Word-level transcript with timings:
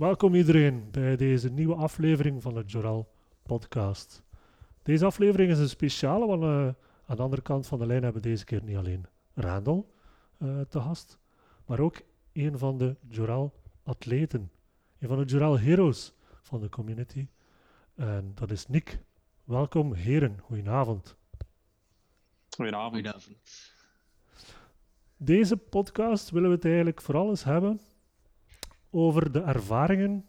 Welkom 0.00 0.34
iedereen 0.34 0.90
bij 0.90 1.16
deze 1.16 1.50
nieuwe 1.50 1.74
aflevering 1.74 2.42
van 2.42 2.54
de 2.54 2.62
Joral 2.66 3.12
podcast. 3.42 4.22
Deze 4.82 5.04
aflevering 5.04 5.50
is 5.50 5.58
een 5.58 5.68
speciale, 5.68 6.26
want 6.26 6.42
uh, 6.42 6.48
aan 7.06 7.16
de 7.16 7.22
andere 7.22 7.42
kant 7.42 7.66
van 7.66 7.78
de 7.78 7.86
lijn 7.86 8.02
hebben 8.02 8.22
we 8.22 8.28
deze 8.28 8.44
keer 8.44 8.62
niet 8.62 8.76
alleen 8.76 9.06
Randall 9.34 9.84
uh, 10.38 10.60
te 10.60 10.80
gast, 10.80 11.18
maar 11.66 11.80
ook 11.80 12.02
een 12.32 12.58
van 12.58 12.78
de 12.78 12.96
Joral 13.08 13.54
atleten, 13.82 14.50
een 14.98 15.08
van 15.08 15.18
de 15.18 15.24
Joral 15.24 15.58
heroes 15.58 16.12
van 16.42 16.60
de 16.60 16.68
community. 16.68 17.28
En 17.94 18.32
dat 18.34 18.50
is 18.50 18.66
Nick. 18.66 18.98
Welkom 19.44 19.92
heren, 19.92 20.38
goedenavond. 20.42 21.16
Goedenavond. 22.50 22.94
Goedenavond. 22.94 23.72
Deze 25.16 25.56
podcast 25.56 26.30
willen 26.30 26.48
we 26.48 26.54
het 26.54 26.64
eigenlijk 26.64 27.00
vooral 27.00 27.28
eens 27.28 27.44
hebben 27.44 27.80
over 28.90 29.32
de 29.32 29.40
ervaringen 29.42 30.24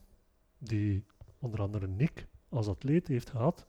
die 0.57 1.05
onder 1.39 1.61
andere 1.61 1.87
Nick 1.87 2.27
als 2.49 2.67
atleet 2.67 3.07
heeft 3.07 3.29
gehad 3.29 3.65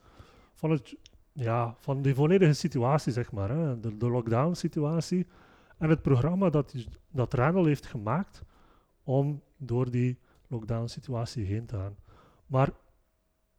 van, 0.55 0.71
het, 0.71 0.97
ja, 1.33 1.75
van 1.79 2.03
die 2.03 2.15
volledige 2.15 2.53
situatie, 2.53 3.13
zeg 3.13 3.33
maar. 3.33 3.51
Hè, 3.51 3.81
de, 3.81 4.11
lockdown-situatie 4.11 5.27
en 5.79 5.89
het 5.89 6.03
programma 6.03 6.51
dat, 6.51 6.75
dat 7.11 7.35
Randall 7.35 7.67
heeft 7.67 7.87
gemaakt 7.87 8.45
om 9.03 9.43
door 9.57 9.91
die 9.91 10.19
lockdown-situatie 10.47 11.45
heen 11.45 11.67
te 11.67 11.77
gaan. 11.77 11.97
Maar 12.47 12.71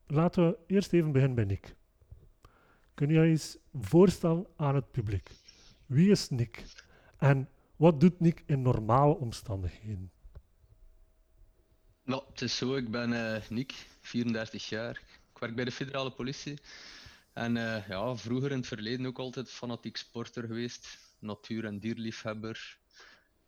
laten 0.07 0.47
we 0.47 0.57
eerst 0.67 0.93
even 0.93 1.11
beginnen 1.11 1.35
bij 1.35 1.45
Nick. 1.45 1.75
Kun 2.93 3.07
je 3.07 3.13
je 3.13 3.21
eens 3.21 3.57
voorstellen 3.73 4.45
aan 4.55 4.75
het 4.75 4.91
publiek? 4.91 5.31
Wie 5.85 6.11
is 6.11 6.29
Nick? 6.29 6.63
En 7.17 7.49
wat 7.75 7.99
doet 7.99 8.19
Nick 8.19 8.43
in 8.45 8.61
normale 8.61 9.17
omstandigheden? 9.17 10.11
Nou, 12.05 12.23
het 12.29 12.41
is 12.41 12.57
zo, 12.57 12.75
ik 12.75 12.91
ben 12.91 13.11
uh, 13.11 13.49
Nick, 13.49 13.87
34 14.01 14.69
jaar. 14.69 15.01
Ik 15.33 15.39
werk 15.39 15.55
bij 15.55 15.65
de 15.65 15.71
federale 15.71 16.11
politie. 16.11 16.59
En 17.33 17.55
uh, 17.55 17.87
ja, 17.87 18.15
vroeger 18.15 18.51
in 18.51 18.57
het 18.57 18.67
verleden 18.67 19.05
ook 19.05 19.19
altijd 19.19 19.49
fanatiek 19.49 19.97
sporter 19.97 20.43
geweest. 20.43 20.97
Natuur- 21.19 21.65
en 21.65 21.79
dierliefhebber. 21.79 22.77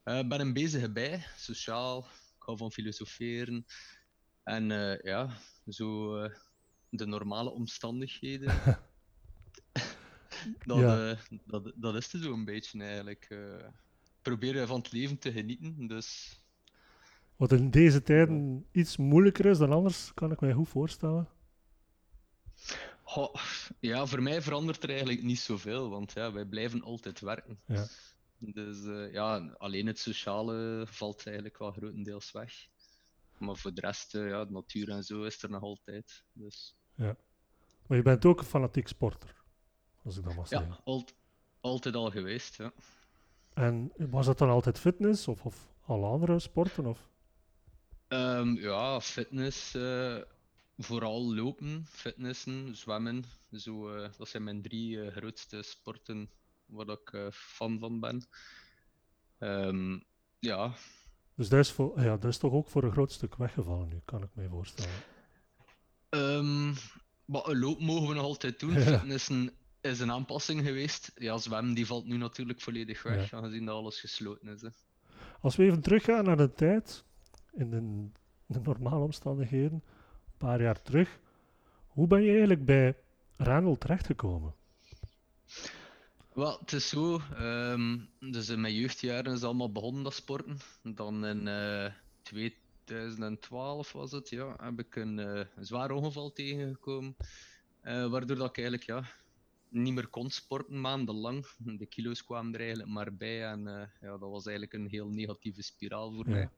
Uh, 0.04 0.28
ben 0.28 0.40
een 0.40 0.54
bezige 0.54 0.92
bij, 0.92 1.26
sociaal. 1.38 2.00
Ik 2.38 2.44
hou 2.44 2.58
van 2.58 2.72
filosoferen. 2.72 3.66
En 4.44 4.68
ja, 5.04 5.38
zo 5.68 6.12
de 6.90 7.06
normale 7.06 7.50
omstandigheden. 7.50 8.56
dat, 10.66 10.78
ja. 10.78 11.18
dat, 11.46 11.72
dat 11.76 11.96
is 11.96 12.12
het 12.12 12.24
zo 12.24 12.34
een 12.34 12.46
beetje 12.46 12.84
eigenlijk. 12.84 13.38
proberen 14.22 14.68
van 14.68 14.78
het 14.78 14.92
leven 14.92 15.20
te 15.20 15.32
genieten, 15.32 15.88
dus 15.88 16.40
wat 17.36 17.52
in 17.52 17.70
deze 17.70 18.02
tijden 18.02 18.66
iets 18.72 18.98
moeilijker 18.98 19.46
is 19.46 19.58
dan 19.58 19.72
anders, 19.72 20.14
kan 20.14 20.32
ik 20.32 20.40
mij 20.40 20.54
goed 20.54 20.70
voorstellen. 20.70 21.30
ja, 23.80 24.06
voor 24.06 24.22
mij 24.22 24.42
verandert 24.42 24.84
er 24.84 24.90
eigenlijk 24.90 25.24
niet 25.24 25.40
zoveel, 25.40 25.90
want 25.90 26.12
ja, 26.12 26.32
wij 26.32 26.46
blijven 26.46 26.82
altijd 26.82 27.20
werken. 27.20 27.60
Ja. 27.66 27.88
Dus 28.38 28.84
uh, 28.84 29.14
ja, 29.14 29.56
alleen 29.58 29.88
het 29.88 30.00
sociale 30.00 30.84
valt 30.88 31.26
eigenlijk 31.26 31.58
wel 31.58 31.72
grotendeels 31.72 32.32
weg. 32.32 32.68
Maar 33.38 33.56
voor 33.56 33.74
de 33.74 33.82
rest, 33.82 34.16
uh, 34.16 34.30
ja, 34.30 34.46
de 34.46 34.52
natuur 34.52 34.90
en 34.90 35.04
zo 35.04 35.24
is 35.24 35.44
er 35.44 35.50
nog 35.50 35.62
altijd. 35.62 36.24
Dus. 36.34 36.78
Ja. 36.96 37.16
Maar 37.88 37.98
je 37.98 38.04
bent 38.04 38.26
ook 38.26 38.40
een 38.40 38.46
fanatiek 38.46 38.88
sporter, 38.88 39.44
als 40.04 40.18
ik 40.18 40.24
dat 40.24 40.36
mag 40.36 40.48
zeggen. 40.48 40.70
Ja, 40.70 40.82
al 40.84 41.06
altijd 41.60 41.96
al 41.96 42.12
geweest, 42.12 42.56
ja. 42.56 42.74
En 43.54 43.92
was 43.98 44.26
dat 44.26 44.38
dan 44.38 44.50
altijd 44.50 44.80
fitness 44.80 45.28
of, 45.28 45.46
of 45.46 45.74
alle 45.86 46.08
andere 46.08 46.40
sporten? 46.40 46.86
Of? 46.86 47.10
Um, 48.08 48.60
ja, 48.60 49.02
fitness. 49.02 49.76
Uh, 49.76 50.18
vooral 50.78 51.36
lopen, 51.36 51.86
fitnessen, 51.90 52.76
zwemmen. 52.76 53.24
Zo, 53.52 53.96
uh, 53.96 54.10
dat 54.18 54.28
zijn 54.28 54.44
mijn 54.44 54.62
drie 54.62 54.98
uh, 54.98 55.12
grootste 55.12 55.62
sporten 55.62 56.30
waar 56.66 56.90
ik 56.90 57.32
fan 57.32 57.80
van 57.80 58.00
ben. 58.00 58.28
Um, 59.40 60.04
ja. 60.40 60.74
Dus 61.36 61.50
dat 61.50 61.60
is, 61.60 61.72
voor, 61.72 62.02
ja, 62.02 62.18
dat 62.18 62.32
is 62.32 62.38
toch 62.38 62.54
ook 62.54 62.68
voor 62.68 62.84
een 62.84 62.92
groot 62.92 63.12
stuk 63.12 63.36
weggevallen 63.36 63.88
nu, 63.88 64.02
kan 64.06 64.24
ik 64.24 64.30
me 64.34 64.48
voorstellen. 64.50 64.94
Um, 66.10 66.74
maar 67.26 67.56
lopen 67.56 67.86
mogen 67.86 68.08
we 68.08 68.14
nog 68.14 68.24
altijd 68.24 68.60
doen. 68.60 68.80
Fitnessen 68.92 69.52
is 69.82 70.00
een 70.00 70.12
aanpassing 70.12 70.62
geweest. 70.62 71.12
Ja, 71.16 71.38
zwemmen 71.38 71.74
die 71.74 71.86
valt 71.86 72.06
nu 72.06 72.18
natuurlijk 72.18 72.62
volledig 72.62 73.04
weg, 73.04 73.30
ja. 73.30 73.38
aangezien 73.38 73.66
dat 73.66 73.76
alles 73.76 74.00
gesloten 74.00 74.48
is. 74.48 74.62
Hè. 74.62 74.70
Als 75.42 75.56
we 75.56 75.64
even 75.64 75.82
teruggaan 75.82 76.24
naar 76.24 76.38
de 76.38 76.54
tijd 76.54 77.04
in 77.56 78.12
de, 78.48 78.60
normale 78.62 79.04
omstandigheden, 79.04 79.74
een 79.74 80.38
paar 80.38 80.62
jaar 80.62 80.82
terug. 80.82 81.20
Hoe 81.88 82.08
ben 82.08 82.22
je 82.22 82.30
eigenlijk 82.30 82.66
bij 82.66 82.96
Randall 83.38 83.78
terechtgekomen? 83.78 84.54
Wel, 86.34 86.60
het 86.60 86.72
is 86.72 86.90
zo. 86.90 87.22
Um, 87.40 88.10
dus 88.20 88.50
in 88.50 88.62
mijn 88.62 88.74
jeugdjaren 88.74 89.34
is 89.34 89.44
allemaal 89.44 89.72
begonnen 89.72 90.04
dat 90.04 90.14
sporten. 90.14 90.58
Dan 90.84 91.26
in 91.26 91.48
uh, 91.48 91.86
eh, 91.86 91.92
2012 92.22 93.92
was 93.92 94.12
het, 94.12 94.30
ja, 94.30 94.56
heb 94.60 94.80
ik 94.80 94.96
een, 94.96 95.18
uh, 95.18 95.42
zwaar 95.60 95.92
ongeval 95.92 96.32
tegengekomen. 96.32 97.16
Uh, 97.84 98.08
waardoor 98.08 98.38
dat 98.38 98.50
ik 98.50 98.58
eigenlijk 98.58 98.88
ja, 98.88 99.04
niet 99.70 99.94
meer 99.94 100.08
kon 100.08 100.30
sporten 100.30 100.82
maandenlang. 100.82 101.46
De 101.58 101.86
kilo's 101.86 102.24
kwamen 102.24 102.54
er 102.54 102.60
eigenlijk 102.60 102.90
maar 102.90 103.16
bij 103.16 103.46
en 103.46 103.90
ja, 104.02 104.18
dat 104.18 104.30
was 104.30 104.46
eigenlijk 104.46 104.74
een 104.74 104.88
heel 104.90 105.10
negatieve 105.10 105.62
spiraal 105.62 106.14
voor 106.14 106.30
mij 106.30 106.50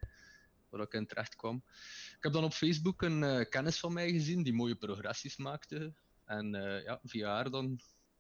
waar 0.70 0.82
ik 0.82 0.94
in 0.94 1.06
terecht 1.06 1.36
kwam. 1.36 1.64
Ik 2.10 2.18
heb 2.20 2.34
dan 2.34 2.44
op 2.44 2.54
Facebook 2.54 3.02
een 3.02 3.22
uh, 3.22 3.50
kennis 3.50 3.80
van 3.80 3.94
mij 3.94 4.12
gezien 4.12 4.44
die 4.44 4.54
mooie 4.54 4.76
progressies 4.76 5.38
maakte. 5.38 5.94
En 6.26 6.54
uh, 6.54 6.84
ja, 6.84 7.00
via 7.04 7.30
haar 7.30 7.50
dan 7.50 7.80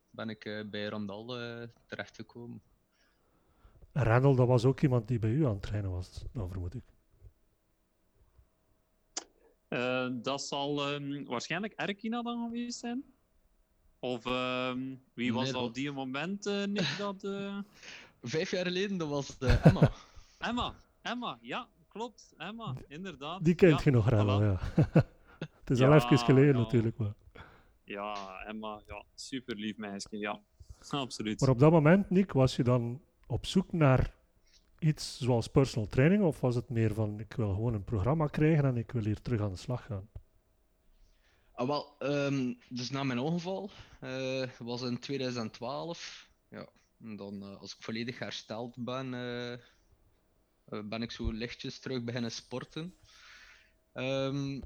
ben 0.10 0.30
ik 0.30 0.46
uh, 0.46 0.70
bij 0.70 0.88
Randal 0.88 1.28
terechtgekomen. 1.86 2.62
Randall, 3.92 4.36
dat 4.36 4.48
was 4.48 4.66
ook 4.66 4.82
iemand 4.82 5.08
die 5.08 5.20
bij 5.20 5.30
u 5.30 5.46
aan 5.46 5.52
het 5.52 5.62
trainen 5.62 5.92
was, 5.92 6.24
dan 6.34 6.50
vermoed 6.50 6.74
ik. 6.74 6.84
dat 10.24 10.42
zal 10.42 10.94
um, 10.94 11.26
waarschijnlijk 11.26 11.74
Erkina 11.74 12.22
dan 12.22 12.44
geweest 12.44 12.80
zijn. 12.80 13.04
Of 14.00 14.26
ehm, 14.26 14.96
wie 15.14 15.34
was 15.34 15.44
nee, 15.44 15.54
dat 15.54 15.62
op 15.62 15.74
die 15.74 15.92
moment, 15.92 16.46
Nick? 16.46 16.96
Dat, 16.98 17.28
Vijf 18.22 18.52
jaar 18.52 18.66
geleden, 18.66 18.98
dat 18.98 19.08
was 19.08 19.38
Emma. 19.38 19.92
Emma, 20.38 20.76
Emma, 21.02 21.38
ja, 21.42 21.68
klopt, 21.98 22.34
Emma, 22.38 22.76
inderdaad. 22.88 23.46
Die 23.46 23.56
kent 23.56 23.84
je 23.84 23.92
nog, 23.92 24.10
Randall, 24.10 24.44
ja. 24.44 24.60
het 25.60 25.70
is 25.70 25.82
al 25.82 25.94
even 25.94 26.18
geleden 26.18 26.56
natuurlijk, 26.56 26.98
maar... 26.98 27.14
Ja, 27.84 28.44
Emma, 28.46 28.82
ja, 28.88 29.04
super 29.16 29.56
lief 29.56 29.78
meisje, 29.78 30.18
ja. 30.18 30.42
Absoluut. 30.90 31.40
Maar 31.40 31.50
op 31.50 31.60
dat 31.60 31.72
moment, 31.72 32.10
Nick, 32.10 32.32
was 32.32 32.56
je 32.56 32.64
dan 32.64 33.02
op 33.28 33.46
zoek 33.46 33.74
naar 33.74 34.14
iets 34.80 35.20
zoals 35.20 35.48
personal 35.48 35.88
training, 35.88 36.24
of 36.24 36.40
was 36.40 36.56
het 36.56 36.70
meer 36.70 36.94
van, 36.94 37.20
ik 37.20 37.34
wil 37.34 37.54
gewoon 37.54 37.74
een 37.74 37.84
programma 37.84 38.28
krijgen 38.28 38.66
en 38.66 38.78
ik 38.78 38.92
wil 38.92 39.04
hier 39.04 39.22
terug 39.22 39.42
aan 39.42 39.52
de 39.52 39.58
slag 39.58 39.86
gaan? 39.86 40.10
Ah, 41.52 41.68
wel, 41.68 41.96
um, 42.00 42.58
dus 42.70 42.90
na 42.90 43.04
mijn 43.04 43.20
ongeval, 43.20 43.70
uh, 44.04 44.44
was 44.60 44.82
in 44.82 45.00
2012, 45.00 46.30
ja, 46.50 46.68
en 47.00 47.16
dan 47.16 47.44
uh, 47.44 47.60
als 47.62 47.74
ik 47.74 47.84
volledig 47.84 48.20
hersteld 48.20 48.76
ben, 48.78 49.14
uh, 49.14 49.54
eh, 49.54 49.60
ben 50.70 51.02
ik 51.02 51.12
zo 51.12 51.32
lichtjes 51.32 51.80
terug 51.80 52.04
beginnen 52.04 52.32
sporten. 52.32 52.94
Um, 53.94 54.62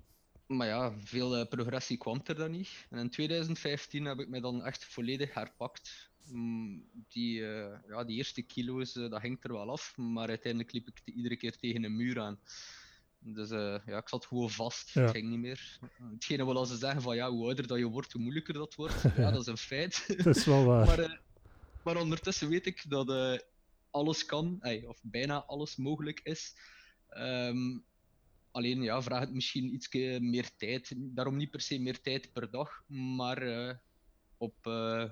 maar 0.58 0.68
ja, 0.68 0.94
veel 1.00 1.40
uh, 1.40 1.46
progressie 1.46 1.98
kwam 1.98 2.22
er 2.24 2.36
dan 2.36 2.52
niet. 2.52 2.88
En 2.90 2.98
in 2.98 3.10
2015 3.10 4.06
heb 4.06 4.20
ik 4.20 4.28
me 4.28 4.42
dan 4.42 4.66
echt 4.66 4.86
volledig 4.86 5.34
herpakt. 5.34 6.10
Um, 6.32 6.84
die, 7.08 7.40
uh, 7.40 7.66
ja, 7.88 8.04
die 8.04 8.18
eerste 8.18 8.42
kilo's, 8.42 8.96
uh, 8.96 9.10
dat 9.10 9.22
ging 9.22 9.38
er 9.42 9.54
wel 9.54 9.72
af, 9.72 9.98
maar 9.98 10.28
uiteindelijk 10.28 10.72
liep 10.72 10.88
ik 10.88 11.02
iedere 11.06 11.36
keer 11.36 11.58
tegen 11.58 11.84
een 11.84 11.96
muur 11.96 12.20
aan. 12.20 12.40
Dus 13.20 13.50
ja, 13.50 13.98
ik 13.98 14.10
zat 14.10 14.26
gewoon 14.26 14.50
vast, 14.50 14.90
ja. 14.90 15.02
het 15.02 15.12
ging 15.12 15.30
niet 15.30 15.40
meer. 15.40 15.80
Hetgene 16.12 16.44
als 16.44 16.70
ze 16.70 16.78
zeggen 16.78 17.02
van 17.02 17.16
ja, 17.16 17.30
hoe 17.30 17.46
ouder 17.46 17.68
dat 17.68 17.78
je 17.78 17.86
wordt, 17.86 18.12
hoe 18.12 18.22
moeilijker 18.22 18.54
dat 18.54 18.76
wordt. 18.76 19.02
Ja, 19.18 19.32
dat 19.32 19.42
is 19.42 19.48
een 19.48 19.58
feit. 19.58 20.24
dat 20.24 20.36
is 20.36 20.46
wel 20.46 20.66
waar. 20.66 20.86
maar, 20.86 21.22
maar 21.84 21.98
ondertussen 21.98 22.50
weet 22.50 22.66
ik 22.66 22.84
dat 22.90 23.08
alles 23.92 24.26
kan, 24.26 24.60
of 24.88 25.00
bijna 25.04 25.44
alles 25.44 25.76
mogelijk 25.76 26.20
is. 26.24 26.56
Um, 27.18 27.84
alleen 28.52 28.82
ja, 28.82 29.02
vraagt 29.02 29.26
het 29.26 29.34
misschien 29.34 29.74
iets 29.74 29.90
meer 30.20 30.50
tijd. 30.58 30.94
Daarom 30.98 31.38
niet 31.38 31.52
per 31.52 31.62
se 31.62 31.80
meer 31.80 32.02
tijd 32.02 32.34
per 32.34 32.52
dag, 32.52 32.84
maar 32.88 33.44
uh, 33.44 33.74
op, 34.38 34.56
uh, 34.68 35.04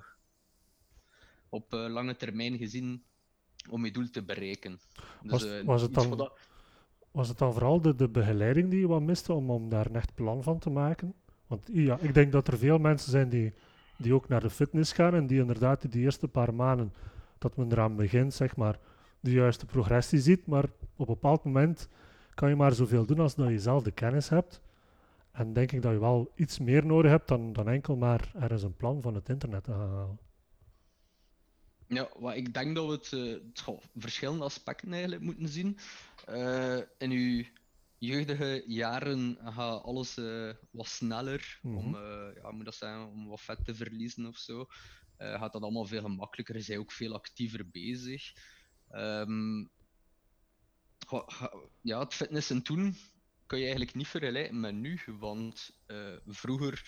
op 1.48 1.74
uh, 1.74 1.88
lange 1.88 2.16
termijn 2.16 2.58
gezien 2.58 3.02
om 3.68 3.84
je 3.84 3.90
doel 3.90 4.10
te 4.10 4.22
bereiken. 4.22 4.80
Dus, 5.22 5.30
was, 5.42 5.62
was, 5.62 5.82
het 5.82 5.94
dan, 5.94 6.16
dat... 6.16 6.38
was 7.10 7.28
het 7.28 7.38
dan 7.38 7.52
vooral 7.52 7.80
de, 7.80 7.94
de 7.94 8.08
begeleiding 8.08 8.70
die 8.70 8.80
je 8.80 8.86
wat 8.86 9.02
miste 9.02 9.32
om, 9.32 9.50
om 9.50 9.68
daar 9.68 9.86
een 9.86 9.96
echt 9.96 10.14
plan 10.14 10.42
van 10.42 10.58
te 10.58 10.70
maken? 10.70 11.14
Want 11.46 11.68
ja, 11.72 11.98
ik 11.98 12.14
denk 12.14 12.32
dat 12.32 12.48
er 12.48 12.58
veel 12.58 12.78
mensen 12.78 13.10
zijn 13.10 13.28
die, 13.28 13.52
die 13.96 14.14
ook 14.14 14.28
naar 14.28 14.40
de 14.40 14.50
fitness 14.50 14.92
gaan 14.92 15.14
en 15.14 15.26
die 15.26 15.40
inderdaad 15.40 15.92
die 15.92 16.02
eerste 16.02 16.28
paar 16.28 16.54
maanden 16.54 16.92
dat 17.40 17.56
men 17.56 17.72
eraan 17.72 17.96
begint, 17.96 18.34
zeg 18.34 18.56
maar, 18.56 18.78
de 19.20 19.30
juiste 19.30 19.66
progressie 19.66 20.20
ziet. 20.20 20.46
Maar 20.46 20.64
op 20.64 20.98
een 21.08 21.14
bepaald 21.14 21.44
moment 21.44 21.88
kan 22.34 22.48
je 22.48 22.56
maar 22.56 22.72
zoveel 22.72 23.06
doen 23.06 23.20
als 23.20 23.34
dat 23.34 23.48
je 23.48 23.58
zelf 23.58 23.82
de 23.82 23.90
kennis 23.90 24.28
hebt. 24.28 24.60
En 25.32 25.52
denk 25.52 25.72
ik 25.72 25.82
dat 25.82 25.92
je 25.92 25.98
wel 25.98 26.32
iets 26.34 26.58
meer 26.58 26.86
nodig 26.86 27.10
hebt 27.10 27.28
dan, 27.28 27.52
dan 27.52 27.68
enkel 27.68 27.96
maar 27.96 28.32
ergens 28.34 28.62
een 28.62 28.76
plan 28.76 29.02
van 29.02 29.14
het 29.14 29.28
internet 29.28 29.64
te 29.64 29.70
gaan 29.70 29.90
halen. 29.90 30.18
Ja, 31.86 32.08
wat 32.18 32.34
ik 32.34 32.54
denk 32.54 32.74
dat 32.74 32.86
we 32.86 32.92
het, 32.92 33.12
uh, 33.66 33.78
verschillende 33.96 34.44
aspecten 34.44 34.92
eigenlijk 34.92 35.22
moeten 35.22 35.48
zien. 35.48 35.78
Uh, 36.28 36.76
in 36.98 37.10
uw 37.10 37.44
jeugdige 37.98 38.62
jaren 38.66 39.38
gaat 39.44 39.82
alles 39.82 40.18
uh, 40.18 40.52
wat 40.70 40.86
sneller, 40.86 41.58
mm 41.62 41.76
-hmm. 41.76 41.84
om, 41.84 41.96
ja, 42.42 42.50
moet 42.50 42.64
dat 42.64 42.74
zijn, 42.74 43.06
om 43.06 43.28
wat 43.28 43.40
vet 43.40 43.64
te 43.64 43.74
verliezen 43.74 44.26
of 44.26 44.36
zo. 44.36 44.66
Gaat 45.20 45.52
dat 45.52 45.62
allemaal 45.62 45.84
veel 45.84 46.02
gemakkelijker, 46.02 46.56
is 46.56 46.68
hij 46.68 46.78
ook 46.78 46.92
veel 46.92 47.14
actiever 47.14 47.70
bezig. 47.70 48.32
Um, 48.90 49.70
ja, 51.82 51.98
het 51.98 52.14
fitnessen 52.14 52.62
toen 52.62 52.96
kan 53.46 53.58
je 53.58 53.64
eigenlijk 53.64 53.94
niet 53.94 54.08
vergelijken 54.08 54.60
met 54.60 54.74
nu, 54.74 55.00
want 55.18 55.76
vroeger 56.26 56.84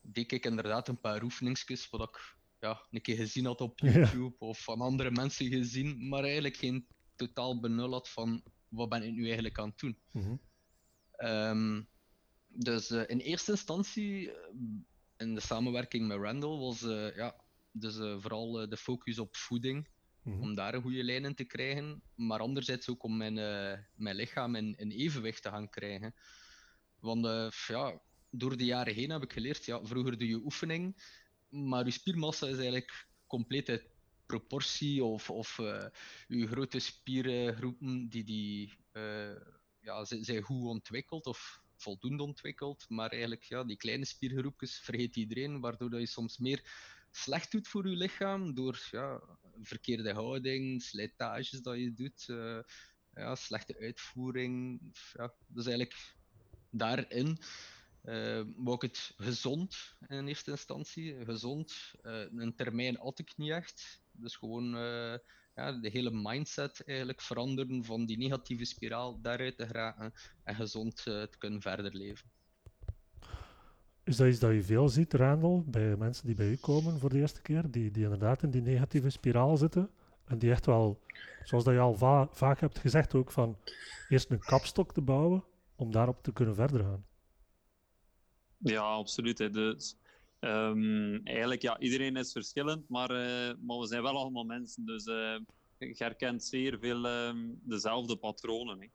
deed 0.00 0.32
ik 0.32 0.44
inderdaad 0.44 0.88
een 0.88 1.00
paar 1.00 1.22
oefeningsjes 1.22 1.90
wat 1.90 2.08
ik 2.08 2.36
ja, 2.60 2.86
een 2.90 3.00
keer 3.00 3.16
gezien 3.16 3.44
had 3.44 3.60
op 3.60 3.78
YouTube 3.88 4.36
of 4.38 4.62
van 4.62 4.80
andere 4.80 5.10
mensen 5.10 5.46
gezien, 5.46 6.08
maar 6.08 6.22
eigenlijk 6.22 6.56
geen 6.56 6.86
totaal 7.16 7.60
benul 7.60 7.92
had 7.92 8.08
van 8.08 8.42
wat 8.68 8.88
ben 8.88 9.02
ik 9.02 9.12
nu 9.12 9.24
eigenlijk 9.24 9.58
aan 9.58 9.68
het 9.68 9.78
doen. 9.78 9.98
Mm 10.12 10.40
dus 12.48 12.90
uh, 12.90 13.02
in 13.06 13.18
eerste 13.18 13.50
instantie, 13.50 14.32
eh, 14.32 14.36
in 15.16 15.34
de 15.34 15.40
samenwerking 15.40 16.06
met 16.06 16.18
Randall, 16.18 16.58
was 16.58 16.82
uh, 16.82 17.16
ja, 17.16 17.36
dus, 17.72 17.96
vooral 17.96 18.68
de 18.68 18.76
focus 18.76 19.18
op 19.18 19.36
voeding, 19.36 19.88
mm 20.22 20.32
-hmm. 20.32 20.42
om 20.42 20.54
daar 20.54 20.74
een 20.74 20.82
goede 20.82 21.04
lijn 21.04 21.24
in 21.24 21.34
te 21.34 21.44
krijgen, 21.44 22.02
maar 22.14 22.40
anderzijds 22.40 22.88
ook 22.88 23.02
om 23.02 23.16
mijn, 23.16 23.34
mijn 23.94 24.16
lichaam 24.16 24.54
in, 24.54 24.74
in, 24.76 24.90
evenwicht 24.90 25.42
te 25.42 25.48
gaan 25.48 25.70
krijgen. 25.70 26.14
Want 27.00 27.54
ja, 27.66 28.00
door 28.30 28.56
de 28.56 28.64
jaren 28.64 28.94
heen 28.94 29.10
heb 29.10 29.22
ik 29.22 29.32
geleerd, 29.32 29.64
ja, 29.64 29.84
vroeger 29.84 30.18
doe 30.18 30.28
je 30.28 30.44
oefening, 30.44 31.02
maar 31.48 31.84
uw 31.84 31.90
spiermassa 31.90 32.46
is 32.46 32.56
eigenlijk 32.56 33.08
compleet 33.26 33.68
uit 33.68 33.88
proportie 34.28 35.04
of, 35.04 35.30
of 35.30 35.58
uh, 35.58 35.84
uw 36.28 36.46
grote 36.46 36.78
spiergroepen 36.78 38.08
die, 38.08 38.24
die 38.24 38.78
uh, 38.92 39.36
ja, 39.80 40.04
zijn 40.04 40.42
goed 40.42 40.64
ontwikkeld 40.64 41.26
of 41.26 41.62
voldoende 41.76 42.22
ontwikkeld, 42.22 42.84
maar 42.88 43.10
eigenlijk 43.10 43.42
ja, 43.42 43.64
die 43.64 43.76
kleine 43.76 44.04
spiergroepjes 44.04 44.78
vergeet 44.78 45.16
iedereen, 45.16 45.60
waardoor 45.60 45.90
dat 45.90 46.00
je 46.00 46.06
soms 46.06 46.38
meer 46.38 46.62
slecht 47.18 47.50
doet 47.52 47.68
voor 47.68 47.88
je 47.88 47.96
lichaam 47.96 48.54
door 48.54 48.88
ja, 48.90 49.20
verkeerde 49.62 50.12
houding, 50.12 50.82
slijtages 50.82 51.60
dat 51.60 51.76
je 51.76 51.92
doet, 51.92 52.26
uh, 52.30 52.58
ja, 53.14 53.34
slechte 53.34 53.78
uitvoering. 53.78 54.80
Ja, 55.12 55.34
dus 55.46 55.66
eigenlijk 55.66 56.14
daarin 56.70 57.38
uh, 58.04 58.42
wou 58.56 58.74
ik 58.74 58.82
het 58.82 59.14
gezond 59.16 59.96
in 60.08 60.26
eerste 60.26 60.50
instantie. 60.50 61.24
Gezond. 61.24 61.92
Uh, 62.02 62.20
een 62.36 62.54
termijn 62.56 62.96
had 62.96 63.18
ik 63.18 63.36
niet 63.36 63.50
echt. 63.50 64.02
Dus 64.12 64.36
gewoon 64.36 64.70
ja, 65.54 65.72
de 65.72 65.90
hele 65.90 66.10
mindset 66.10 66.84
eigenlijk 66.84 67.20
veranderen 67.20 67.84
van 67.84 68.06
die 68.06 68.18
negatieve 68.18 68.64
spiraal 68.64 69.20
daaruit 69.20 69.56
te 69.56 69.66
geraken 69.66 70.12
en 70.44 70.54
gezond 70.54 70.96
te 70.96 71.36
kunnen 71.38 71.60
verder 71.60 71.96
leven. 71.96 72.30
Is 74.08 74.16
dat 74.16 74.28
iets 74.28 74.38
dat 74.38 74.52
je 74.52 74.62
veel 74.62 74.88
ziet, 74.88 75.14
Randall, 75.14 75.62
bij 75.66 75.96
mensen 75.96 76.26
die 76.26 76.34
bij 76.34 76.48
u 76.48 76.56
komen 76.56 76.98
voor 76.98 77.10
de 77.10 77.18
eerste 77.18 77.42
keer, 77.42 77.70
die, 77.70 77.90
die 77.90 78.02
inderdaad 78.02 78.42
in 78.42 78.50
die 78.50 78.62
negatieve 78.62 79.10
spiraal 79.10 79.56
zitten 79.56 79.90
en 80.24 80.38
die 80.38 80.50
echt 80.50 80.66
wel, 80.66 81.00
zoals 81.44 81.64
dat 81.64 81.74
je 81.74 81.80
al 81.80 81.94
va 81.94 82.28
vaak 82.32 82.60
hebt 82.60 82.78
gezegd 82.78 83.14
ook, 83.14 83.30
van 83.30 83.56
eerst 84.08 84.30
een 84.30 84.38
kapstok 84.38 84.92
te 84.92 85.00
bouwen 85.00 85.44
om 85.76 85.92
daarop 85.92 86.22
te 86.22 86.32
kunnen 86.32 86.54
verder 86.54 86.84
gaan? 86.84 87.04
Ja, 88.58 88.80
absoluut. 88.80 89.52
Dus, 89.52 89.96
eigenlijk, 91.24 91.62
ja, 91.62 91.78
iedereen 91.78 92.16
is 92.16 92.32
verschillend, 92.32 92.88
maar, 92.88 93.10
uh, 93.10 93.54
maar 93.60 93.78
we 93.78 93.86
zijn 93.86 94.02
wel 94.02 94.16
allemaal 94.16 94.44
mensen. 94.44 94.84
Dus 94.86 95.06
uh, 95.06 95.36
herkent 95.78 96.44
zeer 96.44 96.78
veel 96.78 97.04
um, 97.06 97.60
dezelfde 97.62 98.16
patronen. 98.16 98.80
Hè. 98.80 98.86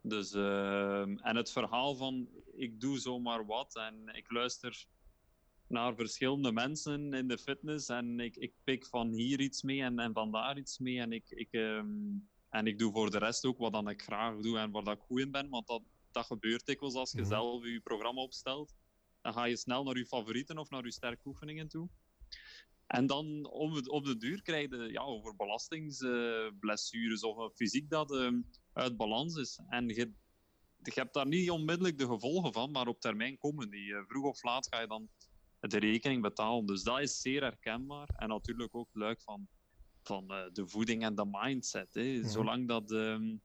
Dus, 0.00 0.34
uh, 0.34 1.00
en 1.00 1.36
het 1.36 1.50
verhaal 1.50 1.94
van 1.94 2.28
ik 2.56 2.80
doe 2.80 2.98
zomaar 2.98 3.46
wat 3.46 3.76
en 3.76 4.08
ik 4.12 4.30
luister 4.30 4.86
naar 5.66 5.94
verschillende 5.94 6.52
mensen 6.52 7.12
in 7.12 7.28
de 7.28 7.38
fitness 7.38 7.88
en 7.88 8.20
ik, 8.20 8.36
ik 8.36 8.52
pik 8.64 8.86
van 8.86 9.12
hier 9.12 9.40
iets 9.40 9.62
mee 9.62 9.82
en, 9.82 9.98
en 9.98 10.12
van 10.12 10.32
daar 10.32 10.58
iets 10.58 10.78
mee 10.78 11.00
en 11.00 11.12
ik, 11.12 11.30
ik, 11.30 11.52
um, 11.52 12.28
en 12.50 12.66
ik 12.66 12.78
doe 12.78 12.92
voor 12.92 13.10
de 13.10 13.18
rest 13.18 13.44
ook 13.44 13.58
wat 13.58 13.72
dan 13.72 13.88
ik 13.88 14.02
graag 14.02 14.40
doe 14.40 14.58
en 14.58 14.70
waar 14.70 14.84
dat 14.84 14.96
ik 14.96 15.02
goed 15.02 15.20
in 15.20 15.30
ben, 15.30 15.48
want 15.48 15.66
dat, 15.66 15.82
dat 16.10 16.26
gebeurt 16.26 16.66
dikwijls 16.66 16.94
als 16.94 17.10
je 17.10 17.16
mm 17.16 17.24
-hmm. 17.24 17.32
zelf 17.32 17.64
je 17.64 17.80
programma 17.80 18.20
opstelt 18.20 18.74
dan 19.24 19.32
ga 19.32 19.44
je 19.44 19.56
snel 19.56 19.84
naar 19.84 19.96
je 19.96 20.06
favorieten 20.06 20.58
of 20.58 20.70
naar 20.70 20.84
je 20.84 20.92
sterke 20.92 21.28
oefeningen 21.28 21.68
toe. 21.68 21.88
En 22.86 23.06
dan 23.06 23.46
op 23.46 23.74
de, 23.74 23.90
op 23.90 24.04
de 24.04 24.16
duur 24.16 24.42
krijg 24.42 24.70
je 24.70 24.92
ja, 24.92 25.00
over 25.00 25.36
belastingsblessures 25.36 27.22
uh, 27.22 27.28
of 27.28 27.54
fysiek 27.54 27.90
dat 27.90 28.12
uh, 28.12 28.32
uit 28.72 28.96
balans 28.96 29.36
is. 29.36 29.60
En 29.68 29.88
je, 29.88 30.12
je 30.84 31.00
hebt 31.00 31.14
daar 31.14 31.26
niet 31.26 31.50
onmiddellijk 31.50 31.98
de 31.98 32.06
gevolgen 32.06 32.52
van, 32.52 32.70
maar 32.70 32.86
op 32.86 33.00
termijn 33.00 33.38
komen 33.38 33.70
die. 33.70 33.86
Uh, 33.86 34.02
vroeg 34.06 34.24
of 34.24 34.42
laat 34.42 34.66
ga 34.70 34.80
je 34.80 34.86
dan 34.86 35.08
de 35.60 35.78
rekening 35.78 36.22
betalen. 36.22 36.66
Dus 36.66 36.82
dat 36.82 37.00
is 37.00 37.20
zeer 37.20 37.42
herkenbaar. 37.42 38.08
En 38.16 38.28
natuurlijk 38.28 38.74
ook 38.74 38.88
leuk 38.92 39.22
van, 39.22 39.48
van 40.02 40.32
uh, 40.32 40.42
de 40.52 40.68
voeding 40.68 41.02
en 41.02 41.14
de 41.14 41.26
mindset. 41.30 41.94
Hè. 41.94 42.00
Ja. 42.00 42.28
Zolang 42.28 42.68
dat, 42.68 42.90
um, 42.90 43.42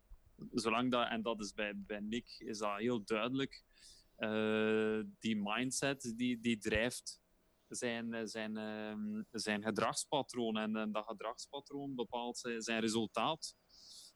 zolang 0.51 0.91
dat, 0.91 1.07
en 1.09 1.21
dat 1.21 1.41
is 1.41 1.53
bij, 1.53 1.73
bij 1.75 1.99
Nick 1.99 2.35
is 2.37 2.57
dat 2.57 2.77
heel 2.77 3.03
duidelijk 3.03 3.63
uh, 4.17 5.01
die 5.19 5.35
mindset 5.35 6.13
die, 6.15 6.39
die 6.39 6.57
drijft 6.57 7.19
zijn, 7.67 8.27
zijn, 8.27 8.57
uh, 8.57 9.21
zijn 9.31 9.63
gedragspatroon. 9.63 10.57
En, 10.57 10.75
en, 10.75 10.91
dat 10.91 11.05
gedragspatroon 11.07 11.95
bepaalt 11.95 12.37
zijn, 12.37 12.61
zijn, 12.61 12.79
resultaat. 12.79 13.55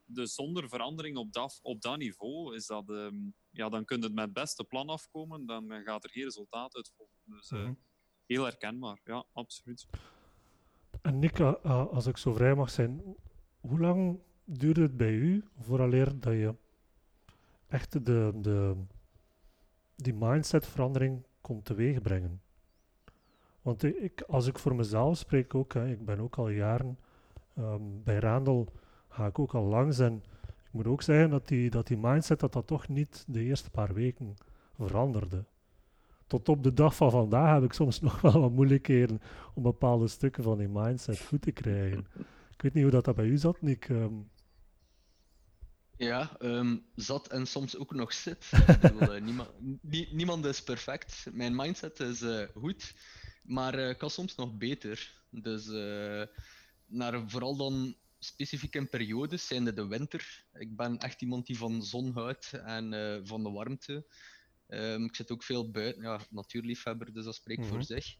Dus 0.06 0.34
zonder 0.34 0.70
verandering 0.70 1.18
op 1.18 1.34
dat, 1.34 1.60
op 1.62 1.82
dat 1.82 1.98
niveau 1.98 2.56
is 2.56 2.66
dat, 2.66 2.90
um, 2.90 3.34
ja, 3.50 3.70
dan 3.70 3.86
kun 3.86 3.98
je 3.98 4.04
het 4.04 4.14
met 4.14 4.24
het 4.24 4.34
beste 4.34 4.64
plan 4.64 4.88
afkomen, 4.88 5.46
dan 5.46 5.82
gaat 5.84 6.04
er 6.04 6.10
geen 6.10 6.24
resultaat 6.24 6.76
uit 6.76 6.92
volgen. 6.96 7.16
Dus 7.26 7.52
uh, 7.52 7.60
mm 7.60 7.66
-hmm. 7.66 7.78
heel 8.26 8.44
herkenbaar, 8.44 9.00
ja, 9.04 9.26
absoluut. 9.34 9.88
En 11.02 11.20
Nick, 11.20 11.40
als 11.40 12.06
ik 12.06 12.18
zo 12.18 12.34
vrij 12.34 12.56
mag 12.56 12.70
zijn, 12.70 13.02
hoe 13.60 13.80
lang 13.80 14.20
duurde 14.46 14.82
het 14.82 14.98
bij 14.98 15.14
u 15.14 15.44
vooraleer 15.60 16.20
dat 16.20 16.34
je 16.34 16.56
echt 17.68 18.06
de, 18.06 18.32
de, 18.36 18.76
die 19.96 20.14
mindsetverandering 20.14 21.26
komt 21.42 21.66
teweeg 21.66 22.02
brengen. 22.02 22.42
Want 23.62 23.84
ik, 23.84 24.22
als 24.22 24.48
ik 24.48 24.60
voor 24.60 24.76
mezelf 24.76 25.18
spreek 25.18 25.56
ook, 25.56 25.74
hè, 25.74 25.90
ik 25.90 26.06
ben 26.06 26.20
ook 26.20 26.36
al 26.36 26.50
jaren 26.50 27.00
um, 27.58 28.04
bij 28.04 28.20
Randall, 28.20 28.66
ga 29.14 29.26
ik 29.26 29.40
ook 29.40 29.54
al 29.54 29.64
langs 29.64 30.00
en 30.00 30.24
ik 30.44 30.72
moet 30.72 30.88
ook 30.88 31.02
zeggen 31.02 31.30
dat 31.30 31.48
die, 31.48 31.70
dat 31.70 31.88
die 31.88 31.98
mindset 31.98 32.40
dat 32.40 32.54
dat 32.54 32.68
toch 32.68 32.88
niet 32.88 33.24
de 33.28 33.44
eerste 33.44 33.70
paar 33.70 33.94
weken 33.94 34.36
veranderde. 34.78 35.46
Tot 36.28 36.50
op 36.50 36.64
de 36.64 36.74
dag 36.74 36.96
van 36.96 37.12
vandaag 37.12 37.54
heb 37.54 37.64
ik 37.64 37.74
soms 37.74 38.02
nog 38.08 38.22
wel 38.22 38.40
wat 38.40 38.52
moeilijkheden 38.52 39.22
om 39.54 39.64
bepaalde 39.64 40.08
stukken 40.08 40.44
van 40.44 40.58
die 40.58 40.68
mindset 40.68 41.20
goed 41.20 41.42
te 41.42 41.52
krijgen. 41.52 42.08
Ik 42.52 42.62
weet 42.62 42.74
niet 42.74 42.84
hoe 42.84 42.92
dat, 42.92 43.06
dat 43.06 43.16
bij 43.16 43.26
u 43.26 43.38
zat, 43.38 43.62
Nick. 43.62 43.90
Um, 43.90 44.30
ja, 45.98 46.32
um, 46.40 46.86
zat 46.96 47.28
en 47.28 47.48
soms 47.48 47.78
ook 47.78 47.94
nog 47.94 48.14
zit. 48.14 48.52
bedoel, 48.82 49.16
uh, 49.16 49.22
niemand, 49.22 49.50
nie, 49.82 50.14
niemand 50.14 50.46
is 50.46 50.64
perfect. 50.64 51.26
Mijn 51.32 51.56
mindset 51.56 52.00
is 52.00 52.22
uh, 52.22 52.44
goed, 52.56 52.96
maar 53.44 53.80
uh, 53.80 53.98
kan 53.98 54.10
soms 54.10 54.36
nog 54.36 54.58
beter. 54.58 55.22
Dus 55.30 55.68
naar 56.86 57.30
vooral 57.30 57.56
dan 57.56 57.96
specifiek 58.24 58.76
in 58.76 58.90
periodes, 58.90 59.48
zijn 59.48 59.64
de 59.64 59.88
winter. 59.88 60.46
Ik 60.54 60.76
ben 60.76 60.98
echt 60.98 61.22
iemand 61.22 61.46
die 61.46 61.58
van 61.58 61.84
zon 61.84 62.12
houdt 62.14 62.54
en 62.54 63.22
van 63.28 63.44
de 63.44 63.50
warmte. 63.50 64.06
Um, 64.68 65.06
ik 65.06 65.16
zit 65.16 65.32
ook 65.32 65.44
veel 65.44 65.72
buiten, 65.72 66.04
ja, 66.04 66.20
natuurliefhebber, 66.30 67.14
dus 67.14 67.26
dat 67.26 67.36
spreekt 67.36 67.60
mm 67.60 67.68
-hmm. 67.68 67.74
voor 67.74 67.84
zich. 67.84 68.16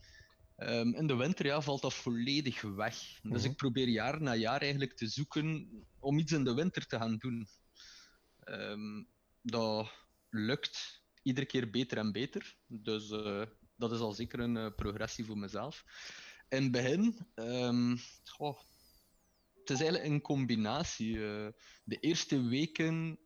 Um, 0.58 0.96
in 0.96 1.08
de 1.08 1.16
winter 1.16 1.46
ja, 1.46 1.62
valt 1.62 1.82
dat 1.82 1.94
volledig 1.94 2.62
weg. 2.62 2.96
Dus 2.96 3.20
mm 3.22 3.32
-hmm. 3.32 3.46
ik 3.46 3.56
probeer 3.56 3.88
jaar 3.88 4.22
na 4.22 4.36
jaar 4.36 4.62
eigenlijk 4.62 4.94
te 4.94 5.08
zoeken 5.08 5.70
om 6.00 6.18
iets 6.18 6.32
in 6.32 6.44
de 6.44 6.54
winter 6.54 6.86
te 6.86 6.98
gaan 6.98 7.18
doen. 7.18 7.48
Um, 8.46 9.08
dat 9.42 9.92
lukt 10.30 11.04
iedere 11.22 11.46
keer 11.46 11.70
beter 11.70 11.98
en 11.98 12.12
beter. 12.12 12.56
Dus 12.68 13.10
uh, 13.10 13.46
dat 13.76 13.92
is 13.92 14.00
al 14.00 14.12
zeker 14.12 14.40
een 14.40 14.56
uh, 14.56 14.68
progressie 14.76 15.26
voor 15.26 15.38
mezelf. 15.38 15.84
In 16.50 16.64
het 16.64 16.72
begin, 16.72 17.28
um, 17.36 17.98
goh, 18.24 18.60
het 19.64 19.80
is 19.80 19.82
eigenlijk 19.82 20.12
een 20.14 20.22
combinatie. 20.22 21.16
Uh, 21.16 21.48
de 21.84 22.00
eerste 22.00 22.42
weken 22.42 23.20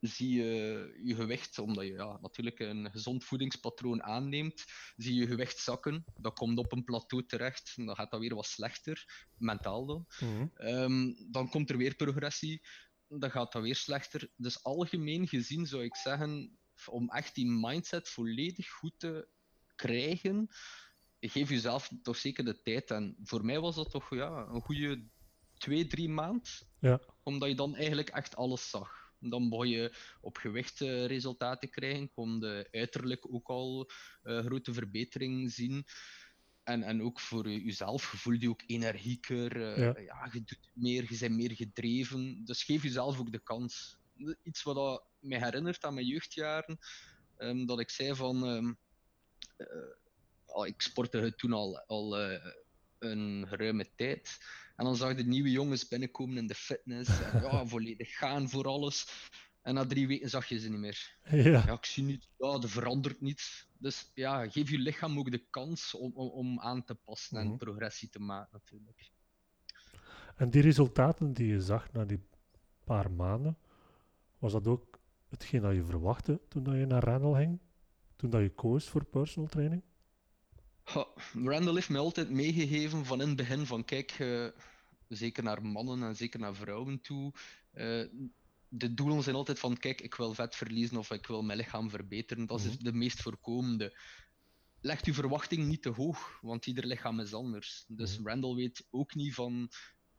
zie 0.00 0.42
je 0.42 1.00
je 1.02 1.14
gewicht, 1.14 1.58
omdat 1.58 1.86
je 1.86 1.92
ja, 1.92 2.18
natuurlijk 2.20 2.58
een 2.58 2.90
gezond 2.90 3.24
voedingspatroon 3.24 4.02
aanneemt, 4.02 4.64
zie 4.96 5.14
je 5.14 5.26
gewicht 5.26 5.58
zakken. 5.58 6.04
Dat 6.20 6.34
komt 6.34 6.58
op 6.58 6.72
een 6.72 6.84
plateau 6.84 7.26
terecht, 7.26 7.72
dan 7.76 7.94
gaat 7.94 8.10
dat 8.10 8.20
weer 8.20 8.34
wat 8.34 8.46
slechter, 8.46 9.28
mentaal 9.38 9.86
dan. 9.86 10.06
Mm 10.20 10.28
-hmm. 10.28 10.50
um, 10.56 11.16
dan 11.30 11.48
komt 11.48 11.70
er 11.70 11.76
weer 11.76 11.94
progressie 11.94 12.62
dan 13.18 13.30
gaat 13.30 13.52
dat 13.52 13.62
weer 13.62 13.76
slechter. 13.76 14.30
Dus 14.36 14.62
algemeen 14.62 15.28
gezien 15.28 15.66
zou 15.66 15.84
ik 15.84 15.96
zeggen, 15.96 16.58
om 16.86 17.10
echt 17.10 17.34
die 17.34 17.46
mindset 17.46 18.08
volledig 18.08 18.70
goed 18.70 18.94
te 18.96 19.28
krijgen, 19.74 20.48
geef 21.20 21.48
jezelf 21.48 21.90
toch 22.02 22.16
zeker 22.16 22.44
de 22.44 22.62
tijd. 22.62 22.90
En 22.90 23.16
voor 23.22 23.44
mij 23.44 23.60
was 23.60 23.74
dat 23.74 23.90
toch 23.90 24.14
ja, 24.14 24.46
een 24.48 24.60
goede 24.60 25.08
twee, 25.60 25.86
drie 25.86 26.08
maand. 26.08 26.66
Ja. 26.78 27.00
Omdat 27.22 27.48
je 27.48 27.54
dan 27.54 27.76
eigenlijk 27.76 28.08
echt 28.08 28.36
alles 28.36 28.70
zag. 28.70 29.12
Dan 29.18 29.48
begon 29.48 29.68
je 29.68 29.94
op 30.20 30.36
gewicht 30.36 30.80
eh, 30.80 31.06
resultaten 31.06 31.70
krijgen, 31.70 32.10
kon 32.10 32.40
de 32.40 32.68
uiterlijk 32.70 33.34
ook 33.34 33.48
al 33.48 33.90
uh, 34.24 34.38
grote 34.38 34.72
verbetering 34.72 35.52
zien. 35.52 35.84
En, 36.62 36.82
en 36.82 37.02
ook 37.02 37.20
voor 37.20 37.50
jezelf, 37.50 38.02
voel 38.02 38.32
je 38.32 38.48
ook 38.48 38.62
energieker, 38.66 39.56
uh, 39.56 39.76
ja. 39.76 39.98
ja. 39.98 40.28
je 40.32 40.44
doet 40.44 40.70
meer, 40.72 41.06
je 41.08 41.18
bent 41.18 41.36
meer 41.36 41.54
gedreven. 41.54 42.44
Dus 42.44 42.62
geef 42.62 42.82
jezelf 42.82 43.18
ook 43.18 43.32
de 43.32 43.38
kans. 43.38 43.98
Iets 44.42 44.62
wat 44.62 44.74
dat 44.74 45.04
mij 45.18 45.38
herinnert 45.38 45.84
aan 45.84 45.94
mijn 45.94 46.06
jeugdjaren, 46.06 46.78
um, 47.38 47.66
dat 47.66 47.80
ik 47.80 47.90
zei 47.90 48.14
van, 48.14 48.48
um, 48.48 48.78
ik 50.64 50.80
sportte 50.80 51.34
toen 51.36 51.52
al, 51.52 51.78
al 51.78 52.16
een 53.00 53.44
geruime 53.48 53.90
tijd. 53.96 54.38
En 54.76 54.84
dan 54.84 54.96
zag 54.96 55.08
je 55.08 55.14
de 55.14 55.24
nieuwe 55.24 55.50
jongens 55.50 55.88
binnenkomen 55.88 56.36
in 56.36 56.46
de 56.46 56.54
fitness. 56.54 57.20
En 57.20 57.36
ja, 57.40 57.66
volledig 57.66 58.16
gaan 58.16 58.48
voor 58.48 58.66
alles. 58.66 59.08
En 59.62 59.74
na 59.74 59.86
drie 59.86 60.06
weken 60.06 60.30
zag 60.30 60.46
je 60.46 60.58
ze 60.58 60.68
niet 60.70 60.78
meer. 60.78 61.18
Ja, 61.24 61.36
ja 61.36 61.72
ik 61.72 61.84
zie 61.84 62.04
niet, 62.04 62.28
ja, 62.36 62.58
er 62.62 62.68
verandert 62.68 63.20
niets. 63.20 63.68
Dus 63.78 64.10
ja, 64.14 64.48
geef 64.50 64.70
je 64.70 64.78
lichaam 64.78 65.18
ook 65.18 65.30
de 65.30 65.46
kans 65.50 65.94
om, 65.94 66.12
om, 66.14 66.28
om 66.28 66.60
aan 66.60 66.84
te 66.84 66.94
passen 66.94 67.38
en 67.38 67.46
Mhm. 67.48 67.56
progressie 67.56 68.08
te 68.08 68.20
maken, 68.20 68.48
natuurlijk. 68.52 69.12
En 70.36 70.50
die 70.50 70.62
resultaten 70.62 71.32
die 71.32 71.46
je 71.46 71.60
zag 71.60 71.92
na 71.92 72.04
die 72.04 72.20
paar 72.84 73.10
maanden, 73.10 73.58
was 74.38 74.52
dat 74.52 74.66
ook 74.66 75.00
hetgeen 75.28 75.62
dat 75.62 75.74
je 75.74 75.84
verwachtte 75.84 76.40
toen 76.48 76.62
dat 76.62 76.74
je 76.74 76.86
naar 76.86 77.04
Randall 77.04 77.34
ging? 77.44 77.60
Toen 78.16 78.30
dat 78.30 78.40
je 78.40 78.54
koos 78.54 78.88
voor 78.88 79.04
personal 79.04 79.48
training? 79.48 79.82
Ha, 80.92 81.06
Randall 81.44 81.74
heeft 81.74 81.88
mij 81.88 82.00
altijd 82.00 82.30
meegegeven 82.30 83.04
van 83.04 83.20
in 83.20 83.28
het 83.28 83.36
begin 83.36 83.66
van 83.66 83.84
kijk, 83.84 84.10
eh, 84.10 84.46
zeker 85.08 85.42
naar 85.42 85.62
mannen 85.62 86.02
en 86.02 86.16
zeker 86.16 86.40
naar 86.40 86.54
vrouwen 86.54 87.00
toe. 87.00 87.32
eh, 87.70 88.04
de 88.68 88.94
doelen 88.94 89.22
zijn 89.22 89.36
altijd 89.36 89.58
van 89.58 89.76
kijk, 89.76 90.00
ik 90.00 90.14
wil 90.14 90.34
vet 90.34 90.56
verliezen 90.56 90.96
of 90.96 91.10
ik 91.10 91.26
wil 91.26 91.42
mijn 91.42 91.58
lichaam 91.58 91.90
verbeteren. 91.90 92.46
Dat 92.46 92.60
is 92.60 92.74
Mhm. 92.74 92.84
de 92.84 92.92
meest 92.92 93.22
voorkomende. 93.22 93.98
Leg 94.80 95.04
uw 95.04 95.12
verwachting 95.14 95.66
niet 95.66 95.82
te 95.82 95.88
hoog, 95.88 96.38
want 96.40 96.66
ieder 96.66 96.86
lichaam 96.86 97.20
is 97.20 97.34
anders. 97.34 97.84
Dus 97.88 98.18
Mhm. 98.18 98.28
Randall 98.28 98.54
weet 98.54 98.86
ook 98.90 99.14
niet 99.14 99.34
van 99.34 99.68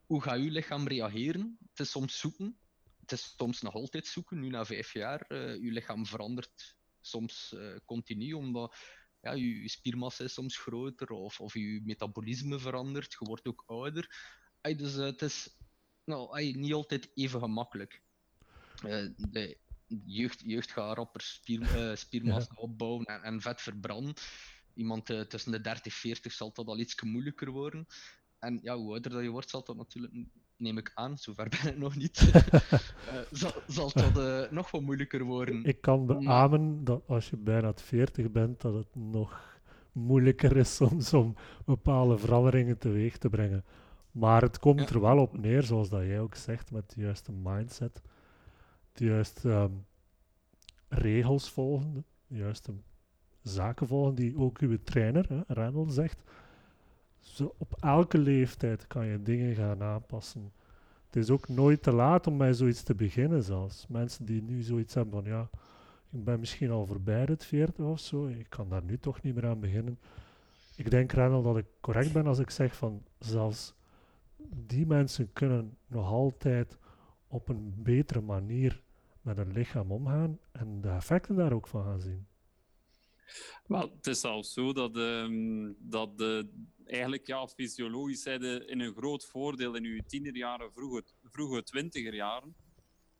hoe 0.05 0.21
gaat 0.21 0.37
uw 0.37 0.49
lichaam 0.49 0.87
reageren. 0.87 1.57
Het 1.69 1.79
is 1.79 1.91
soms 1.91 2.19
zoeken. 2.19 2.57
Het 2.99 3.11
is 3.11 3.33
soms 3.37 3.61
nog 3.61 3.73
altijd 3.73 4.07
zoeken, 4.07 4.39
nu 4.39 4.49
na 4.49 4.65
vijf 4.65 4.93
jaar. 4.93 5.21
eh 5.27 5.61
uw 5.61 5.71
lichaam 5.71 6.05
verandert 6.05 6.77
soms 7.01 7.55
continu, 7.85 8.33
omdat 8.33 8.75
ja, 9.21 9.31
je, 9.31 9.61
je 9.61 9.69
spiermassa 9.69 10.23
is 10.23 10.33
soms 10.33 10.57
groter 10.57 11.09
of, 11.09 11.39
of 11.39 11.53
je 11.53 11.81
metabolisme 11.83 12.59
verandert. 12.59 13.15
Je 13.19 13.25
wordt 13.25 13.47
ook 13.47 13.63
ouder. 13.65 14.15
Ay, 14.61 14.75
dus 14.75 14.97
eh, 14.97 15.03
het 15.03 15.21
is 15.21 15.57
nou, 16.03 16.31
ay, 16.33 16.51
niet 16.51 16.73
altijd 16.73 17.11
even 17.15 17.39
gemakkelijk. 17.39 18.01
Eh, 18.83 19.05
de 19.15 19.57
jeugd, 20.05 20.41
jeugd 20.45 20.71
gaat 20.71 20.95
rapper 20.95 21.21
spier, 21.21 21.89
eh, 21.89 21.95
spiermassa 22.05 22.55
opbouwen 22.55 23.05
en, 23.05 23.21
en 23.21 23.41
vet 23.41 23.61
verbranden. 23.61 24.15
Iemand 24.73 25.05
tussen 25.05 25.51
de 25.51 25.61
30 25.61 25.85
en 25.85 25.91
40 25.91 26.33
zal 26.33 26.53
dat 26.53 26.67
al 26.67 26.79
iets 26.79 27.01
moeilijker 27.01 27.51
worden. 27.51 27.87
En 28.39 28.59
ja, 28.63 28.75
hoe 28.75 28.91
ouder 28.91 29.11
dat 29.11 29.23
je 29.23 29.29
wordt, 29.29 29.49
zal 29.49 29.63
dat 29.63 29.75
natuurlijk, 29.75 30.13
neem 30.61 30.77
ik 30.77 30.91
aan, 30.95 31.17
zover 31.17 31.47
ben 31.49 31.71
ik 31.73 31.77
nog 31.77 31.95
niet, 31.95 32.17
eh, 32.31 32.61
zal, 33.31 33.51
zal 33.67 33.91
dat 33.93 34.17
eh, 34.17 34.51
nog 34.51 34.71
wat 34.71 34.81
moeilijker 34.81 35.23
worden. 35.23 35.63
Ik 35.63 35.81
kan 35.81 36.05
beamen 36.05 36.83
dat 36.83 37.01
als 37.07 37.29
je 37.29 37.37
bijna 37.37 37.73
40 37.75 38.31
bent, 38.31 38.61
dat 38.61 38.73
het 38.73 38.95
nog 38.95 39.59
moeilijker 39.91 40.57
is 40.57 40.75
soms 40.75 41.13
om 41.13 41.35
bepaalde 41.65 42.17
veranderingen 42.17 42.77
teweeg 42.77 43.17
te 43.17 43.29
brengen. 43.29 43.65
Maar 44.11 44.41
het 44.41 44.59
komt 44.59 44.79
Ja. 44.79 44.87
er 44.87 45.01
wel 45.01 45.17
op 45.17 45.37
neer, 45.37 45.63
zoals 45.63 45.89
dat 45.89 46.01
jij 46.03 46.19
ook 46.19 46.35
zegt, 46.35 46.71
met 46.71 46.93
de 46.95 47.01
juiste 47.01 47.31
mindset, 47.31 48.01
de 48.93 49.05
juiste 49.05 49.49
ehm, 49.51 49.71
regels 50.87 51.49
volgen, 51.49 52.05
de 52.27 52.37
juiste 52.37 52.73
zaken 53.41 53.87
volgen 53.87 54.15
die 54.15 54.37
ook 54.37 54.57
uw 54.59 54.77
trainer, 54.83 55.25
hè, 55.29 55.41
Randall, 55.47 55.89
zegt. 55.89 56.23
Zo 57.21 57.53
op 57.57 57.75
elke 57.79 58.17
leeftijd 58.17 58.87
kan 58.87 59.05
je 59.05 59.21
dingen 59.21 59.55
gaan 59.55 59.83
aanpassen. 59.83 60.51
Het 61.05 61.15
is 61.15 61.29
ook 61.29 61.47
nooit 61.47 61.83
te 61.83 61.91
laat 61.91 62.27
om 62.27 62.37
met 62.37 62.57
zoiets 62.57 62.83
te 62.83 62.95
beginnen 62.95 63.43
zelfs. 63.43 63.87
Mensen 63.87 64.25
die 64.25 64.41
nu 64.41 64.61
zoiets 64.61 64.93
hebben 64.93 65.13
van 65.13 65.31
ja, 65.31 65.49
ik 66.09 66.23
ben 66.23 66.39
misschien 66.39 66.71
al 66.71 66.85
voorbij 66.85 67.23
het 67.23 67.45
40 67.45 67.85
of 67.85 67.99
zo, 67.99 68.27
ik 68.27 68.49
kan 68.49 68.69
daar 68.69 68.83
nu 68.83 68.97
toch 68.97 69.21
niet 69.21 69.35
meer 69.35 69.47
aan 69.47 69.59
beginnen. 69.59 69.99
Ik 70.75 70.91
denk 70.91 71.11
Randall 71.11 71.43
dat 71.43 71.57
ik 71.57 71.65
correct 71.79 72.13
ben 72.13 72.27
als 72.27 72.39
ik 72.39 72.49
zeg 72.49 72.75
van 72.75 73.03
zelfs 73.19 73.73
die 74.49 74.85
mensen 74.85 75.33
kunnen 75.33 75.77
nog 75.87 76.07
altijd 76.07 76.77
op 77.27 77.49
een 77.49 77.73
betere 77.77 78.21
manier 78.21 78.81
met 79.21 79.37
hun 79.37 79.51
lichaam 79.51 79.91
omgaan 79.91 80.39
en 80.51 80.81
de 80.81 80.89
effecten 80.89 81.35
daar 81.35 81.53
ook 81.53 81.67
van 81.67 81.83
gaan 81.83 82.01
zien. 82.01 82.25
Wel, 83.67 83.91
het 83.95 84.07
is 84.07 84.19
zelfs 84.19 84.53
zo 84.53 84.73
dat, 84.73 84.97
ehm, 84.97 85.73
dat 85.77 86.17
de, 86.17 86.49
eigenlijk 86.85 87.27
ja, 87.27 87.47
fysiologisch 87.47 88.21
zijn 88.21 88.39
de 88.41 88.63
in 88.65 88.79
een 88.79 88.93
groot 88.93 89.25
voordeel 89.25 89.75
in 89.75 89.83
uw 89.85 90.01
tienerjaren, 90.07 90.73
vroege, 90.73 91.03
vroege 91.23 91.63
twintigerjaren. 91.63 92.55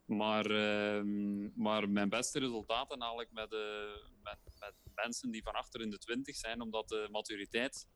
Maar, 0.05 0.45
ehm, 0.45 1.61
maar 1.61 1.89
mijn 1.89 2.09
beste 2.09 2.39
resultaten 2.39 3.01
haal 3.01 3.21
ik 3.21 3.31
met, 3.31 3.49
met, 4.23 4.39
met 4.59 4.75
mensen 4.95 5.31
die 5.31 5.43
van 5.43 5.53
achter 5.53 5.81
in 5.81 5.89
de 5.89 5.97
twintig 5.97 6.35
zijn, 6.35 6.61
omdat 6.61 6.89
de 6.89 7.07
maturiteit 7.11 7.87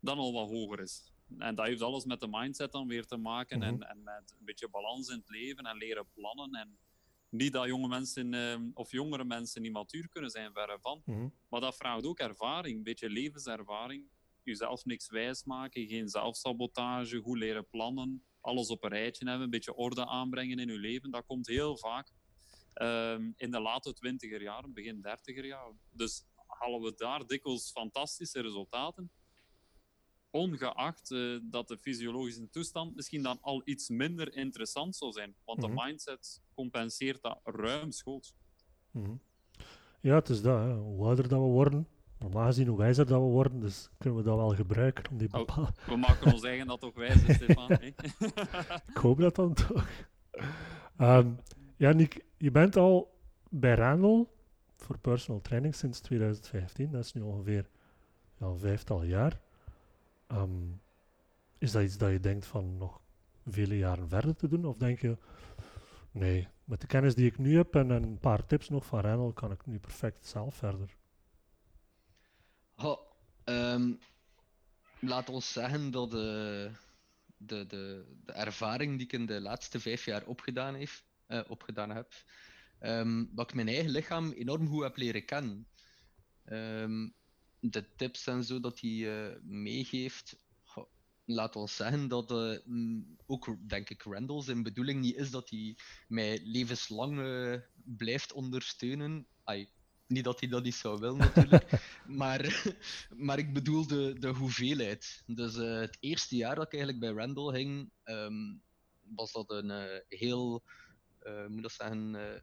dan 0.00 0.18
al 0.18 0.32
wat 0.32 0.48
hoger 0.48 0.80
is. 0.80 1.12
En 1.38 1.54
dat 1.54 1.66
heeft 1.66 1.82
alles 1.82 2.04
met 2.04 2.20
de 2.20 2.28
mindset 2.30 2.72
dan 2.72 2.88
weer 2.88 3.04
te 3.06 3.16
maken 3.16 3.58
Mhm. 3.58 3.66
en, 3.68 3.82
en 3.82 4.02
met 4.02 4.34
een 4.38 4.44
beetje 4.44 4.68
balans 4.68 5.08
in 5.08 5.16
het 5.18 5.28
leven 5.28 5.64
en 5.64 5.76
leren 5.76 6.06
plannen. 6.12 6.54
En 6.54 6.78
niet 7.34 7.52
dat 7.52 7.66
jonge 7.66 7.88
mensen 7.88 8.34
ehm, 8.34 8.70
of 8.74 8.90
jongere 8.90 9.24
mensen 9.24 9.62
niet 9.62 9.72
matuur 9.72 10.08
kunnen 10.08 10.30
zijn, 10.30 10.52
verre 10.52 10.78
van. 10.80 11.02
Mhm. 11.04 11.28
Maar 11.48 11.60
dat 11.60 11.76
vraagt 11.76 12.06
ook 12.06 12.18
ervaring, 12.18 12.76
een 12.76 12.82
beetje 12.82 13.10
levenservaring. 13.10 14.08
Jezelf 14.42 14.84
niks 14.84 15.08
wijs 15.08 15.44
maken, 15.44 15.86
geen 15.86 16.08
zelfsabotage, 16.08 17.20
goed 17.20 17.38
leren 17.38 17.68
plannen, 17.68 18.24
alles 18.40 18.68
op 18.68 18.84
een 18.84 18.90
rijtje 18.90 19.24
hebben, 19.24 19.44
een 19.44 19.50
beetje 19.50 19.74
orde 19.74 20.06
aanbrengen 20.06 20.58
in 20.58 20.68
je 20.68 20.78
leven. 20.78 21.10
Dat 21.10 21.26
komt 21.26 21.46
heel 21.46 21.76
vaak 21.76 22.12
ehm, 22.74 23.32
in 23.36 23.50
de 23.50 23.60
late 23.60 23.92
twintiger 23.92 24.42
jaren, 24.42 24.72
begin 24.72 25.00
dertiger 25.00 25.46
jaren. 25.46 25.78
Dus 25.90 26.24
halen 26.46 26.80
we 26.80 26.94
daar 26.96 27.26
dikwijls 27.26 27.70
fantastische 27.70 28.40
resultaten. 28.40 29.10
Ongeacht 30.34 31.10
eh, 31.10 31.38
dat 31.42 31.68
de 31.68 31.78
fysiologische 31.78 32.50
toestand 32.50 32.94
misschien 32.94 33.22
dan 33.22 33.38
al 33.40 33.62
iets 33.64 33.88
minder 33.88 34.36
interessant 34.36 34.96
zou 34.96 35.12
zijn. 35.12 35.34
Want 35.44 35.58
Mhm. 35.60 35.68
de 35.76 35.82
mindset 35.84 36.42
compenseert 36.54 37.22
dat 37.22 37.40
ruimschoots. 37.44 38.34
Mhm. 38.90 39.14
Ja, 40.00 40.14
het 40.14 40.28
is 40.28 40.42
dat. 40.42 40.58
Hè. 40.58 40.74
Hoe 40.74 41.04
ouder 41.06 41.28
dat 41.28 41.38
we 41.40 41.46
worden, 41.46 41.88
normaal 42.18 42.46
gezien 42.46 42.66
hoe 42.66 42.78
wijzer 42.78 43.06
dat 43.06 43.20
we 43.20 43.26
worden, 43.26 43.60
dus 43.60 43.88
kunnen 43.98 44.18
we 44.18 44.24
dat 44.24 44.36
wel 44.36 44.54
gebruiken 44.54 45.04
om 45.10 45.18
die 45.18 45.28
Oh. 45.32 45.34
bepaalde... 45.34 45.72
We 45.86 45.96
maken 45.96 46.32
ons 46.32 46.42
eigen 46.42 46.66
dat 46.66 46.80
toch 46.80 46.94
wijs, 46.94 47.20
Stefan. 47.34 47.72
hè? 47.72 47.86
Ik 48.92 48.96
hoop 48.96 49.18
dat 49.18 49.34
dan 49.34 49.54
toch. 49.54 49.88
Ehm, 50.96 51.30
ja, 51.76 51.92
Nick, 51.92 52.24
je 52.38 52.50
bent 52.50 52.76
al 52.76 53.18
bij 53.50 53.74
Randall 53.74 54.26
voor 54.76 54.98
personal 54.98 55.40
training 55.40 55.74
sinds 55.74 56.00
2015. 56.00 56.90
Dat 56.90 57.04
is 57.04 57.12
nu 57.12 57.20
ongeveer 57.22 57.68
ja, 58.38 58.46
een 58.46 58.58
vijftal 58.58 59.02
jaar. 59.02 59.40
Ehm, 60.34 60.72
is 61.58 61.72
dat 61.72 61.82
iets 61.82 61.96
dat 61.96 62.10
je 62.10 62.20
denkt 62.20 62.46
van 62.46 62.76
nog 62.76 63.00
vele 63.46 63.76
jaren 63.76 64.08
verder 64.08 64.36
te 64.36 64.48
doen? 64.48 64.64
Of 64.64 64.76
denk 64.76 65.00
je, 65.00 65.18
nee, 66.10 66.48
met 66.64 66.80
de 66.80 66.86
kennis 66.86 67.14
die 67.14 67.26
ik 67.26 67.38
nu 67.38 67.56
heb 67.56 67.74
en 67.74 67.90
een 67.90 68.18
paar 68.18 68.46
tips 68.46 68.68
nog 68.68 68.86
van 68.86 69.00
Randall 69.00 69.32
kan 69.32 69.52
ik 69.52 69.66
nu 69.66 69.78
perfect 69.78 70.26
zelf 70.26 70.54
verder? 70.54 70.96
Ha, 72.74 72.98
ehm, 73.44 73.92
laat 75.00 75.28
ons 75.28 75.52
zeggen 75.52 75.90
dat 75.90 76.10
de, 76.10 76.70
de, 77.36 77.66
de, 77.66 78.04
de 78.24 78.32
ervaring 78.32 78.96
die 78.96 79.06
ik 79.06 79.12
in 79.12 79.26
de 79.26 79.40
laatste 79.40 79.80
vijf 79.80 80.04
jaar 80.04 80.26
opgedaan, 80.26 80.74
heeft, 80.74 81.04
eh, 81.26 81.40
opgedaan 81.48 81.90
heb, 81.90 82.12
ehm, 82.78 83.24
dat 83.30 83.48
ik 83.48 83.54
mijn 83.54 83.68
eigen 83.68 83.90
lichaam 83.90 84.32
enorm 84.32 84.68
goed 84.68 84.82
heb 84.82 84.96
leren 84.96 85.24
kennen. 85.24 85.66
De 87.70 87.94
tips 87.96 88.26
en 88.26 88.44
zo 88.44 88.60
dat 88.60 88.80
hij 88.80 88.90
eh, 88.90 89.36
meegeeft, 89.42 90.36
laat 91.24 91.56
ons 91.56 91.76
zeggen 91.76 92.08
dat 92.08 92.30
eh, 92.30 92.58
mm, 92.64 93.16
ook, 93.26 93.56
denk 93.68 93.90
ik, 93.90 94.02
Randall 94.02 94.42
zijn 94.42 94.62
bedoeling 94.62 95.00
niet 95.00 95.16
is 95.16 95.30
dat 95.30 95.50
hij 95.50 95.76
mij 96.08 96.40
levenslang 96.44 97.16
blijft 97.84 98.32
ondersteunen. 98.32 99.26
Ai, 99.44 99.68
niet 100.06 100.24
dat 100.24 100.40
hij 100.40 100.48
dat 100.48 100.62
niet 100.62 100.74
zou 100.74 100.98
willen, 100.98 101.18
natuurlijk. 101.18 101.70
maar, 102.06 102.64
maar 103.26 103.38
ik 103.38 103.52
bedoel 103.52 103.86
de, 103.86 104.18
de 104.18 104.28
hoeveelheid. 104.28 105.22
Dus 105.26 105.56
eh, 105.56 105.78
het 105.78 105.96
eerste 106.00 106.36
jaar 106.36 106.54
dat 106.54 106.66
ik 106.66 106.72
eigenlijk 106.72 107.00
bij 107.00 107.24
Randall 107.24 107.54
ging, 107.54 107.90
ehm, 108.02 108.54
was 109.02 109.32
dat 109.32 109.50
een 109.50 110.02
heel 110.08 110.62
uh, 111.22 111.46
moet 111.46 111.62
dat 111.62 111.72
zeggen, 111.72 112.42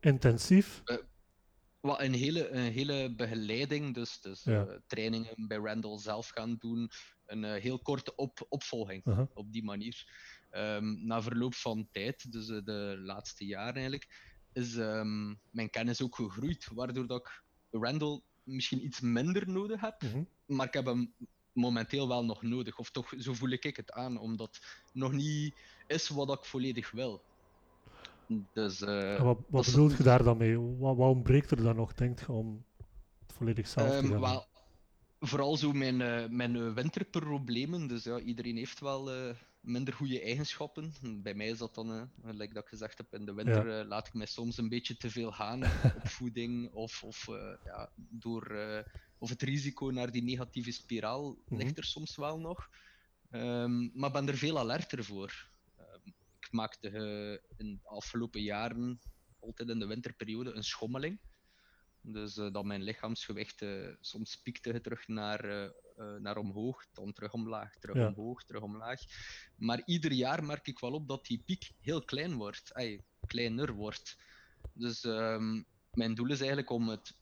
intensief? 0.00 0.82
Wat 1.80 2.00
een 2.00 2.14
hele, 2.14 2.48
een 2.48 2.72
hele 2.72 3.14
begeleiding, 3.14 3.94
dus, 3.94 4.20
dus 4.20 4.42
ja. 4.44 4.80
trainingen 4.86 5.46
bij 5.46 5.58
Randall 5.58 5.98
zelf 5.98 6.28
gaan 6.28 6.56
doen, 6.58 6.90
een 7.26 7.44
heel 7.44 7.78
korte 7.78 8.14
op, 8.14 8.46
opvolging 8.48 9.04
-huh. 9.04 9.26
op 9.34 9.52
die 9.52 9.64
manier. 9.64 10.24
Um, 10.50 11.06
na 11.06 11.22
verloop 11.22 11.54
van 11.54 11.88
tijd, 11.90 12.32
dus 12.32 12.46
de 12.46 13.00
laatste 13.04 13.46
jaren 13.46 13.74
eigenlijk, 13.74 14.34
is 14.52 14.74
um, 14.74 15.40
mijn 15.50 15.70
kennis 15.70 16.02
ook 16.02 16.14
gegroeid, 16.14 16.68
waardoor 16.72 17.06
dat 17.06 17.20
ik 17.20 17.42
Randall 17.70 18.20
misschien 18.42 18.84
iets 18.84 19.00
minder 19.00 19.48
nodig 19.48 19.80
heb, 19.80 20.00
-hmm. 20.00 20.28
maar 20.46 20.66
ik 20.66 20.72
heb 20.72 20.84
hem 20.86 21.14
momenteel 21.56 22.08
wel 22.08 22.24
nog 22.24 22.42
nodig. 22.42 22.78
Of 22.78 22.90
toch, 22.90 23.12
zo 23.18 23.34
voel 23.34 23.50
ik 23.50 23.76
het 23.76 23.92
aan, 23.92 24.18
omdat 24.18 24.54
het 24.54 24.90
nog 24.92 25.12
niet 25.12 25.54
is 25.86 26.08
wat 26.08 26.30
ik 26.38 26.44
volledig 26.44 26.90
wil. 26.90 27.22
Dus, 28.52 28.80
uh, 28.80 29.22
wat 29.22 29.38
wat 29.48 29.64
bedoel 29.64 29.90
je 29.90 30.02
daar 30.02 30.22
dan 30.22 30.36
mee? 30.36 30.58
Wat, 30.60 30.96
wat 30.96 31.10
ontbreekt 31.10 31.50
er 31.50 31.62
dan 31.62 31.76
nog, 31.76 31.94
denk 31.94 32.20
je, 32.20 32.32
om 32.32 32.64
het 33.26 33.32
volledig 33.32 33.68
zelf 33.68 33.94
um, 33.94 34.00
te 34.04 34.08
gaan 34.08 34.20
well, 34.20 34.44
Vooral 35.20 35.56
zo 35.56 35.72
mijn, 35.72 36.00
uh, 36.00 36.28
mijn 36.28 36.74
winterproblemen. 36.74 37.86
Dus 37.86 38.04
ja, 38.04 38.18
iedereen 38.18 38.56
heeft 38.56 38.80
wel 38.80 39.14
uh, 39.14 39.34
minder 39.60 39.94
goede 39.94 40.22
eigenschappen. 40.22 40.92
Bij 41.22 41.34
mij 41.34 41.46
is 41.46 41.58
dat 41.58 41.74
dan, 41.74 42.10
like 42.22 42.54
dat 42.54 42.62
ik 42.62 42.68
gezegd 42.68 42.98
heb, 42.98 43.14
in 43.14 43.24
de 43.24 43.34
winter 43.34 43.68
ja. 43.68 43.84
laat 43.84 44.06
ik 44.06 44.14
mij 44.14 44.26
soms 44.26 44.58
een 44.58 44.68
beetje 44.68 44.96
te 44.96 45.10
veel 45.10 45.32
gaan 45.32 45.62
op 45.96 46.08
voeding 46.08 46.72
of, 46.72 47.02
of, 47.02 47.26
ja, 47.64 47.90
door, 47.94 48.56
of 49.18 49.28
het 49.28 49.42
risico 49.42 49.90
naar 49.90 50.10
die 50.10 50.22
negatieve 50.22 50.72
spiraal 50.72 51.28
mm 51.28 51.38
-hmm. 51.46 51.58
ligt 51.58 51.78
er 51.78 51.84
soms 51.84 52.16
wel 52.16 52.38
nog. 52.38 52.68
Um, 53.30 53.90
maar 53.94 54.10
ben 54.10 54.28
er 54.28 54.36
veel 54.36 54.58
alerter 54.58 55.04
voor. 55.04 55.48
Ik 56.46 56.52
maakte 56.52 56.88
in 57.56 57.76
de 57.82 57.88
afgelopen 57.88 58.42
jaren 58.42 59.00
altijd 59.40 59.68
in 59.68 59.78
de 59.78 59.86
winterperiode 59.86 60.52
een 60.52 60.64
schommeling. 60.64 61.20
Dus 62.00 62.36
uh, 62.36 62.52
dat 62.52 62.64
mijn 62.64 62.82
lichaamsgewicht 62.82 63.62
uh, 63.62 63.88
soms 64.00 64.36
piekte 64.42 64.80
terug 64.80 65.08
naar, 65.08 65.44
uh, 65.44 65.70
naar 66.18 66.36
omhoog, 66.36 66.86
dan 66.92 67.12
terug 67.12 67.32
omlaag, 67.32 67.78
terug 67.78 67.96
Ja. 67.96 68.06
omhoog, 68.06 68.44
terug 68.44 68.62
omlaag. 68.62 69.00
Maar 69.56 69.82
ieder 69.84 70.12
jaar 70.12 70.44
merk 70.44 70.66
ik 70.66 70.78
wel 70.78 70.92
op 70.92 71.08
dat 71.08 71.26
die 71.26 71.42
piek 71.46 71.70
heel 71.80 72.04
klein 72.04 72.34
wordt, 72.34 72.74
ay, 72.74 73.04
kleiner 73.26 73.72
wordt. 73.72 74.18
Dus 74.72 75.04
ehm, 75.04 75.62
mijn 75.92 76.14
doel 76.14 76.30
is 76.30 76.38
eigenlijk 76.38 76.70
om 76.70 76.88
het 76.88 77.16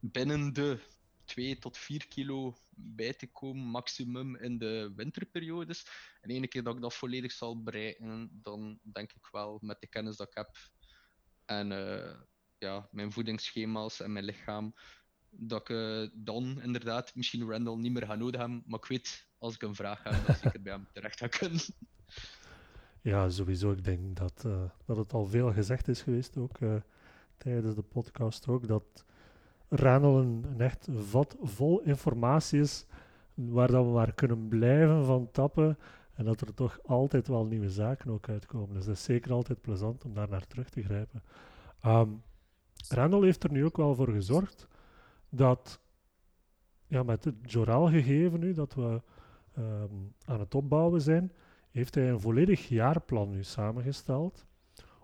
binnen 0.00 0.52
de 0.52 0.78
2 1.30 1.58
tot 1.58 1.78
4 1.78 2.08
kilo 2.08 2.56
bij 2.70 3.14
te 3.14 3.26
komen, 3.26 3.64
maximum 3.64 4.36
in 4.36 4.58
de 4.58 4.92
winterperiodes. 4.96 5.86
En 6.20 6.30
ene 6.30 6.48
keer 6.48 6.62
dat 6.62 6.74
ik 6.74 6.80
dat 6.80 6.94
volledig 6.94 7.32
zal 7.32 7.62
bereiken, 7.62 8.30
dan 8.42 8.78
denk 8.82 9.12
ik 9.12 9.28
wel 9.30 9.58
met 9.60 9.80
de 9.80 9.86
kennis 9.86 10.16
dat 10.16 10.28
ik 10.28 10.34
heb 10.34 10.56
en 11.50 11.70
uh, 11.70 12.14
ja, 12.58 12.88
mijn 12.90 13.12
voedingsschema's 13.12 14.00
en 14.00 14.12
mijn 14.12 14.24
lichaam, 14.24 14.74
dat 15.30 15.60
ik 15.60 15.68
uh, 15.68 16.08
dan 16.12 16.60
inderdaad 16.62 17.14
misschien 17.14 17.50
Randall 17.50 17.76
niet 17.76 17.92
meer 17.92 18.06
ga 18.06 18.14
nodig 18.14 18.40
hebben. 18.40 18.62
Maar 18.66 18.78
ik 18.78 18.86
weet, 18.86 19.28
als 19.38 19.54
ik 19.54 19.62
een 19.62 19.74
vraag 19.74 20.02
heb, 20.02 20.26
dat 20.26 20.44
ik 20.44 20.54
er 20.54 20.62
bij 20.62 20.72
hem 20.72 20.86
terecht 20.92 21.18
ga 21.18 21.26
kunnen. 21.26 21.60
Ja, 23.02 23.30
sowieso. 23.30 23.72
Ik 23.72 23.84
denk 23.84 24.16
dat, 24.16 24.42
uh, 24.46 24.70
dat 24.86 24.96
het 24.96 25.12
al 25.12 25.26
veel 25.26 25.52
gezegd 25.52 25.88
is 25.88 26.02
geweest, 26.02 26.36
ook 26.36 26.58
tijdens 27.36 27.74
de 27.74 27.82
podcast 27.82 28.48
ook, 28.48 28.66
dat 28.68 29.04
Randall 29.70 30.16
een, 30.16 30.44
echt 30.58 30.88
vat 30.92 31.36
vol 31.40 31.80
informatie 31.80 32.60
is, 32.60 32.86
waar 33.34 33.70
dat 33.70 33.84
we 33.84 33.90
maar 33.90 34.12
kunnen 34.12 34.48
blijven 34.48 35.04
van 35.04 35.30
tappen. 35.30 35.78
En 36.14 36.24
dat 36.24 36.40
er 36.40 36.54
toch 36.54 36.78
altijd 36.82 37.28
wel 37.28 37.46
nieuwe 37.46 37.70
zaken 37.70 38.10
ook 38.10 38.28
uitkomen. 38.28 38.74
Dus 38.74 38.84
dat 38.84 38.94
is 38.94 39.02
zeker 39.02 39.32
altijd 39.32 39.60
plezant 39.60 40.04
om 40.04 40.14
daar 40.14 40.28
naar 40.28 40.46
terug 40.46 40.68
te 40.68 40.82
grijpen. 40.82 41.22
Um, 41.86 42.22
Randall 42.88 43.22
heeft 43.22 43.44
er 43.44 43.52
nu 43.52 43.64
ook 43.64 43.76
wel 43.76 43.94
voor 43.94 44.08
gezorgd 44.08 44.68
dat, 45.28 45.80
ja, 46.86 47.02
met 47.02 47.24
het 47.24 47.34
Joral 47.42 47.88
gegeven 47.88 48.40
nu, 48.40 48.52
dat 48.52 48.74
we 48.74 49.02
um, 49.58 50.14
aan 50.24 50.40
het 50.40 50.54
opbouwen 50.54 51.00
zijn, 51.00 51.32
heeft 51.70 51.94
hij 51.94 52.10
een 52.10 52.20
volledig 52.20 52.68
jaarplan 52.68 53.30
nu 53.30 53.42
samengesteld. 53.42 54.46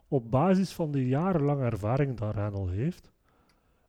Op 0.09 0.31
basis 0.31 0.73
van 0.73 0.91
de 0.91 1.07
jarenlange 1.07 1.65
ervaring 1.65 2.17
dat 2.17 2.35
Randall 2.35 2.69
heeft. 2.69 3.13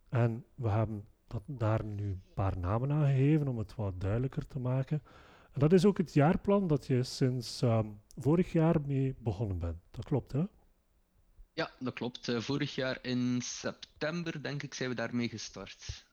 En 0.10 0.46
we 0.56 0.70
hebben 0.70 1.06
dat, 1.28 1.42
daar 1.46 1.84
nu 1.84 2.10
een 2.10 2.22
paar 2.34 2.58
namen 2.58 2.92
aan 2.92 3.06
gegeven 3.06 3.48
om 3.48 3.58
het 3.58 3.76
wat 3.76 4.02
duidelijker 4.02 4.48
te 4.48 4.60
maken. 4.60 5.04
En 5.52 5.60
dat 5.60 5.74
is 5.74 5.86
ook 5.86 5.98
het 5.98 6.14
jaarplan 6.14 6.68
dat 6.68 6.88
je 6.88 7.04
sinds 7.04 7.62
um, 7.62 8.02
vorig 8.16 8.52
jaar 8.52 8.82
mee 8.86 9.16
begonnen 9.20 9.60
bent. 9.60 9.78
Dat 9.92 10.06
klopt, 10.06 10.32
hè? 10.32 10.44
Ja, 11.54 11.72
dat 11.80 11.94
klopt. 11.94 12.28
Uh, 12.28 12.40
vorig 12.40 12.76
jaar 12.76 13.00
in 13.02 13.42
september, 13.42 14.44
denk 14.44 14.64
ik, 14.64 14.74
zijn 14.74 14.90
we 14.90 14.96
daarmee 14.96 15.30
gestart. 15.30 16.06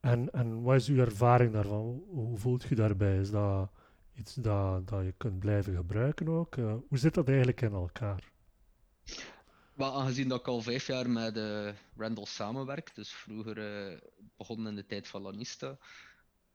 En, 0.00 0.32
en 0.32 0.62
wat 0.62 0.74
is 0.74 0.88
uw 0.88 0.98
ervaring 0.98 1.52
daarvan? 1.52 2.02
Hoe 2.08 2.38
voelt 2.38 2.62
je 2.62 2.74
daarbij? 2.74 3.18
Is 3.18 3.30
dat 3.30 3.70
iets 4.14 4.34
dat, 4.34 4.88
dat 4.88 5.04
je 5.04 5.14
kunt 5.16 5.38
blijven 5.38 5.76
gebruiken 5.76 6.28
ook? 6.28 6.56
Uh, 6.56 6.74
hoe 6.88 6.98
zit 6.98 7.14
dat 7.14 7.28
eigenlijk 7.28 7.60
in 7.60 7.72
elkaar? 7.72 8.32
Aangezien 9.90 10.28
dat 10.28 10.40
ik 10.40 10.48
al 10.48 10.62
vijf 10.62 10.86
jaar 10.86 11.10
met 11.10 11.36
uh, 11.36 11.72
Randall 11.96 12.24
samenwerk, 12.24 12.94
dus 12.94 13.12
vroeger 13.12 13.58
uh, 13.92 13.98
begonnen 14.36 14.66
in 14.66 14.76
de 14.76 14.86
tijd 14.86 15.08
van 15.08 15.22
Lanista, 15.22 15.78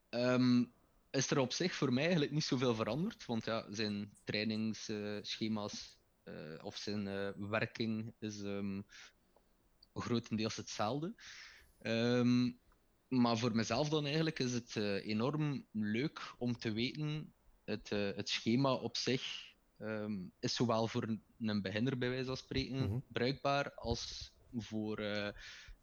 um, 0.09 0.73
is 1.11 1.31
er 1.31 1.39
op 1.39 1.53
zich 1.53 1.75
voor 1.75 1.93
mij 1.93 2.03
eigenlijk 2.03 2.31
niet 2.31 2.43
zoveel 2.43 2.75
veranderd. 2.75 3.25
Want 3.25 3.45
ja, 3.45 3.65
zijn 3.69 4.13
trainingsschema's 4.23 5.99
uh, 6.23 6.63
of 6.63 6.77
zijn 6.77 7.03
werking 7.49 8.13
is 8.19 8.39
um, 8.39 8.85
grotendeels 9.93 10.55
hetzelfde. 10.55 11.15
Um, 11.81 12.59
maar 13.07 13.37
voor 13.37 13.55
mezelf 13.55 13.89
dan 13.89 14.05
eigenlijk 14.05 14.39
is 14.39 14.51
het 14.53 14.75
enorm 15.03 15.65
leuk 15.71 16.33
om 16.37 16.57
te 16.57 16.71
weten, 16.71 17.33
het, 17.63 17.89
het 17.89 18.29
schema 18.29 18.73
op 18.73 18.97
zich 18.97 19.46
Um, 19.79 20.31
is 20.39 20.55
zowel 20.55 20.87
voor 20.87 21.03
een, 21.03 21.23
een 21.39 21.61
beginner 21.61 21.97
bij 21.97 22.09
wijze 22.09 22.25
van 22.25 22.37
spreken 22.37 22.77
Mhm. 22.77 22.99
bruikbaar 23.07 23.73
als 23.73 24.31
voor 24.53 24.99
uh, 24.99 25.29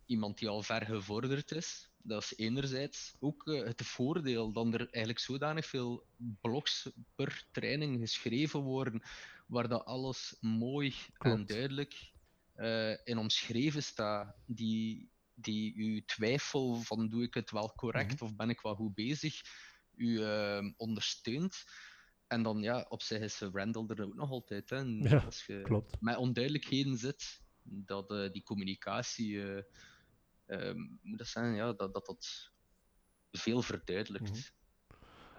iemand 0.07 0.39
die 0.39 0.49
al 0.49 0.63
ver 0.63 0.87
gevorderd 0.87 1.51
is. 1.53 1.91
Dat 2.03 2.23
is 2.23 2.37
enerzijds 2.37 3.15
ook 3.21 3.47
uh, 3.47 3.65
het 3.65 3.83
voordeel 3.83 4.53
dat 4.53 4.75
er 4.75 4.81
eigenlijk 4.81 5.19
zodanig 5.19 5.67
veel 5.67 6.07
blogs 6.41 6.91
per 7.15 7.47
training 7.53 7.99
geschreven 8.01 8.61
worden, 8.61 9.03
waar 9.47 9.69
dat 9.69 9.85
alles 9.85 10.37
mooi 10.41 10.95
Klopt. 11.13 11.39
en 11.39 11.47
duidelijk 11.47 12.13
uh, 12.57 12.97
in 13.05 13.19
omschreven 13.19 13.83
staat, 13.83 14.37
die, 14.47 15.09
die 15.35 15.75
uw 15.77 16.01
twijfel 16.07 16.75
van 16.75 17.09
doe 17.09 17.23
ik 17.23 17.35
het 17.35 17.51
wel 17.51 17.73
correct 17.77 18.15
Mhm. 18.15 18.25
of 18.25 18.37
ben 18.37 18.51
ik 18.51 18.61
wel 18.61 18.75
goed 18.75 18.95
bezig, 18.95 19.41
u 19.97 20.23
ondersteunt. 20.77 21.65
En 22.27 22.43
dan 22.43 22.63
ja, 22.63 22.87
op 22.89 23.03
zich 23.03 23.21
is 23.21 23.41
Randall 23.41 23.85
er 23.89 24.05
ook 24.05 24.15
nog 24.15 24.31
altijd. 24.31 24.71
Hè. 24.71 24.79
Ja, 24.79 25.23
als 25.25 25.47
je 25.47 25.61
Klopt. 25.63 25.97
met 26.01 26.17
onduidelijkheden 26.17 26.97
zit, 26.97 27.43
dat 27.63 28.11
uh, 28.11 28.31
die 28.33 28.43
communicatie, 28.43 29.31
uh, 29.31 29.63
um, 30.47 30.99
moet 31.03 31.19
dat 31.19 31.27
zijn, 31.27 31.55
ja, 31.55 31.73
dat, 31.73 31.95
dat 31.95 32.07
dat 32.07 32.53
veel 33.31 33.63
verduidelijkt. 33.63 34.31
Mhm. 34.31 34.41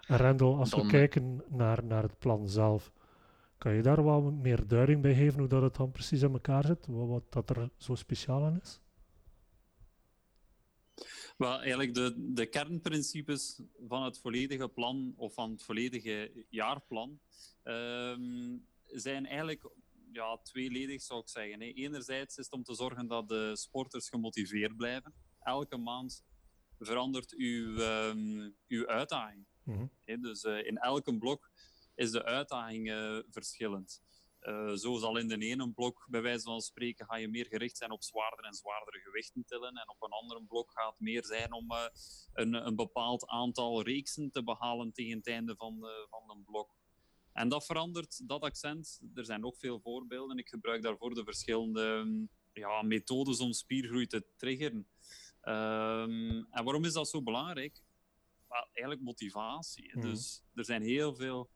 En 0.06 0.16
Randall, 0.16 0.54
als 0.54 0.70
Dan- 0.70 0.80
we 0.80 0.86
kijken 0.86 1.42
naar, 1.48 1.84
naar 1.84 2.02
het 2.02 2.18
plan 2.18 2.48
zelf, 2.48 2.92
kan 3.58 3.74
je 3.74 3.82
daar 3.82 4.02
wat 4.02 4.32
meer 4.32 4.66
duiding 4.66 5.02
bij 5.02 5.14
geven 5.14 5.38
hoe 5.38 5.48
dat 5.48 5.62
het 5.62 5.74
dan 5.74 5.90
precies 5.90 6.22
in 6.22 6.32
elkaar 6.32 6.64
zit? 6.64 6.86
Wat, 6.86 7.08
wat 7.08 7.32
dat 7.32 7.50
er 7.56 7.70
zo 7.76 7.94
speciaal 7.94 8.44
aan 8.44 8.60
is? 8.60 8.80
Wel, 11.36 11.58
eigenlijk 11.58 11.94
de, 11.94 12.32
de 12.32 12.46
kernprincipes 12.46 13.60
van 13.86 14.02
het 14.02 14.18
volledige 14.18 14.68
plan 14.68 15.14
of 15.16 15.34
van 15.34 15.50
het 15.50 15.62
volledige 15.62 16.46
jaarplan 16.48 17.20
ehm, 17.62 18.56
zijn 18.86 19.26
eigenlijk 19.26 19.70
ja, 20.12 20.38
tweeledig, 20.42 21.02
zou 21.02 21.20
ik 21.20 21.28
zeggen. 21.28 21.60
Hè. 21.60 21.66
Enerzijds 21.66 22.36
is 22.36 22.44
het 22.44 22.54
om 22.54 22.62
te 22.62 22.74
zorgen 22.74 23.06
dat 23.06 23.28
de 23.28 23.56
sporters 23.56 24.08
gemotiveerd 24.08 24.76
blijven. 24.76 25.14
Elke 25.40 25.76
maand 25.76 26.24
verandert 26.78 27.34
uw, 27.34 27.78
ehm, 27.78 28.50
uw 28.68 28.86
uitdaging. 28.86 29.46
Mhm. 29.62 29.86
Dus 30.20 30.42
eh, 30.42 30.66
in 30.66 30.78
elke 30.78 31.18
blok 31.18 31.50
is 31.94 32.10
de 32.10 32.24
uitdaging 32.24 32.90
eh, 32.90 33.18
verschillend. 33.30 34.02
Uh, 34.46 34.72
zo 34.72 34.96
zal 34.96 35.16
in 35.16 35.28
de 35.28 35.38
ene 35.38 35.72
blok, 35.72 36.06
bij 36.10 36.22
wijze 36.22 36.44
van 36.44 36.60
spreken, 36.60 37.06
ga 37.06 37.16
je 37.16 37.28
meer 37.28 37.46
gericht 37.46 37.76
zijn 37.76 37.90
op 37.90 38.02
zwaardere 38.02 38.48
en 38.48 38.54
zwaardere 38.54 38.98
gewichten 38.98 39.44
tillen. 39.44 39.74
En 39.74 39.88
op 39.88 40.02
een 40.02 40.10
andere 40.10 40.44
blok 40.44 40.70
gaat 40.72 40.90
het 40.90 41.00
meer 41.00 41.24
zijn 41.24 41.52
om 41.52 41.72
uh, 41.72 41.86
een, 42.32 42.54
een, 42.66 42.76
bepaald 42.76 43.26
aantal 43.26 43.82
reeksen 43.82 44.30
te 44.30 44.42
behalen 44.42 44.92
tegen 44.92 45.16
het 45.16 45.26
einde 45.26 45.56
van, 45.56 45.80
de, 45.80 46.06
van 46.10 46.30
een 46.30 46.44
blok. 46.44 46.74
En 47.32 47.48
dat 47.48 47.66
verandert, 47.66 48.28
dat 48.28 48.42
accent. 48.42 49.00
Er 49.14 49.24
zijn 49.24 49.40
nog 49.40 49.58
veel 49.58 49.80
voorbeelden. 49.80 50.38
Ik 50.38 50.48
gebruik 50.48 50.82
daarvoor 50.82 51.14
de 51.14 51.24
verschillende 51.24 52.08
ja, 52.52 52.82
methodes 52.82 53.40
om 53.40 53.52
spiergroei 53.52 54.06
te 54.06 54.26
triggeren. 54.36 54.88
Um, 55.42 56.46
en 56.50 56.64
waarom 56.64 56.84
is 56.84 56.92
dat 56.92 57.08
zo 57.08 57.22
belangrijk? 57.22 57.82
Well, 58.48 58.66
eigenlijk 58.72 59.00
motivatie. 59.00 59.96
Mhm. 59.96 60.00
Dus 60.00 60.42
er 60.54 60.64
zijn 60.64 60.82
heel 60.82 61.14
veel 61.14 61.50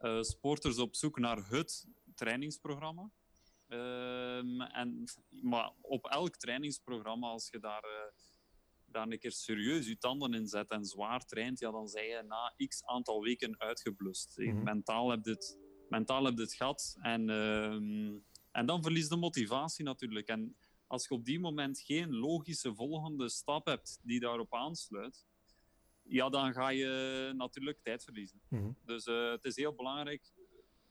uh, 0.00 0.22
sporters 0.22 0.78
op 0.78 0.94
zoek 0.94 1.18
naar 1.18 1.48
het 1.48 1.86
trainingsprogramma. 2.14 3.10
Ehm, 3.68 4.60
en, 4.60 5.04
maar 5.42 5.72
op 5.80 6.06
elk 6.06 6.36
trainingsprogramma, 6.36 7.28
als 7.28 7.48
je 7.50 7.58
daar, 7.58 7.84
uh, 7.84 8.12
daar 8.86 9.08
een 9.08 9.18
keer 9.18 9.32
serieus 9.32 9.86
je 9.86 9.98
tanden 9.98 10.34
in 10.34 10.46
zet 10.46 10.70
en 10.70 10.84
zwaar 10.84 11.24
traint, 11.24 11.58
ja, 11.58 11.70
dan 11.70 11.88
zijn 11.88 12.06
je 12.06 12.22
na 12.22 12.54
x 12.66 12.84
aantal 12.84 13.22
weken 13.22 13.60
uitgeblust. 13.60 14.38
Mm 14.38 14.62
Mentaal 14.62 15.10
heb 15.10 15.24
je 15.24 15.30
het, 15.30 15.58
mentaal 15.88 16.24
heb 16.24 16.36
je 16.36 16.42
het 16.42 16.54
gehad 16.54 16.96
en, 17.00 17.28
uh, 17.28 18.20
en 18.50 18.66
dan 18.66 18.82
verlies 18.82 19.08
de 19.08 19.16
motivatie 19.16 19.84
natuurlijk. 19.84 20.28
En 20.28 20.56
als 20.86 21.08
je 21.08 21.14
op 21.14 21.24
die 21.24 21.40
moment 21.40 21.80
geen 21.80 22.14
logische 22.14 22.74
volgende 22.74 23.28
stap 23.28 23.66
hebt 23.66 23.98
die 24.02 24.20
daarop 24.20 24.54
aansluit, 24.54 25.26
ja, 26.02 26.28
dan 26.28 26.52
ga 26.52 26.68
je 26.68 27.32
natuurlijk 27.36 27.78
tijd 27.82 28.04
verliezen. 28.04 28.40
Mm 28.48 28.76
Dus 28.84 29.06
uh, 29.06 29.30
het 29.30 29.44
is 29.44 29.56
heel 29.56 29.74
belangrijk 29.74 30.32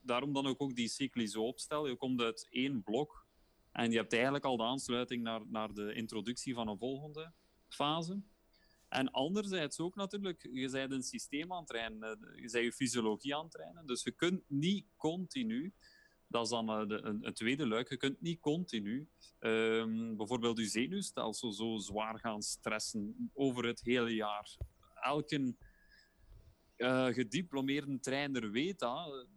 daarom 0.03 0.33
dan 0.33 0.45
ook, 0.45 0.61
ook 0.61 0.75
die 0.75 0.87
cycli 0.87 1.27
zo 1.27 1.43
opstellen. 1.43 1.89
Je 1.89 1.95
komt 1.95 2.21
uit 2.21 2.47
één 2.49 2.83
blok 2.83 3.25
en 3.71 3.91
je 3.91 3.97
hebt 3.97 4.13
eigenlijk 4.13 4.45
al 4.45 4.57
de 4.57 4.63
aansluiting 4.63 5.23
naar, 5.23 5.41
naar 5.47 5.73
de 5.73 5.93
introductie 5.93 6.53
van 6.53 6.67
een 6.67 6.77
volgende 6.77 7.33
fase. 7.67 8.21
En 8.89 9.11
anderzijds 9.11 9.79
ook 9.79 9.95
natuurlijk, 9.95 10.49
je 10.51 10.69
bent 10.69 10.91
een 10.91 11.03
systeem 11.03 11.53
aan 11.53 11.63
het 11.67 11.71
eh, 11.71 11.89
je 12.35 12.49
bent 12.51 12.63
je 12.63 12.71
fysiologie 12.71 13.35
aan 13.35 13.49
het. 13.51 13.87
Dus 13.87 14.03
je 14.03 14.11
kunt 14.11 14.43
niet 14.47 14.85
continu, 14.95 15.73
dat 16.27 16.43
is 16.43 16.49
dan 16.49 16.69
eh, 16.69 16.83
een, 16.87 17.25
een, 17.25 17.33
tweede 17.33 17.67
luik, 17.67 17.89
je 17.89 17.97
kunt 17.97 18.21
niet 18.21 18.39
continu 18.39 19.09
um, 19.39 20.17
bijvoorbeeld 20.17 20.57
je 20.57 20.65
zenuwstelsel 20.65 21.51
zo 21.51 21.77
zwaar 21.77 22.19
gaan 22.19 22.41
stressen 22.41 23.31
over 23.33 23.65
het 23.65 23.81
hele 23.81 24.15
jaar. 24.15 24.57
Elke 25.01 25.55
uh, 26.77 27.05
gediplomeerde 27.05 27.99
trainer 27.99 28.51
weet 28.51 28.79
dat. 28.79 29.27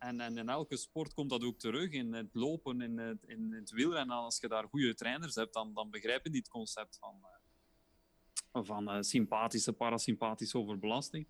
En, 0.00 0.20
en, 0.20 0.38
in 0.38 0.48
elke 0.48 0.76
sport 0.76 1.14
komt 1.14 1.30
dat 1.30 1.44
ook 1.44 1.58
terug. 1.58 1.90
In 1.90 2.12
het 2.12 2.34
lopen, 2.34 2.80
in 2.80 2.98
het, 2.98 3.24
in 3.24 3.52
het 3.52 3.70
wielrennen. 3.70 4.16
Als 4.16 4.38
je 4.40 4.48
daar 4.48 4.68
goede 4.68 4.94
trainers 4.94 5.34
hebt, 5.34 5.54
dan, 5.54 5.74
dan 5.74 5.90
begrijpen 5.90 6.30
die 6.30 6.40
het 6.40 6.50
concept 6.50 6.98
van, 6.98 7.22
uh, 8.52 8.64
van 8.64 8.96
uh, 8.96 9.02
sympathische, 9.02 9.72
parasympathische 9.72 10.58
overbelasting. 10.58 11.26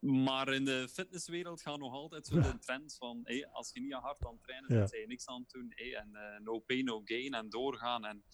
Maar 0.00 0.52
in 0.52 0.64
de 0.64 0.88
fitnesswereld 0.92 1.62
gaan 1.62 1.78
nog 1.78 1.92
altijd 1.92 2.26
zo 2.26 2.40
de 2.40 2.58
trends 2.58 2.96
van 2.96 3.20
hey, 3.24 3.46
als 3.46 3.70
je 3.72 3.80
niet 3.80 3.92
hard 3.92 4.24
aan 4.24 4.32
het 4.32 4.42
trainen 4.42 4.68
bent, 4.68 4.90
ja. 4.90 4.98
je 4.98 5.06
niks 5.06 5.26
aan 5.26 5.40
het 5.40 5.50
doen. 5.50 5.72
Hey, 5.74 5.94
en 5.94 6.10
uh, 6.12 6.44
no 6.44 6.58
pain, 6.58 6.84
no 6.84 7.00
gain 7.04 7.34
en 7.34 7.48
doorgaan. 7.48 8.04
En 8.04 8.24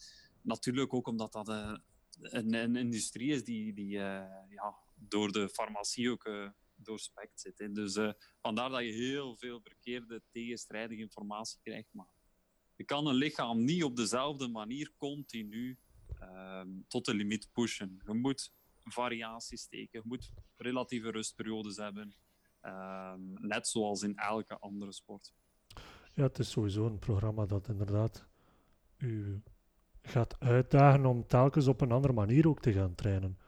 natuurlijk 0.42 0.94
ook 0.94 1.06
omdat 1.06 1.32
dat 1.32 1.48
een, 1.48 2.54
een, 2.54 2.76
industrie 2.76 3.32
is 3.32 3.44
die, 3.44 3.72
die 3.74 3.88
ja, 3.88 4.74
door 4.94 5.32
de 5.32 5.48
farmacie 5.48 6.10
ook 6.10 6.52
doorspekt 6.82 7.40
zit. 7.40 7.58
Hè. 7.58 7.72
Dus 7.72 7.96
uh, 7.96 8.12
vandaar 8.40 8.70
dat 8.70 8.80
je 8.80 8.92
heel 8.92 9.36
veel 9.36 9.60
verkeerde, 9.60 10.22
tegenstrijdige 10.30 11.00
informatie 11.00 11.58
krijgt. 11.62 11.88
Maar 11.92 12.08
je 12.76 12.84
kan 12.84 13.06
een 13.06 13.14
lichaam 13.14 13.64
niet 13.64 13.84
op 13.84 13.96
dezelfde 13.96 14.48
manier 14.48 14.92
continu 14.96 15.78
uh, 16.20 16.62
tot 16.88 17.04
de 17.04 17.14
limiet 17.14 17.48
pushen. 17.52 18.00
Je 18.06 18.14
moet 18.14 18.52
variaties 18.84 19.60
steken, 19.60 20.00
je 20.02 20.08
moet 20.08 20.32
relatieve 20.56 21.10
rustperiodes 21.10 21.76
hebben. 21.76 22.14
Uh, 22.62 23.14
net 23.34 23.68
zoals 23.68 24.02
in 24.02 24.16
elke 24.16 24.58
andere 24.58 24.92
sport. 24.92 25.32
Ja, 26.14 26.22
het 26.22 26.38
is 26.38 26.50
sowieso 26.50 26.86
een 26.86 26.98
programma 26.98 27.46
dat 27.46 27.68
inderdaad 27.68 28.26
u 28.96 29.42
gaat 30.02 30.40
uitdagen 30.40 31.06
om 31.06 31.26
telkens 31.26 31.66
op 31.66 31.80
een 31.80 31.92
andere 31.92 32.12
manier 32.12 32.48
ook 32.48 32.60
te 32.60 32.72
gaan 32.72 32.94
trainen. 32.94 33.38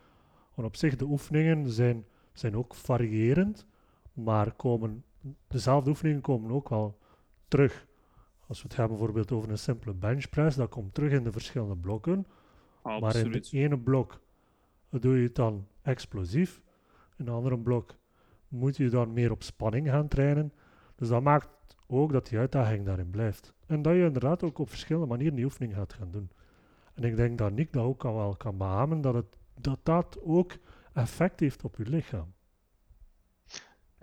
Want 0.54 0.68
op 0.68 0.76
zich, 0.76 0.96
de 0.96 1.04
oefeningen 1.04 1.70
zijn 1.70 2.06
zijn 2.32 2.56
ook 2.56 2.74
variërend, 2.74 3.66
maar 4.12 4.52
komen, 4.52 5.04
dezelfde 5.48 5.90
oefeningen 5.90 6.20
komen 6.20 6.50
ook 6.50 6.68
wel 6.68 6.98
terug. 7.48 7.86
Als 8.46 8.62
we 8.62 8.68
het 8.68 8.76
hebben 8.76 8.96
bijvoorbeeld 8.96 9.32
over 9.32 9.50
een 9.50 9.58
simpele 9.58 9.94
benchpress, 9.94 10.56
dat 10.56 10.68
komt 10.68 10.94
terug 10.94 11.12
in 11.12 11.24
de 11.24 11.32
verschillende 11.32 11.76
blokken. 11.76 12.26
Maar 12.82 13.16
in 13.16 13.32
het 13.32 13.52
ene 13.52 13.78
blok 13.78 14.20
doe 14.90 15.16
je 15.16 15.22
het 15.22 15.34
dan 15.34 15.66
explosief, 15.82 16.62
in 17.16 17.26
een 17.26 17.34
andere 17.34 17.58
blok 17.58 17.94
moet 18.48 18.76
je 18.76 18.88
dan 18.88 19.12
meer 19.12 19.30
op 19.30 19.42
spanning 19.42 19.88
gaan 19.88 20.08
trainen. 20.08 20.52
Dus 20.96 21.08
dat 21.08 21.22
maakt 21.22 21.48
ook 21.86 22.12
dat 22.12 22.28
die 22.28 22.38
uitdaging 22.38 22.86
daarin 22.86 23.10
blijft. 23.10 23.52
En 23.66 23.82
dat 23.82 23.94
je 23.94 24.04
inderdaad 24.04 24.42
ook 24.42 24.58
op 24.58 24.68
verschillende 24.68 25.08
manieren 25.08 25.34
die 25.34 25.44
oefening 25.44 25.74
gaat 25.74 25.92
gaan 25.92 26.10
doen. 26.10 26.30
En 26.94 27.04
ik 27.04 27.16
denk 27.16 27.38
dat 27.38 27.52
Nick 27.52 27.72
dat 27.72 27.84
ook 27.84 28.04
al 28.04 28.14
wel 28.14 28.36
kan 28.36 28.56
beamen, 28.56 29.00
dat 29.00 29.14
het, 29.14 29.38
dat, 29.60 29.78
dat 29.82 30.18
ook 30.22 30.52
effect 30.94 31.40
heeft 31.40 31.64
op 31.64 31.76
je 31.76 31.84
lichaam. 31.88 32.34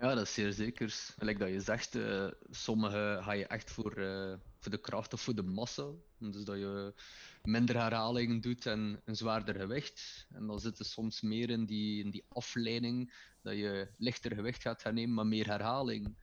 Ja, 0.00 0.14
dat 0.14 0.26
is 0.26 0.34
zeer 0.34 0.52
zeker. 0.52 0.90
Gelijk 1.18 1.38
dat 1.38 1.48
je 1.48 1.60
zegt, 1.60 1.94
uh, 1.94 2.26
sommige 2.50 3.18
ga 3.22 3.32
je 3.32 3.46
echt 3.46 3.70
voor, 3.70 3.98
uh, 3.98 4.34
voor 4.58 4.70
de 4.70 4.80
kracht 4.80 5.12
of 5.12 5.20
voor 5.20 5.34
de 5.34 5.42
massa. 5.42 5.86
Dus 6.18 6.44
dat 6.44 6.56
je 6.56 6.94
minder 7.42 7.76
herhalingen 7.76 8.40
doet 8.40 8.66
en 8.66 9.00
een 9.04 9.16
zwaarder 9.16 9.54
gewicht. 9.54 10.26
En 10.30 10.46
dan 10.46 10.60
zit 10.60 10.78
er 10.78 10.84
soms 10.84 11.20
meer 11.20 11.50
in 11.50 11.64
die, 11.64 12.04
in 12.04 12.10
die 12.10 12.24
afleiding, 12.28 13.14
dat 13.42 13.56
je 13.56 13.88
lichter 13.98 14.34
gewicht 14.34 14.62
gaat 14.62 14.82
hernemen, 14.82 15.14
maar 15.14 15.26
meer 15.26 15.46
herhaling. 15.46 16.16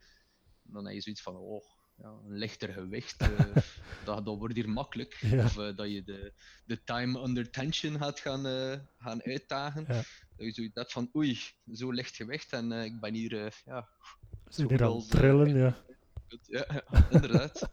dan 0.63 0.85
heb 0.85 0.93
je 0.93 1.01
zoiets 1.01 1.21
van, 1.21 1.35
oh, 1.35 1.63
ja, 1.97 2.07
een 2.07 2.37
lichter 2.37 2.73
gewicht, 2.73 3.21
uh, 3.21 3.39
dat, 4.05 4.25
dat 4.25 4.37
wordt 4.37 4.55
hier 4.55 4.69
makkelijk. 4.69 5.19
Of 5.43 5.53
dat 5.53 5.91
je 5.91 6.03
de, 6.03 6.33
de 6.65 6.83
time 6.83 7.19
under 7.19 7.49
tension 7.49 7.97
gaat 7.97 8.19
gaan, 8.19 8.43
gaan 8.97 9.23
uitdagen. 9.23 9.85
Ja 9.87 10.03
dat 10.37 10.45
je 10.45 10.51
zoiets 10.51 10.75
hebt 10.75 10.91
van 10.91 11.09
oei, 11.15 11.39
zo 11.71 11.91
licht 11.91 12.15
gewicht 12.15 12.53
en 12.53 12.71
uh, 12.71 12.83
ik 12.83 12.99
ben 12.99 13.13
hier, 13.13 13.33
uh, 13.33 13.49
ja... 13.65 13.87
Aan 14.81 14.95
het 14.95 15.09
trillen, 15.09 15.55
ja. 15.55 15.75
Ja, 16.41 16.83
inderdaad. 17.09 17.69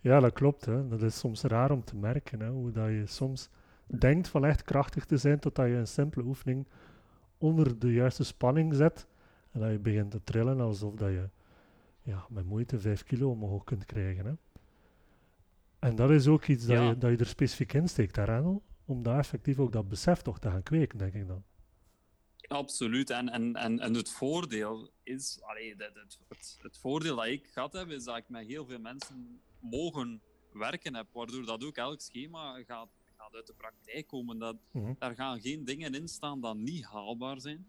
ja, 0.00 0.20
dat 0.20 0.32
klopt. 0.32 0.64
Hè. 0.64 0.88
Dat 0.88 1.02
is 1.02 1.18
soms 1.18 1.42
raar 1.42 1.70
om 1.70 1.84
te 1.84 1.96
merken, 1.96 2.40
hè, 2.40 2.48
hoe 2.48 2.70
dat 2.70 2.88
je 2.88 3.06
soms 3.06 3.48
denkt 3.86 4.28
van 4.28 4.44
echt 4.44 4.62
krachtig 4.62 5.04
te 5.04 5.16
zijn, 5.16 5.38
totdat 5.38 5.66
je 5.66 5.72
een 5.72 5.86
simpele 5.86 6.24
oefening 6.24 6.66
onder 7.38 7.78
de 7.78 7.92
juiste 7.92 8.24
spanning 8.24 8.74
zet 8.74 9.06
en 9.50 9.60
dat 9.60 9.70
je 9.70 9.78
begint 9.78 10.10
te 10.10 10.22
trillen 10.24 10.60
alsof 10.60 10.94
dat 10.94 11.08
je 11.08 11.28
ja, 12.02 12.26
met 12.28 12.44
moeite 12.44 12.80
5 12.80 13.04
kilo 13.04 13.30
omhoog 13.30 13.64
kunt 13.64 13.84
krijgen. 13.84 14.26
Hè. 14.26 14.32
En 15.78 15.96
dat 15.96 16.10
is 16.10 16.26
ook 16.26 16.46
iets 16.46 16.66
dat, 16.66 16.88
je, 16.88 16.98
dat 16.98 17.10
je 17.10 17.16
er 17.16 17.26
specifiek 17.26 17.72
in 17.72 17.88
steekt, 17.88 18.16
hè, 18.16 18.40
om 18.84 19.02
daar 19.02 19.18
effectief 19.18 19.58
ook 19.58 19.72
dat 19.72 19.88
besef 19.88 20.22
toch 20.22 20.38
te 20.38 20.50
gaan 20.50 20.62
kweken, 20.62 20.98
denk 20.98 21.14
ik 21.14 21.26
dan. 21.26 21.44
Absoluut. 22.48 23.10
En, 23.10 23.28
en, 23.28 23.56
en, 23.56 23.80
en 23.80 23.94
het 23.94 24.10
voordeel 24.10 24.90
is, 25.02 25.38
allee, 25.42 25.74
het, 25.76 25.94
het, 26.28 26.58
het, 26.62 26.78
voordeel 26.78 27.16
dat 27.16 27.26
ik 27.26 27.46
gehad 27.46 27.72
heb, 27.72 27.88
is 27.88 28.04
dat 28.04 28.16
ik 28.16 28.28
met 28.28 28.46
heel 28.46 28.66
veel 28.66 28.78
mensen 28.78 29.40
mogen 29.60 30.22
werken 30.52 30.94
heb, 30.94 31.06
waardoor 31.12 31.44
dat 31.44 31.64
ook 31.64 31.76
elk 31.76 32.00
schema 32.00 32.62
gaat, 32.62 32.88
gaat 33.16 33.34
uit 33.34 33.46
de 33.46 33.54
praktijk 33.54 34.06
komen. 34.06 34.38
Dat, 34.38 34.56
mm 34.72 34.96
Daar 34.98 35.14
gaan 35.14 35.40
geen 35.40 35.64
dingen 35.64 35.94
in 35.94 36.08
staan 36.08 36.40
die 36.40 36.54
niet 36.54 36.84
haalbaar 36.84 37.40
zijn. 37.40 37.66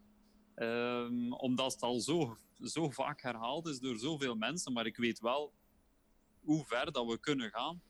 Um, 0.55 1.33
omdat 1.33 1.73
het 1.73 1.81
al 1.81 1.99
zo, 1.99 2.37
zo 2.61 2.89
vaak 2.89 3.21
herhaald 3.21 3.67
is 3.67 3.79
door 3.79 3.97
zoveel 3.97 4.35
mensen, 4.35 4.73
maar 4.73 4.85
ik 4.85 4.97
weet 4.97 5.19
wel 5.19 5.53
hoe 6.39 6.65
ver 6.65 6.91
dat 6.91 7.05
we 7.05 7.19
kunnen 7.19 7.49
gaan. 7.49 7.81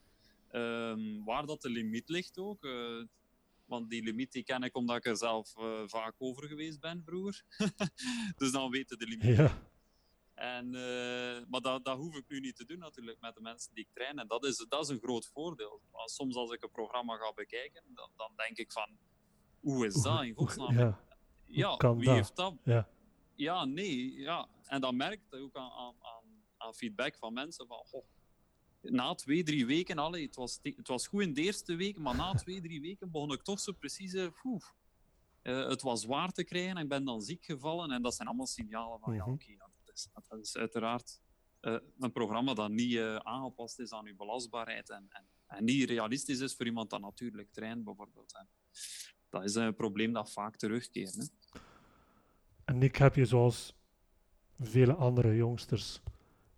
Um, 0.51 1.23
waar 1.23 1.45
dat 1.45 1.61
de 1.61 1.69
limiet 1.69 2.09
ligt 2.09 2.37
ook. 2.37 2.63
Uh, 2.63 3.03
want 3.69 3.89
die 3.89 4.03
limiet 4.03 4.31
die 4.31 4.43
ken 4.43 4.63
ik 4.63 4.75
omdat 4.75 4.95
ik 4.95 5.05
er 5.05 5.17
zelf 5.17 5.57
uh, 5.57 5.81
vaak 5.85 6.15
over 6.17 6.47
geweest 6.47 6.79
ben 6.79 7.03
vroeger. 7.05 7.43
dus 8.37 8.51
dan 8.51 8.71
weten 8.71 8.97
de 8.97 9.07
limiet. 9.07 9.37
Ja. 9.37 9.67
En, 10.33 10.65
uh, 10.65 11.47
maar 11.49 11.61
dat, 11.61 11.85
dat 11.85 11.97
hoef 11.97 12.15
ik 12.15 12.23
nu 12.27 12.39
niet 12.39 12.55
te 12.55 12.65
doen 12.65 12.79
natuurlijk 12.79 13.19
met 13.19 13.33
de 13.33 13.41
mensen 13.41 13.73
die 13.73 13.83
ik 13.83 13.93
train. 13.93 14.19
En 14.19 14.27
dat 14.27 14.45
is, 14.45 14.65
dat 14.69 14.83
is 14.83 14.89
een 14.89 14.99
groot 14.99 15.27
voordeel. 15.27 15.81
Maar 15.91 16.09
soms 16.09 16.35
als 16.35 16.51
ik 16.51 16.63
een 16.63 16.71
programma 16.71 17.15
ga 17.15 17.33
bekijken, 17.33 17.83
dan, 17.87 18.09
dan 18.15 18.31
denk 18.35 18.57
ik 18.57 18.71
van... 18.71 18.97
Hoe 19.59 19.85
is 19.85 20.01
dat 20.01 20.23
in 20.23 20.33
godsnaam? 20.33 20.77
Ja, 20.77 20.99
ja 21.45 21.95
wie 21.95 22.05
dat? 22.05 22.15
heeft 22.15 22.35
dat? 22.35 22.55
Ja. 22.63 22.89
ja, 23.35 23.65
nee. 23.65 24.13
Ja. 24.13 24.47
En 24.65 24.81
dan 24.81 24.95
merk 24.95 25.21
ik 25.29 25.39
ook 25.39 25.55
aan, 25.55 25.71
aan, 25.71 25.95
aan 26.57 26.73
feedback 26.73 27.15
van 27.15 27.33
mensen 27.33 27.67
van... 27.67 27.77
Goh, 27.85 28.05
na 28.81 29.15
twee, 29.15 29.43
drie 29.43 29.65
weken, 29.65 29.97
allee, 29.97 30.25
het, 30.25 30.35
was 30.35 30.59
het 30.61 30.87
was 30.87 31.07
goed 31.07 31.21
in 31.21 31.33
de 31.33 31.41
eerste 31.41 31.75
week, 31.75 31.97
maar 31.97 32.15
na 32.15 32.33
twee, 32.33 32.61
drie 32.61 32.81
weken 32.81 33.11
begon 33.11 33.31
ik 33.31 33.41
toch 33.41 33.59
zo 33.59 33.71
precies... 33.71 34.13
Uh, 34.13 35.67
het 35.67 35.81
was 35.81 36.01
zwaar 36.01 36.31
te 36.31 36.43
krijgen 36.43 36.77
en 36.77 36.83
ik 36.83 36.89
ben 36.89 37.05
dan 37.05 37.21
ziek 37.21 37.45
gevallen. 37.45 37.91
En 37.91 38.01
dat 38.01 38.15
zijn 38.15 38.27
allemaal 38.27 38.47
signalen 38.47 38.99
van, 38.99 39.13
ja, 39.13 39.23
mhm. 39.23 39.33
oké, 39.33 39.55
dat, 39.57 39.95
is, 39.95 40.07
dat 40.13 40.39
is 40.39 40.57
uiteraard 40.57 41.21
uh, 41.61 41.77
een 41.99 42.11
programma 42.11 42.53
dat 42.53 42.69
niet 42.69 42.91
uh, 42.91 43.15
aangepast 43.15 43.79
is 43.79 43.91
aan 43.91 44.05
uw 44.05 44.15
belastbaarheid 44.15 44.89
en, 44.89 45.05
en, 45.09 45.25
en, 45.47 45.63
niet 45.63 45.89
realistisch 45.89 46.39
is 46.39 46.55
voor 46.55 46.65
iemand 46.65 46.89
dat 46.89 47.01
natuurlijk 47.01 47.51
traint, 47.51 47.83
bijvoorbeeld. 47.83 48.35
En 48.35 48.47
dat 49.29 49.43
is 49.43 49.55
een 49.55 49.75
probleem 49.75 50.13
dat 50.13 50.31
vaak 50.31 50.55
terugkeert. 50.55 51.15
Hè. 51.15 51.25
En 52.65 52.83
ik 52.83 52.95
heb 52.95 53.15
je 53.15 53.25
zoals 53.25 53.75
vele 54.59 54.93
andere 54.93 55.35
jongsters 55.35 56.01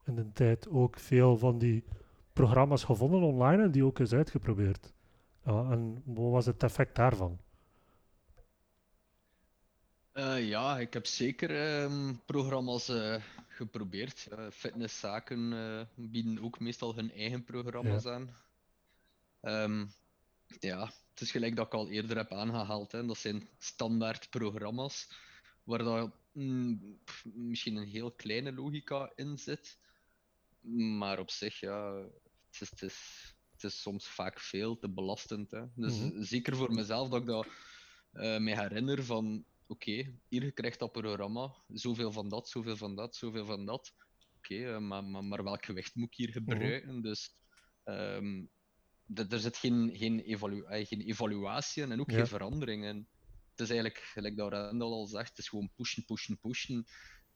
in 0.05 0.15
de 0.15 0.31
tijd 0.31 0.69
ook 0.69 0.99
veel 0.99 1.37
van 1.37 1.57
die 1.57 1.83
programma's 2.33 2.83
gevonden 2.83 3.21
online 3.21 3.63
en 3.63 3.71
die 3.71 3.85
ook 3.85 3.99
eens 3.99 4.13
uitgeprobeerd. 4.13 4.93
Ja, 5.45 5.71
en 5.71 6.01
wat 6.05 6.31
was 6.31 6.45
het 6.45 6.63
effect 6.63 6.95
daarvan? 6.95 7.39
Uh, 10.13 10.47
ja, 10.47 10.79
ik 10.79 10.93
heb 10.93 11.05
zeker 11.05 11.81
um, 11.83 12.21
programma's 12.25 12.89
uh, 12.89 13.15
geprobeerd. 13.47 14.27
fitnesszaken 14.51 15.51
uh, 15.51 15.81
bieden 15.95 16.43
ook 16.43 16.59
meestal 16.59 16.95
hun 16.95 17.11
eigen 17.11 17.43
programma's 17.43 18.05
aan. 18.05 18.35
Ehm, 19.41 19.85
ja, 20.59 20.85
het 21.09 21.21
is 21.21 21.31
gelijk 21.31 21.55
dat 21.55 21.65
ik 21.65 21.73
al 21.73 21.89
eerder 21.89 22.17
heb 22.17 22.31
aangehaald. 22.31 22.91
Hè. 22.91 23.05
Dat 23.05 23.17
zijn 23.17 23.47
standaard 23.57 24.29
programma's 24.29 25.09
waar 25.63 25.83
dat, 25.83 26.11
mm, 26.31 26.99
misschien 27.23 27.75
een 27.75 27.87
heel 27.87 28.11
kleine 28.11 28.53
logica 28.53 29.11
in 29.15 29.37
zit. 29.37 29.77
Maar 30.97 31.19
op 31.19 31.29
zich, 31.29 31.59
ja, 31.59 32.03
het 32.51 32.61
is, 32.61 32.69
het 32.69 32.81
is, 32.81 33.35
het 33.51 33.63
is 33.63 33.81
soms 33.81 34.07
vaak 34.07 34.39
veel 34.39 34.77
te 34.77 34.89
belastend. 34.89 35.51
Hè. 35.51 35.63
Dus 35.75 35.97
mhm. 35.97 36.21
zeker 36.21 36.55
voor 36.55 36.73
mezelf 36.73 37.09
dat 37.09 37.21
ik 37.21 37.27
dat 37.27 37.47
uh, 38.13 38.37
me 38.37 38.55
herinner 38.55 39.03
van 39.03 39.45
oké, 39.67 40.19
hier 40.27 40.51
krijgt 40.51 40.79
dat 40.79 40.91
programma, 40.91 41.55
zoveel 41.67 42.11
van 42.11 42.29
dat, 42.29 42.49
zoveel 42.49 42.77
van 42.77 42.95
dat, 42.95 43.15
zoveel 43.15 43.45
van 43.45 43.65
dat. 43.65 43.93
Oké, 44.37 44.55
eh, 44.55 44.77
maar, 44.77 45.03
maar, 45.03 45.23
maar, 45.23 45.43
welk 45.43 45.65
gewicht 45.65 45.95
moet 45.95 46.07
ik 46.07 46.15
hier 46.15 46.29
mhm. 46.29 46.37
gebruiken? 46.37 47.01
Dus 47.01 47.35
um, 47.85 48.49
er 49.13 49.39
zit 49.39 49.57
geen, 49.57 49.91
geen, 49.93 50.19
evalu 50.19 50.63
eh, 50.63 50.87
geen 50.87 51.01
evaluatie 51.01 51.83
en 51.83 51.99
ook 51.99 52.11
geen 52.11 52.27
verandering 52.27 52.85
in. 52.85 53.07
Het 53.51 53.59
is 53.59 53.69
eigenlijk, 53.69 53.99
gelijk 53.99 54.37
dat 54.37 54.51
Randall 54.51 54.91
al 54.91 55.07
zegt, 55.07 55.29
het 55.29 55.37
is 55.37 55.49
gewoon 55.49 55.71
pushen, 55.75 56.05
pushen, 56.05 56.39
pushen. 56.39 56.85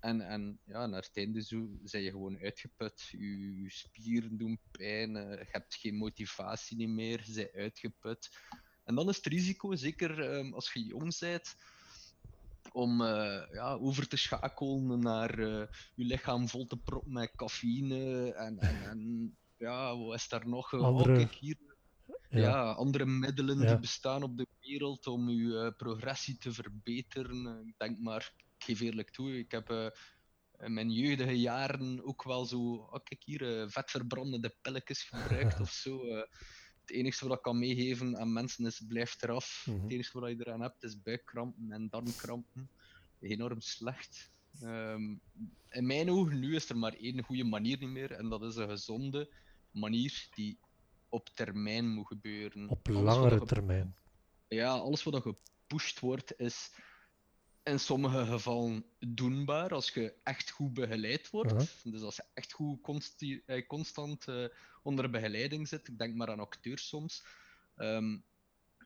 En, 0.06 0.22
en 0.22 0.60
ja, 0.66 0.86
naar 0.86 1.02
het 1.02 1.18
einde 1.18 1.42
zo 1.42 1.70
zijn 1.84 2.04
je 2.04 2.12
gewoon 2.12 2.38
uitgeput. 2.38 3.08
Je 3.12 3.66
spieren 3.68 4.38
doen 4.38 4.60
pijn, 4.72 5.16
eh, 5.16 5.38
je 5.38 5.48
hebt 5.52 5.76
geen 5.76 5.96
motivatie 5.96 6.78
niet 6.78 6.90
meer, 6.90 7.22
je 7.26 7.34
bent 7.34 7.54
uitgeput. 7.54 8.30
En 8.84 8.96
dan 8.96 9.10
is 9.10 9.16
het 9.16 9.26
risico, 9.26 9.76
zeker 9.76 10.38
um, 10.38 10.54
als 10.54 10.74
je 10.74 10.84
jong 10.84 11.20
bent, 11.20 11.56
om 12.72 13.02
uh, 13.02 13.42
ja, 13.52 13.74
over 13.74 14.08
te 14.08 14.18
schakelen 14.18 15.00
naar 15.00 15.40
uh, 15.40 15.66
je 15.96 16.06
lichaam 16.06 16.50
vol 16.50 16.68
te 16.68 16.78
proppen 16.78 17.14
met 17.14 17.36
cafeïne 17.36 18.34
en, 18.34 18.60
en, 18.60 18.90
en 18.90 19.36
ja, 19.58 19.98
wat 19.98 20.16
is 20.16 20.28
daar 20.28 20.48
nog? 20.48 20.74
Andere, 20.74 21.20
oh, 21.20 21.30
hier, 21.30 21.58
ja. 22.30 22.72
andere 22.72 23.06
middelen 23.06 23.68
die 23.68 23.80
bestaan 23.80 24.24
op 24.24 24.38
de 24.38 24.48
wereld 24.62 25.08
om 25.08 25.30
je 25.30 25.44
uh, 25.44 25.72
progressie 25.78 26.38
te 26.38 26.54
verbeteren. 26.54 27.68
Ik 27.68 27.74
denk 27.78 28.00
maar, 28.00 28.34
geef 28.58 28.80
eerlijk 28.80 29.12
toe, 29.12 29.38
ik 29.38 29.52
heb 29.52 29.94
in 30.60 30.74
mijn 30.74 30.92
jeugdige 30.92 31.40
jaren 31.40 32.06
ook 32.06 32.24
wel 32.24 32.46
zo, 32.46 32.74
oh, 32.74 33.04
kijk 33.04 33.24
hier, 33.24 33.70
vetverbrandende 33.70 34.56
pilletjes 34.62 35.04
gebruikt 35.04 35.60
of 35.66 35.70
zo 35.70 36.26
het 36.86 36.96
enige 36.96 37.28
wat 37.28 37.38
ik 37.38 37.44
kan 37.44 37.60
meegeven 37.60 38.18
aan 38.18 38.34
mensen 38.34 38.66
is 38.66 38.84
blijf 38.88 39.22
eraf. 39.22 39.66
Mm 39.70 39.82
Het 39.82 39.92
enige 39.92 40.20
wat 40.20 40.30
je 40.30 40.36
eraan 40.40 40.62
hebt 40.62 40.84
is 40.84 41.02
buikkrampen 41.02 41.72
en 41.72 41.90
darmkrampen. 41.90 42.70
Enorm 43.20 43.62
slecht. 43.62 44.32
Um, 44.62 45.22
in 45.70 45.86
mijn 45.86 46.10
ogen 46.10 46.40
nu 46.40 46.56
is 46.56 46.70
er 46.70 46.78
maar 46.78 46.94
één 46.94 47.24
goede 47.24 47.44
manier 47.44 47.78
niet 47.80 47.90
meer 47.90 48.12
en 48.12 48.30
dat 48.30 48.44
is 48.44 48.56
een 48.56 48.70
gezonde 48.70 49.34
manier 49.72 50.28
die 50.34 50.60
op 51.10 51.30
termijn 51.30 51.88
moet 51.90 52.08
gebeuren. 52.08 52.70
Op 52.70 52.88
langere 52.88 53.46
termijn. 53.46 53.96
Ja, 54.48 54.70
alles 54.70 55.04
wat 55.04 55.22
gepusht 55.22 56.00
wordt 56.00 56.40
is 56.40 56.72
in 57.66 57.80
sommige 57.80 58.26
gevallen 58.26 58.86
doenbaar 59.00 59.74
als 59.74 59.90
je 59.90 60.14
echt 60.24 60.50
goed 60.50 60.74
begeleid 60.74 61.30
wordt. 61.30 61.82
Dus 61.84 62.02
als 62.02 62.16
je 62.16 62.24
echt 62.34 62.52
goed 62.52 63.16
eh, 63.46 63.68
constant 63.68 64.28
uh, 64.28 64.48
onder 64.84 65.10
begeleiding 65.10 65.68
zit, 65.68 65.88
ik 65.88 65.98
denk 65.98 66.16
maar 66.16 66.30
aan 66.30 66.40
acteurs 66.40 66.88
soms. 66.88 67.26
Um, 67.78 68.24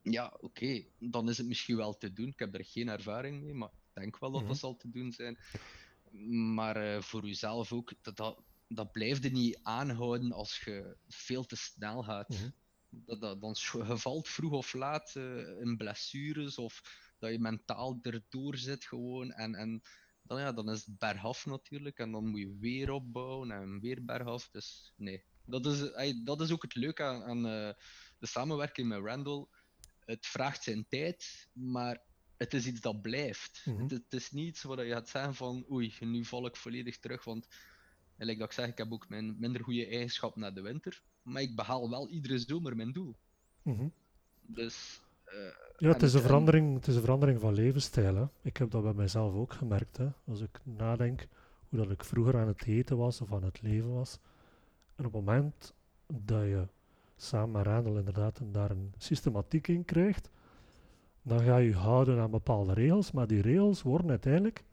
ja, 0.03 0.37
oké, 0.39 0.83
dan 0.99 1.29
is 1.29 1.37
het 1.37 1.47
misschien 1.47 1.75
wel 1.75 1.97
te 1.97 2.13
doen. 2.13 2.27
Ik 2.27 2.39
heb 2.39 2.53
er 2.53 2.65
geen 2.65 2.89
ervaring 2.89 3.41
mee, 3.41 3.53
maar 3.53 3.69
ik 3.69 4.01
denk 4.01 4.19
wel 4.19 4.31
dat 4.31 4.39
dat 4.39 4.49
mhm. 4.49 4.59
zal 4.59 4.75
te 4.75 4.89
doen 4.89 5.11
zijn. 5.11 5.37
Maar 6.53 6.95
uh, 6.95 7.01
voor 7.01 7.25
jezelf 7.25 7.73
ook, 7.73 7.93
dat, 8.01 8.17
dat, 8.17 8.41
dat 8.67 8.91
blijft 8.91 9.23
je 9.23 9.31
niet 9.31 9.59
aanhouden 9.63 10.31
als 10.31 10.61
je 10.63 10.95
veel 11.07 11.45
te 11.45 11.55
snel 11.55 12.03
gaat. 12.03 12.29
Mm 12.29 12.53
dat, 12.91 13.21
dat, 13.21 13.41
dan 13.41 13.55
valt 13.97 14.27
vroeg 14.27 14.51
of 14.51 14.73
laat 14.73 15.15
in 15.59 15.77
blessures 15.77 16.57
of 16.57 16.81
dat 17.19 17.31
je 17.31 17.39
mentaal 17.39 17.99
erdoor 18.01 18.57
zit 18.57 18.85
gewoon. 18.85 19.31
En, 19.31 19.55
en 19.55 19.81
dan, 20.23 20.39
ja, 20.39 20.51
dan 20.51 20.69
is 20.69 20.85
het 20.85 20.97
bergaf 20.97 21.45
natuurlijk. 21.45 21.97
En 21.97 22.11
dan 22.11 22.27
moet 22.27 22.39
je 22.39 22.57
weer 22.59 22.91
opbouwen 22.91 23.51
en 23.51 23.79
weer 23.79 24.05
bergaf. 24.05 24.49
Dus 24.51 24.93
nee, 24.95 25.23
dat 25.45 25.65
is, 25.65 25.91
dat 26.23 26.41
is 26.41 26.51
ook 26.51 26.61
het 26.61 26.75
leuke 26.75 27.03
aan, 27.03 27.23
aan 27.23 27.37
uh, 27.37 27.73
de 28.19 28.27
samenwerking 28.27 28.87
met 28.87 29.03
Randall. 29.03 29.45
Het 30.05 30.25
vraagt 30.25 30.63
zijn 30.63 30.85
tijd, 30.87 31.49
maar 31.53 32.01
het 32.37 32.53
is 32.53 32.65
iets 32.65 32.81
dat 32.81 33.01
blijft. 33.01 33.61
Mhm. 33.65 33.81
het, 33.81 33.91
het, 33.91 34.13
is 34.13 34.31
niet 34.31 34.47
iets 34.47 34.63
waar 34.63 34.85
je 34.85 34.93
gaat 34.93 35.09
zeggen 35.09 35.35
van 35.35 35.65
oei, 35.71 35.93
nu 35.99 36.25
val 36.25 36.45
ik 36.45 36.55
volledig 36.55 36.99
terug. 36.99 37.23
Want, 37.23 37.47
like 38.17 38.39
dat 38.39 38.47
ik 38.47 38.53
zeg, 38.53 38.67
ik 38.67 38.77
heb 38.77 38.91
ook 38.91 39.09
mijn 39.09 39.39
minder 39.39 39.63
goede 39.63 39.87
eigenschappen 39.87 40.41
na 40.41 40.51
de 40.51 40.61
winter. 40.61 41.01
Maar 41.21 41.41
ik 41.41 41.55
behaal 41.55 41.89
wel 41.89 42.09
iedere 42.09 42.39
zomer 42.39 42.75
mijn 42.75 42.91
doel. 42.91 43.17
Mhm. 43.61 43.89
Dus 44.41 45.01
uh, 45.25 45.68
ja, 45.79 45.87
het 45.87 46.01
is, 46.01 46.13
een 46.13 46.21
verandering, 46.21 46.75
het 46.75 46.87
is 46.87 46.95
een 46.95 47.01
verandering 47.01 47.39
van 47.39 47.53
levensstijl. 47.53 48.15
Hè. 48.15 48.25
Ik 48.41 48.57
heb 48.57 48.71
dat 48.71 48.83
bij 48.83 48.93
mijzelf 48.93 49.33
ook 49.33 49.53
gemerkt. 49.53 49.97
Hè. 49.97 50.07
Als 50.27 50.41
ik 50.41 50.59
nadenk 50.63 51.27
hoe 51.69 51.79
dat 51.79 51.91
ik 51.91 52.03
vroeger 52.03 52.37
aan 52.37 52.47
het 52.47 52.65
eten 52.65 52.97
was 52.97 53.21
of 53.21 53.33
aan 53.33 53.43
het 53.43 53.61
leven 53.61 53.93
was. 53.93 54.19
En 54.95 55.05
op 55.05 55.13
het 55.13 55.25
moment 55.25 55.73
dat 56.07 56.41
je 56.41 56.67
samen 57.15 57.51
met 57.51 57.65
Randall 57.65 57.97
inderdaad 57.97 58.41
daar 58.51 58.71
een 58.71 58.93
systematiek 58.97 59.67
in 59.67 59.85
krijgt, 59.85 60.29
dan 61.21 61.39
ga 61.39 61.57
je 61.57 61.75
houden 61.75 62.19
aan 62.19 62.31
bepaalde 62.31 62.73
regels, 62.73 63.11
maar 63.11 63.27
die 63.27 63.41
regels 63.41 63.81
worden 63.81 64.09
uiteindelijk 64.09 64.63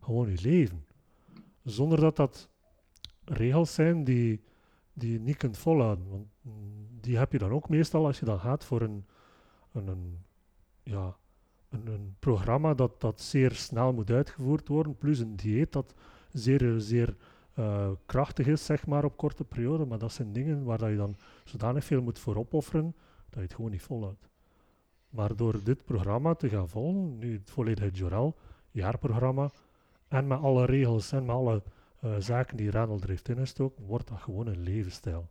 gewoon 0.00 0.30
je 0.30 0.38
leven. 0.42 0.84
Zonder 1.64 2.00
dat 2.00 2.16
dat 2.16 2.48
regels 3.24 3.74
zijn 3.74 4.04
die, 4.04 4.40
die 4.92 5.12
je 5.12 5.20
niet 5.20 5.36
kunt 5.36 5.58
volhouden. 5.58 6.08
Want 6.10 6.26
die 7.00 7.16
heb 7.18 7.32
je 7.32 7.38
dan 7.38 7.50
ook 7.50 7.68
meestal 7.68 8.06
als 8.06 8.18
je 8.18 8.24
dan 8.24 8.40
gaat 8.40 8.64
voor 8.64 8.80
een, 8.80 9.04
een, 9.72 9.86
een 9.86 10.18
ja, 10.82 11.16
een, 11.68 12.16
programma 12.18 12.74
dat, 12.74 13.00
dat 13.00 13.20
zeer 13.20 13.52
snel 13.52 13.92
moet 13.92 14.10
uitgevoerd 14.10 14.68
worden, 14.68 14.96
plus 14.96 15.18
een 15.18 15.36
dieet 15.36 15.72
dat 15.72 15.94
zeer, 16.32 16.80
zeer 16.80 17.16
uh, 17.58 17.90
krachtig 18.06 18.46
is, 18.46 18.64
zeg 18.64 18.86
maar, 18.86 19.04
op 19.04 19.16
korte 19.16 19.44
periode. 19.44 19.84
Maar 19.84 19.98
dat 19.98 20.12
zijn 20.12 20.32
dingen 20.32 20.64
waar 20.64 20.78
dat 20.78 20.90
je 20.90 20.96
dan 20.96 21.16
zodanig 21.44 21.84
veel 21.84 22.02
moet 22.02 22.18
voor 22.18 22.36
opofferen, 22.36 22.94
dat 23.24 23.34
je 23.34 23.40
het 23.40 23.54
gewoon 23.54 23.70
niet 23.70 23.82
volhoudt. 23.82 24.28
Maar 25.10 25.36
door 25.36 25.62
dit 25.64 25.84
programma 25.84 26.34
te 26.34 26.48
gaan 26.48 26.68
volgen, 26.68 27.18
nu 27.18 27.32
het 27.32 27.50
volledige 27.50 27.90
Jorel, 27.90 28.36
jaarprogramma, 28.70 29.50
en 30.08 30.26
met 30.26 30.40
alle 30.40 30.64
regels 30.64 31.12
en 31.12 31.24
met 31.24 31.34
alle 31.34 31.62
uh, 32.04 32.14
zaken 32.18 32.56
die 32.56 32.70
Randall 32.70 33.00
er 33.00 33.08
heeft 33.08 33.28
ingestoken, 33.28 33.84
wordt 33.84 34.08
dat 34.08 34.18
gewoon 34.18 34.46
een 34.46 34.62
levensstijl. 34.62 35.28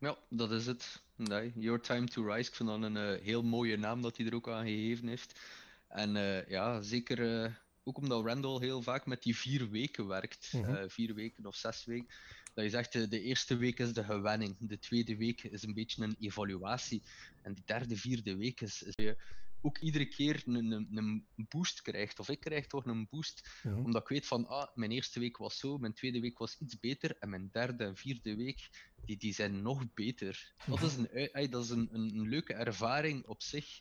Ja, 0.00 0.18
dat 0.28 0.50
is 0.50 0.66
het. 0.66 1.02
Nee, 1.16 1.52
Your 1.54 1.80
Time 1.80 2.06
to 2.06 2.26
Rise. 2.26 2.48
Ik 2.48 2.56
vind 2.56 2.68
dat 2.68 2.82
een 2.82 2.96
uh, 2.96 3.22
heel 3.22 3.42
mooie 3.42 3.76
naam 3.76 4.02
dat 4.02 4.16
hij 4.16 4.26
er 4.26 4.34
ook 4.34 4.48
aan 4.48 4.64
gegeven 4.64 5.08
heeft. 5.08 5.40
En 5.88 6.16
uh, 6.16 6.48
ja, 6.48 6.80
zeker 6.80 7.18
uh, 7.18 7.52
ook 7.84 7.96
omdat 7.96 8.24
Randall 8.24 8.60
heel 8.60 8.82
vaak 8.82 9.06
met 9.06 9.22
die 9.22 9.36
vier 9.36 9.70
weken 9.70 10.06
werkt. 10.06 10.52
Mm 10.52 10.64
-hmm. 10.64 10.90
vier 10.90 11.14
weken 11.14 11.46
of 11.46 11.56
zes 11.56 11.84
weken. 11.84 12.08
Dat 12.54 12.64
je 12.64 12.70
zegt, 12.70 13.10
de 13.10 13.20
eerste 13.20 13.56
week 13.56 13.78
is 13.78 13.92
de 13.92 14.04
gewenning. 14.04 14.56
De 14.58 14.78
tweede 14.78 15.16
week 15.16 15.42
is 15.42 15.62
een 15.62 15.74
beetje 15.74 16.02
een 16.02 16.16
evaluatie. 16.20 17.02
En 17.42 17.52
die 17.52 17.64
derde, 17.66 17.96
vierde 17.96 18.36
week 18.36 18.60
is, 18.60 18.82
is 18.82 18.94
je 18.96 19.16
ook 19.60 19.78
iedere 19.78 20.06
keer 20.06 20.42
een, 20.46 20.54
een, 20.54 20.96
een, 20.96 21.26
boost 21.48 21.82
krijgt. 21.82 22.18
Of 22.18 22.28
ik 22.28 22.40
krijg 22.40 22.66
toch 22.66 22.86
een 22.86 23.06
boost. 23.10 23.62
Omdat 23.64 24.02
ik 24.02 24.08
weet 24.08 24.26
van, 24.26 24.46
ah, 24.46 24.68
mijn 24.74 24.90
eerste 24.90 25.20
week 25.20 25.36
was 25.36 25.58
zo, 25.58 25.78
mijn 25.78 25.94
tweede 25.94 26.20
week 26.20 26.38
was 26.38 26.58
iets 26.58 26.78
beter. 26.78 27.16
En 27.18 27.30
mijn 27.30 27.48
derde 27.52 27.84
en 27.84 27.96
vierde 27.96 28.36
week, 28.36 28.92
die, 29.04 29.16
die 29.16 29.34
zijn 29.34 29.62
nog 29.62 29.94
beter. 29.94 30.54
Dat 30.66 30.82
is, 30.82 30.96
een, 30.96 31.50
dat 31.50 31.64
is 31.64 31.70
een, 31.70 31.88
een, 31.92 32.28
leuke 32.28 32.54
ervaring 32.54 33.26
op 33.26 33.42
zich. 33.42 33.80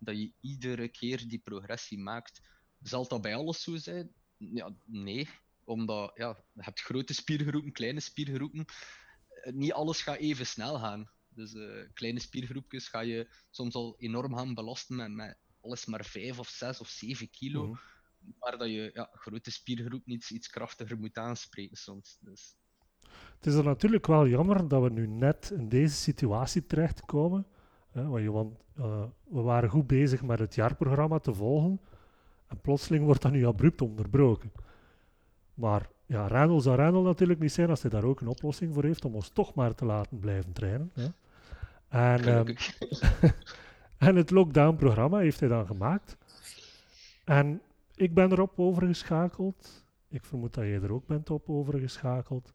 Dat 0.00 0.16
je 0.16 0.32
iedere 0.40 0.88
keer 0.88 1.28
die 1.28 1.38
progressie 1.38 1.98
maakt. 1.98 2.40
Zal 2.82 3.08
dat 3.08 3.22
bij 3.22 3.34
alles 3.34 3.62
zo 3.62 3.76
zijn? 3.76 4.12
Ja, 4.36 4.76
nee. 4.84 5.28
Omdat 5.64 6.12
ja, 6.14 6.44
je 6.52 6.62
hebt 6.62 6.80
grote 6.80 7.14
spiergroepen, 7.14 7.72
kleine 7.72 8.00
spiergroepen. 8.00 8.64
Niet 9.44 9.72
alles 9.72 10.02
gaat 10.02 10.16
even 10.16 10.46
snel 10.46 10.78
gaan. 10.78 11.10
Dus 11.34 11.54
uh, 11.54 11.86
kleine 11.94 12.20
spiergroepjes 12.20 12.88
ga 12.88 13.00
je 13.00 13.28
soms 13.50 13.74
al 13.74 13.94
enorm 13.98 14.34
gaan 14.34 14.54
belasten 14.54 14.96
met, 14.96 15.10
met 15.10 15.38
alles 15.60 15.86
maar 15.86 16.04
5 16.04 16.38
of 16.38 16.48
6 16.48 16.80
of 16.80 16.88
7 16.88 17.30
kilo. 17.30 17.66
Mm 17.66 17.78
Maar 18.38 18.58
dat 18.58 18.68
je 18.68 18.90
ja, 18.94 19.08
grote 19.12 19.50
spiergroep 19.50 20.06
iets, 20.06 20.30
iets 20.30 20.48
krachtiger 20.48 20.98
moet 20.98 21.16
aanspreken 21.16 21.76
soms. 21.76 22.18
Dus. 22.20 22.56
Het 23.36 23.46
is 23.46 23.54
er 23.54 23.64
natuurlijk 23.64 24.06
wel 24.06 24.28
jammer 24.28 24.68
dat 24.68 24.82
we 24.82 24.90
nu 24.90 25.06
net 25.06 25.50
in 25.50 25.68
deze 25.68 25.94
situatie 25.94 26.66
terechtkomen. 26.66 27.46
Hè, 27.90 28.06
want, 28.06 28.26
want 28.26 28.58
uh, 28.78 29.04
we 29.24 29.40
waren 29.40 29.70
goed 29.70 29.86
bezig 29.86 30.22
met 30.22 30.38
het 30.38 30.54
jaarprogramma 30.54 31.18
te 31.18 31.34
volgen. 31.34 31.80
En 32.46 32.60
plotseling 32.60 33.04
wordt 33.04 33.22
dat 33.22 33.32
nu 33.32 33.46
abrupt 33.46 33.80
onderbroken. 33.80 34.52
Maar 35.54 35.88
ja, 36.06 36.28
Randall 36.28 36.60
zou 36.60 36.76
Randall 36.76 37.02
natuurlijk 37.02 37.40
niet 37.40 37.52
zijn 37.52 37.70
als 37.70 37.82
hij 37.82 37.90
daar 37.90 38.04
ook 38.04 38.20
een 38.20 38.26
oplossing 38.26 38.74
voor 38.74 38.84
heeft 38.84 39.04
om 39.04 39.14
ons 39.14 39.28
toch 39.28 39.54
maar 39.54 39.74
te 39.74 39.84
laten 39.84 40.18
blijven 40.18 40.52
trainen. 40.52 40.90
Hè. 40.94 41.06
En, 41.94 42.28
um, 42.28 42.56
en 44.08 44.16
het 44.16 44.30
lockdown-programma 44.30 45.18
heeft 45.18 45.40
hij 45.40 45.48
dan 45.48 45.66
gemaakt. 45.66 46.16
En 47.24 47.62
ik 47.94 48.14
ben 48.14 48.32
erop 48.32 48.58
overgeschakeld. 48.60 49.86
Ik 50.08 50.24
vermoed 50.24 50.54
dat 50.54 50.64
jij 50.64 50.80
er 50.80 50.92
ook 50.92 51.06
bent 51.06 51.30
op 51.30 51.48
overgeschakeld. 51.48 52.52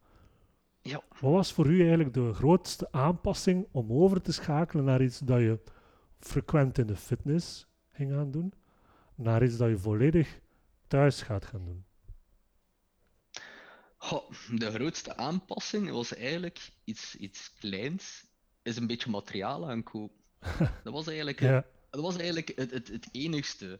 Ja. 0.82 1.04
Wat 1.19 1.32
was 1.32 1.54
voor 1.54 1.67
u 1.67 1.80
eigenlijk 1.80 2.13
de 2.13 2.34
grootste 2.34 2.91
aanpassing 2.91 3.67
om 3.71 3.91
over 3.91 4.21
te 4.21 4.32
schakelen 4.32 4.86
naar 4.86 5.02
iets 5.02 5.19
dat 5.19 5.39
je 5.39 5.60
frequent 6.19 6.78
in 6.78 6.88
de 6.88 6.95
fitness 6.95 7.67
ging 7.91 8.12
gaan 8.12 8.32
doen, 8.32 8.54
naar 9.15 9.43
iets 9.43 9.58
dat 9.58 9.69
je 9.69 9.78
volledig 9.78 10.39
thuis 10.88 11.21
gaat 11.21 11.45
gaan 11.45 11.65
doen? 11.65 11.86
Goh, 13.97 14.32
de 14.56 14.71
grootste 14.71 15.17
aanpassing 15.17 15.89
was 15.89 16.15
eigenlijk 16.15 16.71
iets, 16.84 17.15
iets 17.15 17.54
kleins, 17.54 18.29
is 18.69 18.77
een 18.77 18.88
beetje 18.88 19.10
materiaal 19.10 19.69
aankopen. 19.69 20.17
Dat 20.84 20.93
was 20.93 21.08
eigenlijk, 21.08 21.39
Ja, 21.39 21.65
dat 21.89 22.01
was 22.01 22.15
eigenlijk 22.15 22.51
het, 22.55 22.71
het, 22.71 22.88
het 22.88 23.10
enigste. 23.12 23.79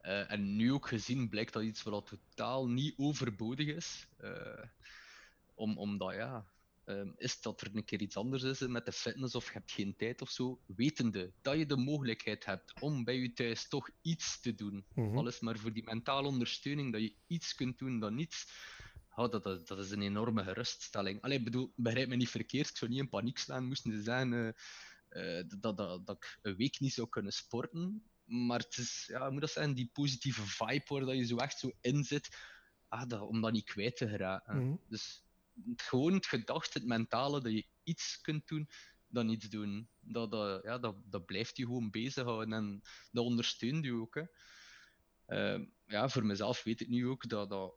Eh, 0.00 0.30
en 0.30 0.56
nu 0.56 0.72
ook 0.72 0.88
gezien 0.88 1.28
blijkt 1.28 1.52
dat 1.52 1.62
iets 1.62 1.82
wat 1.82 2.06
totaal 2.06 2.68
niet 2.68 2.94
overbodig 2.96 3.66
is. 3.66 4.06
Eh, 4.16 4.62
om, 5.54 5.78
omdat 5.78 6.14
ja, 6.14 6.46
ehm, 6.84 7.10
is 7.16 7.40
dat 7.40 7.60
er 7.60 7.70
een 7.74 7.84
keer 7.84 8.00
iets 8.00 8.16
anders 8.16 8.42
is 8.42 8.60
met 8.60 8.84
de 8.84 8.92
fitness 8.92 9.34
of 9.34 9.46
je 9.46 9.52
hebt 9.52 9.72
geen 9.72 9.96
tijd 9.96 10.22
of 10.22 10.30
zo, 10.30 10.60
wetende 10.66 11.32
dat 11.42 11.58
je 11.58 11.66
de 11.66 11.76
mogelijkheid 11.76 12.44
hebt 12.44 12.80
om 12.80 13.04
bij 13.04 13.16
je 13.18 13.32
thuis 13.32 13.68
toch 13.68 13.90
iets 14.02 14.40
te 14.40 14.54
doen, 14.54 14.84
mhm. 14.94 15.16
alles 15.16 15.40
maar 15.40 15.58
voor 15.58 15.72
die 15.72 15.84
mentale 15.84 16.28
ondersteuning, 16.28 16.92
dat 16.92 17.00
je 17.00 17.14
iets 17.26 17.54
kunt 17.54 17.78
doen 17.78 18.00
dan 18.00 18.14
niets. 18.14 18.46
Ja, 19.16 19.28
dat, 19.28 19.42
dat, 19.42 19.68
dat 19.68 19.78
is 19.78 19.90
een 19.90 20.02
enorme 20.02 20.42
geruststelling. 20.42 21.22
Allee, 21.22 21.38
ik 21.38 21.44
bedoel, 21.44 21.72
begrijp 21.76 22.08
me 22.08 22.16
niet 22.16 22.30
verkeerd, 22.30 22.68
ik 22.68 22.76
zou 22.76 22.90
niet 22.90 23.00
in 23.00 23.08
paniek 23.08 23.38
slaan 23.38 23.64
moesten 23.64 23.92
ze 23.92 24.02
zijn 24.02 24.32
eh, 24.32 24.48
eh, 25.38 25.44
dat, 25.60 25.76
dat, 25.76 26.06
dat 26.06 26.16
ik 26.16 26.38
een 26.42 26.56
week 26.56 26.80
niet 26.80 26.92
zou 26.92 27.08
kunnen 27.08 27.32
sporten. 27.32 28.02
Maar 28.24 28.58
het 28.58 28.76
is, 28.76 29.04
ja, 29.06 29.30
moet 29.30 29.40
dat 29.40 29.50
zijn, 29.50 29.74
die 29.74 29.90
positieve 29.92 30.42
vibe 30.42 30.84
waar 30.86 31.00
dat 31.00 31.16
je 31.16 31.26
zo 31.26 31.36
echt 31.36 31.58
zo 31.58 31.72
in 31.80 32.04
zit, 32.04 32.36
ah, 32.88 33.08
dat, 33.08 33.20
om 33.20 33.40
dat 33.40 33.52
niet 33.52 33.64
kwijt 33.64 33.96
te 33.96 34.08
geraken. 34.08 34.66
Mhm. 34.66 34.76
Dus 34.88 35.24
het, 35.64 35.82
gewoon 35.82 36.12
het 36.12 36.26
gedachte, 36.26 36.78
het 36.78 36.86
mentale, 36.86 37.40
dat 37.40 37.52
je 37.52 37.66
iets 37.82 38.20
kunt 38.20 38.48
doen 38.48 38.68
dan 39.08 39.26
niets 39.26 39.48
doen. 39.48 39.88
Dat, 40.00 40.30
dat, 40.30 40.62
ja, 40.62 40.78
dat, 40.78 40.96
dat 41.04 41.26
blijft 41.26 41.56
je 41.56 41.64
gewoon 41.64 41.90
bezighouden 41.90 42.52
en 42.52 42.82
dat 43.10 43.24
ondersteunt 43.24 43.84
je 43.84 43.92
ook. 43.92 44.14
Hè. 44.14 44.24
Ehm, 45.26 45.64
ja, 45.86 46.08
voor 46.08 46.24
mezelf 46.24 46.62
weet 46.62 46.80
ik 46.80 46.88
nu 46.88 47.08
ook 47.08 47.28
dat, 47.28 47.48
dat 47.48 47.74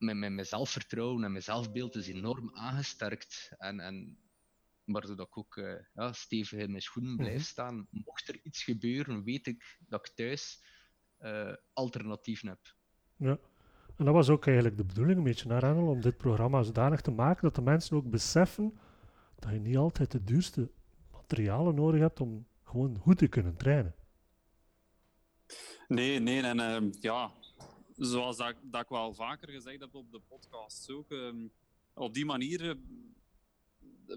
mijn, 0.00 0.18
mijn, 0.18 0.34
mijn 0.34 0.46
zelfvertrouwen 0.46 1.24
en 1.24 1.30
mijn 1.30 1.42
zelfbeeld 1.44 1.94
is 1.96 2.08
enorm 2.08 2.50
aangesterkt. 2.54 3.52
En, 3.58 3.80
en 3.80 4.18
waardoor 4.84 5.20
ik 5.20 5.38
ook 5.38 5.56
eh, 5.56 5.74
ja, 5.94 6.12
stevig 6.12 6.58
in 6.58 6.70
mijn 6.70 6.82
schoenen 6.82 7.16
blijf 7.16 7.34
Mhm. 7.34 7.44
staan. 7.44 7.86
Mocht 7.90 8.28
er 8.28 8.40
iets 8.42 8.62
gebeuren, 8.64 9.24
weet 9.24 9.46
ik 9.46 9.78
dat 9.88 10.06
ik 10.06 10.14
thuis 10.14 10.64
eh, 11.18 11.52
alternatieven 11.72 12.48
heb. 12.48 12.74
Ja. 13.16 13.38
En 13.96 14.04
dat 14.04 14.14
was 14.14 14.28
ook 14.28 14.46
eigenlijk 14.46 14.76
de 14.76 14.84
bedoeling, 14.84 15.18
een 15.18 15.24
beetje 15.24 15.48
naar 15.48 15.62
Randall, 15.62 15.86
om 15.88 16.00
dit 16.00 16.16
programma 16.16 16.62
zodanig 16.62 17.00
te 17.00 17.10
maken 17.10 17.42
dat 17.42 17.54
de 17.54 17.62
mensen 17.62 17.96
ook 17.96 18.10
beseffen 18.10 18.78
dat 19.38 19.52
je 19.52 19.58
niet 19.58 19.76
altijd 19.76 20.10
de 20.10 20.24
duurste 20.24 20.70
materialen 21.12 21.74
nodig 21.74 22.00
hebt 22.00 22.20
om 22.20 22.46
gewoon 22.62 22.98
goed 22.98 23.18
te 23.18 23.28
kunnen 23.28 23.56
trainen. 23.56 23.94
Nee, 25.88 26.18
nee, 26.18 26.42
en 26.42 26.60
ehm, 26.60 26.88
ja, 27.00 27.32
zoals 28.00 28.36
dat, 28.36 28.54
dat 28.62 28.82
ik 28.82 28.88
wel 28.88 29.14
vaker 29.14 29.48
gezegd 29.50 29.80
heb 29.80 29.94
op 29.94 30.12
de 30.12 30.20
podcast 30.20 30.90
ook, 30.90 31.10
ehm, 31.10 31.48
op 31.94 32.14
die 32.14 32.24
manier 32.24 32.68
eh, 32.70 32.74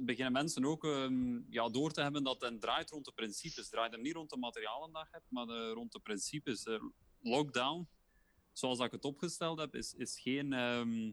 beginnen 0.01 0.31
mensen 0.31 0.65
ook 0.65 0.83
ehm, 0.83 1.51
ja, 1.51 1.69
door 1.69 1.91
te 1.91 2.01
hebben 2.01 2.23
dat 2.23 2.41
het 2.41 2.61
draait 2.61 2.89
rond 2.89 3.05
de 3.05 3.11
principes. 3.11 3.55
Het 3.55 3.71
draait 3.71 3.91
hem 3.91 4.01
niet 4.01 4.13
rond 4.13 4.29
de 4.29 4.37
materialen 4.37 4.91
dat 4.91 5.01
je 5.01 5.07
hebt, 5.11 5.29
maar 5.29 5.47
eh, 5.47 5.71
rond 5.73 5.91
de 5.91 5.99
principes. 5.99 6.63
Eh, 6.65 6.83
lockdown, 7.21 7.87
zoals 8.51 8.77
dat 8.77 8.87
ik 8.87 8.93
het 8.93 9.05
opgesteld 9.05 9.59
heb, 9.59 9.75
is, 9.75 9.93
is 9.93 10.19
geen, 10.19 10.53
ehm, 10.53 11.11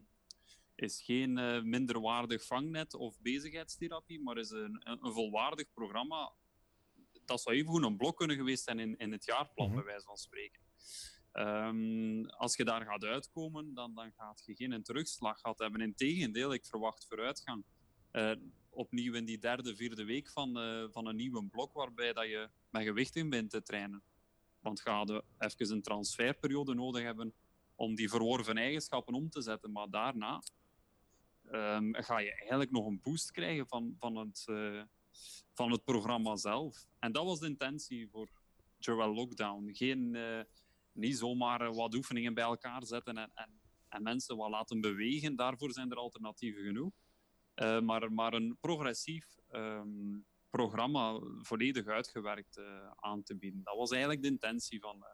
is 0.75 1.03
geen 1.03 1.33
minderwaardig 1.69 2.45
vangnet 2.47 2.95
of 2.95 3.21
bezigheidstherapie, 3.21 4.21
maar 4.23 4.39
is 4.39 4.51
een, 4.51 4.81
een, 4.85 5.13
volwaardig 5.13 5.73
programma 5.73 6.33
dat 7.25 7.41
zou 7.41 7.57
even 7.57 7.71
goed 7.71 7.85
een 7.85 7.97
blok 7.97 8.17
kunnen 8.17 8.37
geweest 8.37 8.65
zijn 8.65 8.79
in, 8.79 8.97
in 8.97 9.13
het 9.13 9.25
jaarplan, 9.25 9.67
Mhm. 9.67 9.77
bij 9.77 9.85
wijze 9.85 10.05
van 10.05 10.17
spreken. 10.17 10.61
Ehm, 11.33 12.25
als 12.25 12.57
je 12.57 12.65
daar 12.65 12.85
gaat 12.85 13.05
uitkomen, 13.05 13.75
dan, 13.75 13.95
dan 13.95 14.13
gaat 14.13 14.43
je 14.47 14.55
geen 14.55 14.83
terugslag 14.83 15.41
gehad 15.41 15.59
hebben. 15.59 15.81
Integendeel, 15.81 16.53
ik 16.53 16.67
verwacht 16.67 17.07
vooruitgang. 17.07 17.65
Eh, 18.11 18.33
opnieuw 18.71 19.15
in 19.15 19.25
die 19.25 19.39
derde, 19.39 19.77
vierde 19.77 20.05
week 20.05 20.29
van, 20.29 20.59
eh, 20.59 20.85
van 20.91 21.07
een 21.07 21.17
nieuwe 21.17 21.45
blok, 21.45 21.73
waarbij 21.73 22.13
dat 22.13 22.25
je 22.25 22.49
met 22.71 22.83
gewichting 22.83 23.31
bent 23.31 23.51
te 23.51 23.63
trainen. 23.63 24.03
Want 24.61 24.81
ga 24.81 25.03
je 25.07 25.25
even 25.39 25.71
een 25.71 25.83
transferperiode 25.83 26.75
nodig 26.75 27.03
hebben 27.03 27.35
om 27.75 27.95
die 27.95 28.09
verworven 28.09 28.57
eigenschappen 28.57 29.15
om 29.15 29.31
te 29.31 29.43
zetten. 29.43 29.73
Maar 29.73 29.91
daarna 29.91 30.43
ehm, 31.51 31.93
ga 31.93 32.19
je 32.19 32.35
eigenlijk 32.35 32.71
nog 32.71 32.87
een 32.87 33.01
boost 33.03 33.31
krijgen 33.31 33.67
van, 33.67 33.97
van 33.99 34.17
het, 34.17 34.45
eh, 34.47 34.83
van 35.55 35.71
het 35.71 35.85
programma 35.85 36.37
zelf. 36.37 36.87
En 36.99 37.13
dat 37.13 37.25
was 37.25 37.39
de 37.41 37.47
intentie 37.47 38.09
voor 38.09 38.29
Joel 38.79 39.15
Lockdown. 39.15 39.71
Geen, 39.73 40.17
niet 41.01 41.19
zomaar 41.19 41.61
eh, 41.61 41.75
wat 41.75 41.95
oefeningen 41.95 42.35
bij 42.35 42.45
elkaar 42.45 42.87
zetten 42.87 43.19
en, 43.19 43.31
en, 43.35 43.61
en 43.89 44.03
mensen 44.03 44.37
wat 44.37 44.51
laten 44.51 44.81
bewegen. 44.81 45.37
Daarvoor 45.37 45.73
zijn 45.73 45.91
er 45.91 45.97
alternatieven 45.97 46.63
genoeg. 46.63 46.93
Eh, 47.55 47.81
maar, 47.81 48.13
maar 48.13 48.33
een 48.33 48.57
progressief 48.61 49.37
ehm, 49.49 50.19
programma 50.51 51.21
volledig 51.39 51.87
uitgewerkt 51.87 52.57
eh, 52.57 52.91
aan 52.97 53.23
te 53.23 53.37
bieden. 53.37 53.61
Dat 53.65 53.77
was 53.77 53.91
eigenlijk 53.91 54.23
de 54.23 54.29
intentie 54.29 54.81
van 54.81 55.05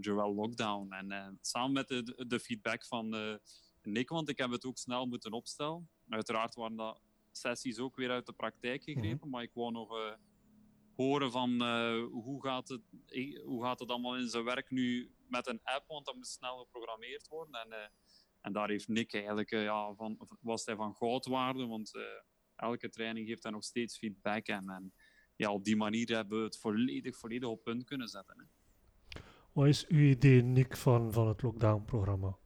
Joel 0.00 0.34
Lockdown. 0.34 0.92
En 0.92 1.38
samen 1.40 1.72
met 1.72 1.88
de, 2.28 2.40
feedback 2.40 2.84
van 2.84 3.38
Nick, 3.82 4.08
want 4.08 4.28
ik 4.28 4.38
heb 4.38 4.50
het 4.50 4.64
ook 4.64 4.78
snel 4.78 5.06
moeten 5.06 5.32
opstellen. 5.32 5.88
Uiteraard 6.08 6.54
waren 6.54 6.76
dat 6.76 7.00
sessies 7.30 7.78
ook 7.78 7.96
weer 7.96 8.10
uit 8.10 8.26
de 8.26 8.32
praktijk 8.32 8.82
gegrepen, 8.82 9.28
maar 9.28 9.42
ik 9.42 9.50
wou 9.54 9.72
nog 9.72 10.16
horen 10.96 11.30
van 11.30 11.62
eh, 11.62 12.04
hoe, 12.10 12.42
gaat 12.42 12.68
het, 12.68 12.82
eh, 13.06 13.42
hoe 13.44 13.62
gaat 13.62 13.78
het 13.78 13.90
allemaal 13.90 14.16
in 14.16 14.28
zijn 14.28 14.44
werk 14.44 14.70
nu 14.70 15.10
met 15.28 15.46
een 15.46 15.60
app, 15.62 15.84
want 15.88 16.06
dat 16.06 16.14
moet 16.14 16.26
snel 16.26 16.58
geprogrammeerd 16.58 17.28
worden. 17.28 17.60
En, 17.60 17.72
eh, 17.72 17.88
en 18.40 18.52
daar 18.52 18.68
heeft 18.68 18.88
Nick 18.88 19.14
eigenlijk, 19.14 19.50
ja, 19.50 19.94
van, 19.94 20.18
was 20.40 20.64
hij 20.64 20.76
van 20.76 20.94
goudwaarde, 20.94 21.66
want 21.66 21.94
eh, 21.94 22.02
elke 22.56 22.88
training 22.88 23.28
geeft 23.28 23.42
hij 23.42 23.52
nog 23.52 23.64
steeds 23.64 23.98
feedback. 23.98 24.46
En, 24.46 24.68
en 24.68 24.92
ja, 25.36 25.52
op 25.52 25.64
die 25.64 25.76
manier 25.76 26.14
hebben 26.14 26.38
we 26.38 26.44
het 26.44 26.58
volledig, 26.58 27.16
volledig 27.16 27.48
op 27.48 27.62
punt 27.62 27.84
kunnen 27.84 28.08
zetten. 28.08 28.38
Hè. 28.38 28.44
Wat 29.52 29.66
is 29.66 29.86
uw 29.86 30.10
idee, 30.10 30.42
Nick, 30.42 30.76
van, 30.76 31.12
van 31.12 31.28
het 31.28 31.42
lockdown-programma? 31.42 32.36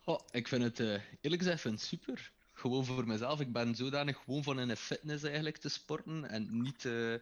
Goh, 0.00 0.20
ik 0.30 0.48
vind 0.48 0.62
het 0.62 0.80
eh, 0.80 1.02
eerlijk 1.20 1.42
gezegd 1.42 1.80
super. 1.80 2.32
Gewoon 2.58 2.84
voor 2.84 3.06
mezelf. 3.06 3.40
Ik 3.40 3.52
ben 3.52 3.74
zodanig 3.74 4.16
gewoon 4.24 4.42
van 4.42 4.60
in 4.60 4.68
de 4.68 4.76
fitness 4.76 5.22
eigenlijk 5.24 5.56
te 5.56 5.68
sporten 5.68 6.24
en 6.28 6.62
niet 6.62 6.84
eh, 6.84 7.14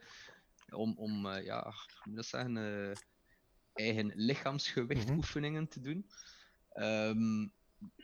om, 0.71 0.95
om 0.99 1.27
eh, 1.27 1.45
ja, 1.45 1.75
moet 2.05 2.17
dat 2.17 2.27
zeggen, 2.27 2.57
eh, 2.57 2.97
eigen 3.75 4.13
lichaamsgewicht 4.15 5.07
Mhm. 5.07 5.17
oefeningen 5.17 5.69
te 5.69 5.81
doen. 5.81 6.11
Ehm, 6.73 7.43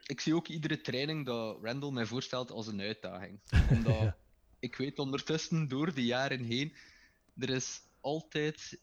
ik 0.06 0.20
zie 0.20 0.34
ook 0.34 0.48
iedere 0.48 0.80
training 0.80 1.26
dat 1.26 1.58
Randall 1.62 1.90
mij 1.90 2.06
voorstelt 2.06 2.50
als 2.50 2.66
een 2.66 2.80
uitdaging. 2.80 3.40
Omdat 3.70 4.00
Ja. 4.00 4.16
ik 4.58 4.76
weet 4.76 4.98
ondertussen 4.98 5.68
door 5.68 5.94
de 5.94 6.04
jaren 6.04 6.44
heen, 6.44 6.74
er 7.38 7.50
is 7.50 7.80
altijd 8.00 8.80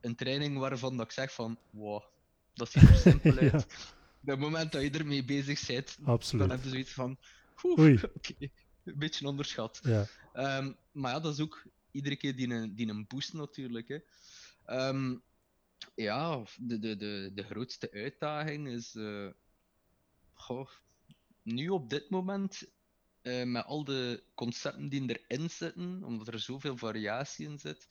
een 0.00 0.14
training 0.16 0.58
waarvan 0.58 0.96
dat 0.96 1.06
ik 1.06 1.12
zeg 1.12 1.32
van, 1.34 1.58
wow, 1.70 2.02
dat 2.54 2.70
ziet 2.70 2.82
er 2.88 2.96
simpel 2.96 3.36
uit. 3.38 3.50
Ja. 3.52 3.58
Op 4.22 4.30
het 4.30 4.38
moment 4.38 4.72
dat 4.72 4.82
je 4.82 4.90
ermee 4.90 5.24
bezig 5.24 5.66
bent, 5.66 5.96
dan 6.30 6.50
heb 6.50 6.62
je 6.62 6.68
zoiets 6.68 6.92
van, 6.92 7.18
Oei. 7.64 8.00
oké, 8.16 8.34
een 8.84 8.98
beetje 8.98 9.26
onderschat. 9.26 9.80
Ja. 9.82 10.06
Ehm, 10.32 10.72
maar 10.92 11.12
ja, 11.12 11.20
dat 11.20 11.32
is 11.32 11.40
ook 11.40 11.66
iedere 11.90 12.16
keer 12.16 12.36
die 12.36 12.48
een, 12.48 12.74
die 12.74 12.88
een 12.88 13.06
boost 13.06 13.32
natuurlijk. 13.32 13.88
Hè. 13.88 13.98
Ehm, 14.64 15.16
ja, 15.94 16.42
de, 16.58 16.78
de, 16.78 16.96
de, 16.96 17.30
de 17.34 17.42
grootste 17.42 17.90
uitdaging 17.92 18.68
is 18.68 18.94
eh, 18.94 19.28
goh, 20.32 20.68
nu 21.42 21.68
op 21.68 21.90
dit 21.90 22.10
moment, 22.10 22.72
eh, 23.22 23.44
met 23.44 23.64
al 23.64 23.84
de 23.84 24.22
concepten 24.34 24.88
die 24.88 25.18
erin 25.26 25.50
zitten, 25.50 26.04
omdat 26.04 26.28
er 26.28 26.40
zoveel 26.40 26.76
variatie 26.76 27.48
in 27.48 27.58
zit, 27.58 27.86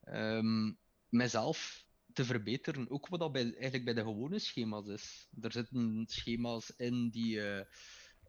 ehm, 0.00 0.72
mijzelf 1.08 1.84
te 2.12 2.24
verbeteren. 2.24 2.90
Ook 2.90 3.08
wat 3.08 3.20
dat 3.20 3.32
bij, 3.32 3.42
eigenlijk 3.42 3.84
bij 3.84 3.94
de 3.94 4.00
gewone 4.00 4.38
schema's 4.38 4.86
is. 4.86 5.28
Er 5.40 5.52
zitten 5.52 6.04
schema's 6.08 6.72
in 6.76 7.10
die 7.10 7.40
eh, 7.40 7.66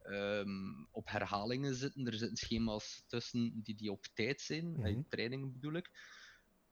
ehm, 0.05 0.83
op 0.91 1.09
herhalingen 1.09 1.75
zitten. 1.75 2.07
Er 2.07 2.13
zitten 2.13 2.37
schema's 2.37 3.03
tussen 3.07 3.61
die, 3.63 3.75
die 3.75 3.91
op 3.91 4.05
tijd 4.13 4.41
zijn, 4.41 4.65
mm 4.65 5.05
trainingen 5.09 5.51
bedoel 5.51 5.73
ik. 5.73 5.91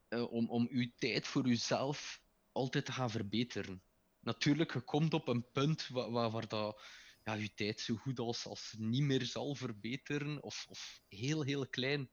Eh, 0.08 0.32
om, 0.32 0.50
om 0.50 0.68
uw 0.72 0.92
tijd 0.96 1.28
voor 1.28 1.48
uzelf 1.48 2.22
altijd 2.52 2.86
te 2.86 2.92
gaan 2.92 3.10
verbeteren. 3.10 3.84
Natuurlijk, 4.20 4.74
je 4.74 4.82
komt 4.82 5.14
op 5.14 5.28
een 5.28 5.52
punt 5.52 5.88
waar, 5.88 6.12
waar, 6.12 6.32
waar 6.32 6.48
dat, 6.48 6.82
ja, 7.24 7.34
je 7.34 7.54
tijd 7.54 7.80
zo 7.80 7.96
goed 7.96 8.20
als, 8.20 8.46
als 8.46 8.76
niet 8.78 9.04
meer 9.04 9.26
zal 9.26 9.56
verbeteren, 9.56 10.44
of, 10.44 10.66
of 10.70 11.02
heel, 11.08 11.44
heel 11.44 11.68
klein. 11.68 12.10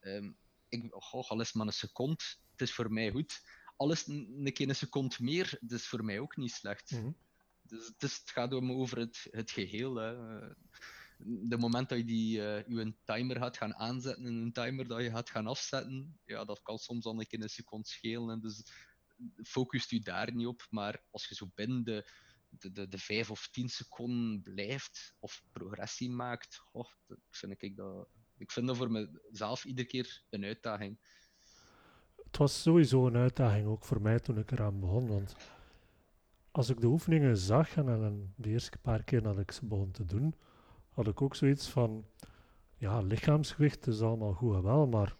Ehm, 0.00 0.32
ik, 0.68 0.86
goh, 0.90 1.30
al 1.30 1.40
is 1.40 1.46
het 1.46 1.56
maar 1.56 1.66
een 1.66 1.72
seconde, 1.72 2.24
het 2.50 2.60
is 2.60 2.72
voor 2.72 2.92
mij 2.92 3.10
goed. 3.10 3.40
alles 3.76 4.06
een, 4.06 4.42
een 4.44 4.52
keer 4.52 4.68
een 4.68 4.74
seconde 4.74 5.16
meer, 5.18 5.58
dat 5.60 5.78
is 5.78 5.86
voor 5.86 6.04
mij 6.04 6.18
ook 6.18 6.36
niet 6.36 6.52
slecht. 6.52 6.90
Mhm. 6.90 7.10
Dus 7.72 7.86
het, 7.86 8.02
is, 8.02 8.18
het 8.18 8.30
gaat 8.30 8.52
over 8.52 8.98
het, 8.98 9.28
het 9.30 9.50
geheel. 9.50 9.94
Hè. 9.94 10.14
De 11.24 11.58
moment 11.58 11.88
dat 11.88 11.98
je 11.98 12.04
die, 12.04 12.46
eh, 12.46 12.66
je 12.66 12.94
timer 13.04 13.36
gaat 13.36 13.56
gaan 13.56 13.74
aanzetten 13.74 14.26
en 14.26 14.34
een 14.34 14.52
timer 14.52 14.88
dat 14.88 15.02
je 15.02 15.10
gaat 15.10 15.30
gaan 15.30 15.46
afzetten, 15.46 16.20
ja, 16.24 16.44
dat 16.44 16.62
kan 16.62 16.78
soms 16.78 17.04
al 17.04 17.18
een 17.18 17.26
keer 17.26 17.42
een 17.42 17.48
seconde 17.48 17.88
schelen. 17.88 18.30
En 18.30 18.40
dus 18.40 18.62
focust 19.44 19.92
u 19.92 19.98
daar 19.98 20.34
niet 20.34 20.46
op. 20.46 20.66
Maar 20.70 21.04
als 21.10 21.28
je 21.28 21.34
zo 21.34 21.50
binnen 21.54 21.84
de, 21.84 22.06
de, 22.48 22.88
de, 22.88 22.98
5 22.98 23.30
of 23.30 23.48
10 23.50 23.68
seconden 23.68 24.42
blijft 24.42 25.14
of 25.18 25.42
progressie 25.52 26.10
maakt, 26.10 26.62
oh, 26.72 26.88
dat 27.06 27.18
vind 27.30 27.62
ik, 27.62 27.76
dat, 27.76 28.08
ik 28.36 28.52
vind 28.52 28.66
dat 28.66 28.76
voor 28.76 28.90
mezelf 28.90 29.64
iedere 29.64 29.88
keer 29.88 30.24
een 30.30 30.44
uitdaging. 30.44 30.98
Het 32.24 32.36
was 32.36 32.62
sowieso 32.62 33.06
een 33.06 33.16
uitdaging 33.16 33.66
ook 33.66 33.84
voor 33.84 34.02
mij 34.02 34.18
toen 34.18 34.38
ik 34.38 34.50
eraan 34.50 34.80
begon. 34.80 35.06
Want 35.08 35.36
als 36.52 36.70
ik 36.70 36.80
de 36.80 36.86
oefeningen 36.86 37.36
zag 37.36 37.76
en, 37.76 38.32
de 38.36 38.48
eerste 38.48 38.78
paar 38.78 39.02
keer 39.02 39.22
dat 39.22 39.38
ik 39.38 39.50
ze 39.50 39.66
begon 39.66 39.90
te 39.90 40.04
doen, 40.04 40.34
had 40.90 41.06
ik 41.06 41.22
ook 41.22 41.34
zoiets 41.34 41.68
van, 41.68 42.04
ja, 42.76 43.00
lichaamsgewicht 43.00 43.86
is 43.86 44.02
allemaal 44.02 44.32
goed 44.32 44.54
en 44.54 44.62
wel, 44.62 44.86
maar 44.86 45.16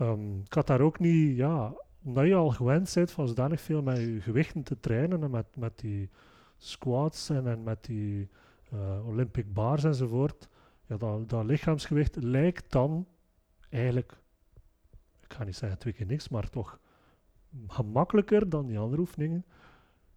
um, 0.00 0.40
ik 0.44 0.52
had 0.52 0.66
daar 0.66 0.80
ook 0.80 0.98
niet, 0.98 1.36
ja, 1.36 1.74
omdat 2.02 2.26
je 2.26 2.34
al 2.34 2.50
gewend 2.50 2.94
bent 2.94 3.10
van 3.10 3.28
zodanig 3.28 3.60
veel 3.60 3.82
met 3.82 3.98
je 3.98 4.20
gewichten 4.20 4.62
te 4.62 4.80
trainen 4.80 5.22
en 5.22 5.30
met, 5.30 5.56
met 5.56 5.78
die 5.78 6.10
squats 6.56 7.28
en, 7.28 7.46
en 7.46 7.62
met 7.62 7.84
die 7.84 8.28
uh, 8.72 9.06
Olympic 9.06 9.52
bars 9.52 9.84
enzovoort, 9.84 10.48
ja, 10.86 10.96
dat 11.26 11.44
lichaamsgewicht 11.44 12.16
lijkt 12.16 12.72
dan 12.72 13.06
eigenlijk, 13.68 14.12
ik 15.20 15.32
ga 15.32 15.44
niet 15.44 15.56
zeggen 15.56 15.78
twee 15.78 15.92
keer 15.92 16.06
niks, 16.06 16.28
maar 16.28 16.50
toch 16.50 16.78
gemakkelijker 17.66 18.48
dan 18.48 18.66
die 18.66 18.78
andere 18.78 19.00
oefeningen. 19.00 19.44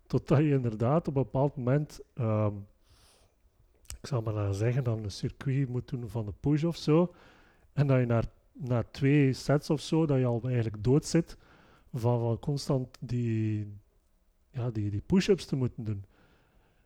Totdat 0.08 0.38
je 0.38 0.50
inderdaad 0.50 1.08
op 1.08 1.16
een 1.16 1.24
bepaald 1.24 1.56
moment, 1.56 2.00
um, 2.16 2.68
ik 4.02 4.08
zal 4.08 4.22
maar 4.22 4.54
zeggen, 4.54 4.84
dan 4.84 5.04
een 5.04 5.12
circuit 5.12 5.70
moet 5.70 5.90
doen 5.90 6.10
van 6.10 6.26
de 6.26 6.34
push 6.40 6.64
of 6.64 6.76
zo. 6.76 7.14
En 7.74 7.88
dat 7.88 8.00
je 8.00 8.06
na, 8.06 8.22
na 8.52 8.84
twee 8.92 9.34
sets 9.34 9.70
of 9.70 9.82
zo, 9.82 10.06
dat 10.06 10.18
je 10.18 10.26
al 10.26 10.42
eigenlijk 10.44 10.84
dood 10.84 11.06
zit 11.06 11.38
van, 11.94 12.20
van 12.20 12.40
constant 12.40 12.98
die, 13.00 13.74
ja, 14.50 14.70
die, 14.70 14.90
die 14.90 15.02
push-ups 15.02 15.46
te 15.46 15.56
moeten 15.56 15.84
doen. 15.84 16.04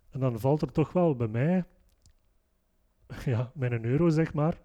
En 0.09 0.19
dan 0.19 0.39
valt 0.39 0.61
er 0.61 0.71
toch 0.71 0.91
wel 0.91 1.15
bij 1.15 1.27
mij, 1.27 1.63
ja, 3.25 3.51
mijn 3.53 3.85
euro 3.85 4.09
zeg 4.09 4.33
maar, 4.33 4.57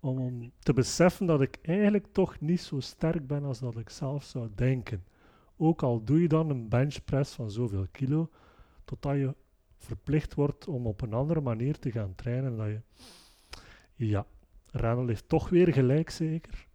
om, 0.00 0.52
te 0.58 0.72
beseffen 0.72 1.26
dat 1.26 1.40
ik 1.40 1.58
eigenlijk 1.62 2.06
toch 2.12 2.40
niet 2.40 2.60
zo 2.60 2.80
sterk 2.80 3.26
ben 3.26 3.44
als 3.44 3.58
dat 3.58 3.78
ik 3.78 3.90
zelf 3.90 4.24
zou 4.24 4.48
denken. 4.54 5.04
Ook 5.56 5.82
al 5.82 6.04
doe 6.04 6.22
je 6.22 6.28
dan 6.28 6.50
een 6.50 6.68
benchpress 6.68 7.34
van 7.34 7.50
zoveel 7.50 7.86
kilo, 7.90 8.30
totdat 8.84 9.14
je 9.16 9.34
verplicht 9.78 10.34
wordt 10.34 10.68
om 10.68 10.86
op 10.86 11.00
een 11.00 11.12
andere 11.12 11.40
manier 11.40 11.78
te 11.78 11.90
gaan 11.90 12.14
trainen. 12.14 12.56
Dat 12.56 12.66
je, 12.66 12.80
ja, 14.06 14.26
Randall 14.70 15.06
heeft 15.06 15.28
toch 15.28 15.48
weer 15.48 15.72
gelijk 15.72 16.10
zeker. 16.10 16.66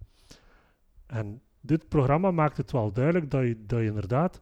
En 1.06 1.42
dit 1.62 1.88
programma 1.88 2.32
maakt 2.32 2.58
het 2.58 2.72
wel 2.72 2.92
duidelijk 2.92 3.32
dat 3.32 3.44
je, 3.44 3.66
dat 3.66 3.80
je 3.80 3.86
inderdaad 3.86 4.42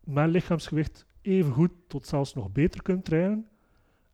met 0.00 0.28
lichaamsgewicht 0.28 1.06
even 1.22 1.52
goed 1.52 1.72
tot 1.86 2.06
zelfs 2.06 2.34
nog 2.34 2.52
beter 2.52 2.82
kunt 2.82 3.04
trainen. 3.04 3.48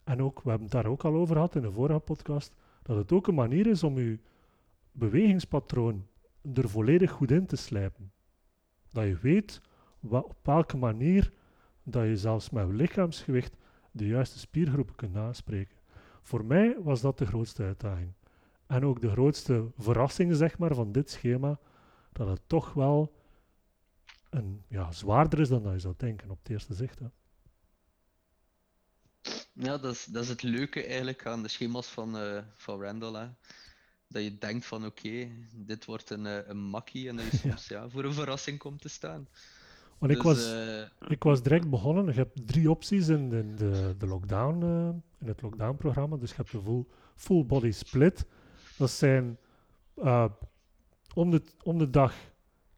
En 0.03 0.21
ook, 0.21 0.41
we 0.41 0.49
hebben 0.49 0.67
het 0.67 0.75
daar 0.75 0.91
ook 0.91 1.03
al 1.03 1.13
over 1.13 1.35
gehad 1.35 1.55
in 1.55 1.61
de 1.61 1.71
vorige 1.71 1.99
podcast, 1.99 2.55
dat 2.83 2.97
het 2.97 3.11
ook 3.11 3.27
een 3.27 3.35
manier 3.35 3.67
is 3.67 3.83
om 3.83 3.97
je 3.97 4.19
bewegingspatroon 4.91 6.07
er 6.53 6.69
volledig 6.69 7.11
goed 7.11 7.31
in 7.31 7.45
te 7.45 7.55
slijpen. 7.55 8.11
Dat 8.91 9.05
je 9.05 9.17
weet 9.17 9.61
op 10.01 10.35
welke 10.43 10.77
manier 10.77 11.31
dat 11.83 12.03
je 12.03 12.17
zelfs 12.17 12.49
met 12.49 12.67
je 12.67 12.73
lichaamsgewicht 12.73 13.55
de 13.91 14.07
juiste 14.07 14.39
spiergroepen 14.39 14.95
kunt 14.95 15.15
aanspreken. 15.15 15.77
Voor 16.21 16.45
mij 16.45 16.77
was 16.79 17.01
dat 17.01 17.17
de 17.17 17.25
grootste 17.25 17.63
uitdaging. 17.63 18.13
En 18.67 18.85
ook 18.85 19.01
de 19.01 19.09
grootste 19.09 19.71
verrassing 19.77 20.35
zeg 20.35 20.57
maar, 20.57 20.75
van 20.75 20.91
dit 20.91 21.09
schema, 21.09 21.59
dat 22.11 22.27
het 22.27 22.41
toch 22.47 22.73
wel 22.73 23.13
een, 24.29 24.63
ja, 24.67 24.91
zwaarder 24.91 25.39
is 25.39 25.49
dan 25.49 25.63
dat 25.63 25.73
je 25.73 25.79
zou 25.79 25.93
denken 25.97 26.29
op 26.29 26.37
het 26.37 26.49
eerste 26.49 26.73
zicht. 26.73 26.99
Ja, 29.53 29.77
dat 29.77 29.93
is, 29.93 30.05
dat 30.05 30.23
is 30.23 30.29
het 30.29 30.43
leuke 30.43 30.83
eigenlijk 30.83 31.25
aan 31.25 31.41
de 31.41 31.47
schema's 31.47 31.87
van, 31.87 32.17
uh, 32.17 32.37
van 32.53 32.81
Randall. 32.81 33.13
Hè. 33.13 33.27
Dat 34.07 34.23
je 34.23 34.37
denkt 34.37 34.65
van 34.65 34.85
oké, 34.85 35.27
dit 35.55 35.85
wordt 35.85 36.09
een, 36.09 36.25
uh, 36.25 36.47
een 36.47 36.63
makkie 36.63 37.09
en 37.09 37.15
dat 37.15 37.31
je 37.31 37.37
soms 37.47 37.67
ja. 37.67 37.89
voor 37.89 38.03
een 38.03 38.13
verrassing 38.13 38.57
komt 38.57 38.81
te 38.81 38.89
staan. 38.89 39.27
Want 39.97 40.11
dus, 40.11 40.21
ik, 40.21 40.23
was, 40.27 40.53
uh, 40.53 40.81
ik 41.07 41.23
was 41.23 41.43
direct 41.43 41.69
begonnen. 41.69 42.05
Je 42.05 42.11
hebt 42.11 42.47
drie 42.47 42.69
opties 42.69 43.07
in 43.07 43.29
de, 43.29 43.53
de, 43.53 43.95
de 43.97 44.07
lockdown, 44.07 44.63
in 45.19 45.27
het 45.27 45.41
lockdown-programma. 45.41 46.17
Dus 46.17 46.29
je 46.29 46.35
hebt 46.35 46.51
de 46.51 46.61
full, 46.61 46.85
full 47.15 47.45
body 47.45 47.71
split. 47.71 48.25
Dat 48.77 48.91
zijn 48.91 49.37
om, 51.13 51.31
de, 51.31 51.41
om 51.63 51.77
de 51.77 51.89
dag 51.89 52.13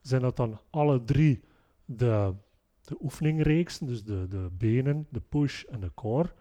zijn 0.00 0.20
dat 0.20 0.36
dan 0.36 0.60
alle 0.70 1.04
drie 1.04 1.44
de, 1.84 2.34
de 2.80 2.96
oefeningreeksen, 3.00 3.86
dus 3.86 4.04
de, 4.04 4.28
de 4.28 4.48
benen, 4.52 5.06
de 5.10 5.20
push 5.20 5.64
en 5.64 5.80
de 5.80 5.90
core. 5.94 6.32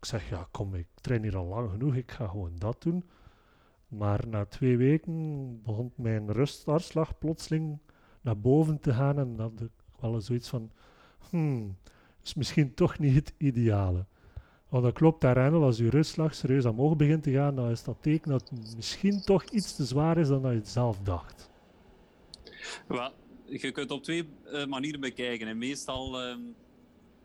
Ik 0.00 0.06
zeg, 0.06 0.28
ja, 0.28 0.48
kom, 0.50 0.74
ik 0.74 0.86
train 1.00 1.22
hier 1.22 1.36
al 1.36 1.46
lang 1.46 1.70
genoeg, 1.70 1.94
ik 1.94 2.10
ga 2.10 2.26
gewoon 2.26 2.56
dat 2.58 2.82
doen. 2.82 3.04
Maar 3.88 4.28
na 4.28 4.44
twee 4.44 4.76
weken 4.76 5.62
begon 5.62 5.92
mijn 5.96 6.32
rusthartslag 6.32 7.18
plotseling 7.18 7.78
naar 8.20 8.38
boven 8.38 8.80
te 8.80 8.92
gaan 8.92 9.18
en 9.18 9.36
dan 9.36 9.50
had 9.50 9.60
ik 9.60 9.70
wel 10.00 10.20
zoiets 10.20 10.48
van, 10.48 10.70
hmm, 11.30 11.76
is 12.22 12.34
misschien 12.34 12.74
toch 12.74 12.98
niet 12.98 13.14
het 13.14 13.34
ideale. 13.36 14.06
Want 14.68 14.84
dat 14.84 14.92
klopt 14.92 15.20
daarin, 15.20 15.54
als 15.54 15.76
je 15.76 15.90
rustslag 15.90 16.34
serieus 16.34 16.64
omhoog 16.64 16.96
begint 16.96 17.22
te 17.22 17.32
gaan, 17.32 17.54
dan 17.54 17.70
is 17.70 17.84
dat 17.84 17.96
teken 18.00 18.30
dat 18.30 18.50
het 18.50 18.76
misschien 18.76 19.20
toch 19.20 19.44
iets 19.44 19.76
te 19.76 19.84
zwaar 19.84 20.18
is 20.18 20.28
dan 20.28 20.42
dat 20.42 20.50
je 20.50 20.58
het 20.58 20.68
zelf 20.68 20.98
dacht. 21.02 21.50
Je 23.44 23.70
kunt 23.72 23.90
op 23.90 24.02
twee 24.02 24.28
uh, 24.46 24.66
manieren 24.66 25.00
bekijken. 25.00 25.46
En 25.46 25.58
meestal, 25.58 26.22
um, 26.22 26.54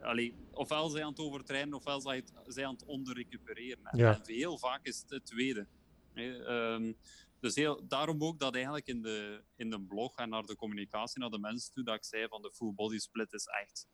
allee, 0.05 0.35
ofwel 0.51 0.89
zij 0.89 1.03
aan 1.03 1.09
het 1.09 1.19
overtrainen, 1.19 1.73
ofwel 1.73 2.01
zij, 2.01 2.23
zij 2.47 2.65
aan 2.65 2.73
het 2.73 2.85
onderrecupereren. 2.85 3.89
Ja. 3.91 4.13
En 4.13 4.21
heel 4.25 4.57
vaak 4.57 4.85
is 4.85 5.01
het 5.01 5.09
het 5.09 5.25
tweede. 5.25 5.67
Um, 6.15 6.97
dus 7.39 7.55
heel, 7.55 7.87
daarom 7.87 8.23
ook 8.23 8.39
dat 8.39 8.55
eigenlijk 8.55 8.87
in 8.87 9.01
de, 9.01 9.43
in 9.55 9.69
de 9.69 9.81
blog 9.81 10.15
en 10.15 10.29
naar 10.29 10.43
de 10.43 10.55
communicatie 10.55 11.19
naar 11.19 11.29
de 11.29 11.39
mensen 11.39 11.73
toe, 11.73 11.83
dat 11.83 11.95
ik 11.95 12.03
zei 12.03 12.27
van 12.27 12.41
de 12.41 12.51
full 12.53 12.73
body 12.73 12.97
split 12.97 13.33
is 13.33 13.45
echt 13.45 13.87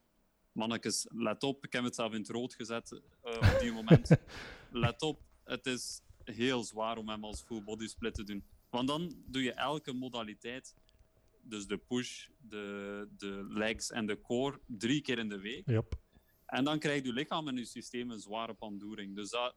mannetjes, 0.51 1.07
let 1.09 1.43
op, 1.43 1.65
ik 1.65 1.73
heb 1.73 1.83
het 1.83 1.95
zelf 1.95 2.13
in 2.13 2.19
het 2.19 2.29
rood 2.29 2.53
gezet 2.53 2.91
uh, 2.91 3.53
op 3.53 3.59
die 3.59 3.71
moment. 3.81 4.17
let 4.71 5.01
op, 5.01 5.21
het 5.43 5.65
is 5.65 6.01
heel 6.23 6.63
zwaar 6.63 6.97
om 6.97 7.09
hem 7.09 7.23
als 7.23 7.41
full 7.41 7.63
body 7.63 7.87
split 7.87 8.13
te 8.13 8.23
doen. 8.23 8.43
Want 8.69 8.87
dan 8.87 9.23
doe 9.25 9.43
je 9.43 9.53
elke 9.53 9.93
modaliteit, 9.93 10.75
dus 11.41 11.65
de 11.67 11.77
push, 11.77 12.27
de, 12.37 13.07
de 13.17 13.45
legs 13.49 13.91
en 13.91 14.05
de 14.05 14.21
core, 14.21 14.59
drie 14.65 15.01
keer 15.01 15.17
in 15.17 15.29
de 15.29 15.39
week. 15.39 15.69
Yep. 15.69 15.99
En 16.51 16.63
dan 16.63 16.79
krijgt 16.79 17.05
je 17.05 17.13
lichaam 17.13 17.47
en 17.47 17.55
je 17.55 17.65
systeem 17.65 18.11
een 18.11 18.19
zware 18.19 18.53
pandoering. 18.53 19.15
Dus 19.15 19.29
dat, 19.29 19.55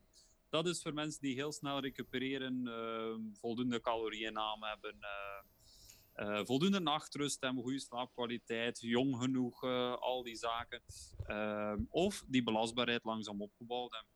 dat 0.48 0.66
is 0.66 0.82
voor 0.82 0.94
mensen 0.94 1.20
die 1.20 1.34
heel 1.34 1.52
snel 1.52 1.80
recupereren, 1.80 2.66
uh, 2.66 3.38
voldoende 3.40 3.80
calorieënname 3.80 4.66
hebben, 4.66 4.96
uh, 5.00 6.26
uh, 6.26 6.44
voldoende 6.44 6.80
nachtrust 6.80 7.40
hebben, 7.40 7.62
goede 7.62 7.80
slaapkwaliteit, 7.80 8.80
jong 8.80 9.16
genoeg, 9.16 9.64
uh, 9.64 9.96
al 9.96 10.22
die 10.22 10.36
zaken. 10.36 10.82
Uh, 11.28 11.72
of 11.88 12.24
die 12.26 12.42
belastbaarheid 12.42 13.04
langzaam 13.04 13.42
opgebouwd 13.42 13.92
hebben. 13.92 14.12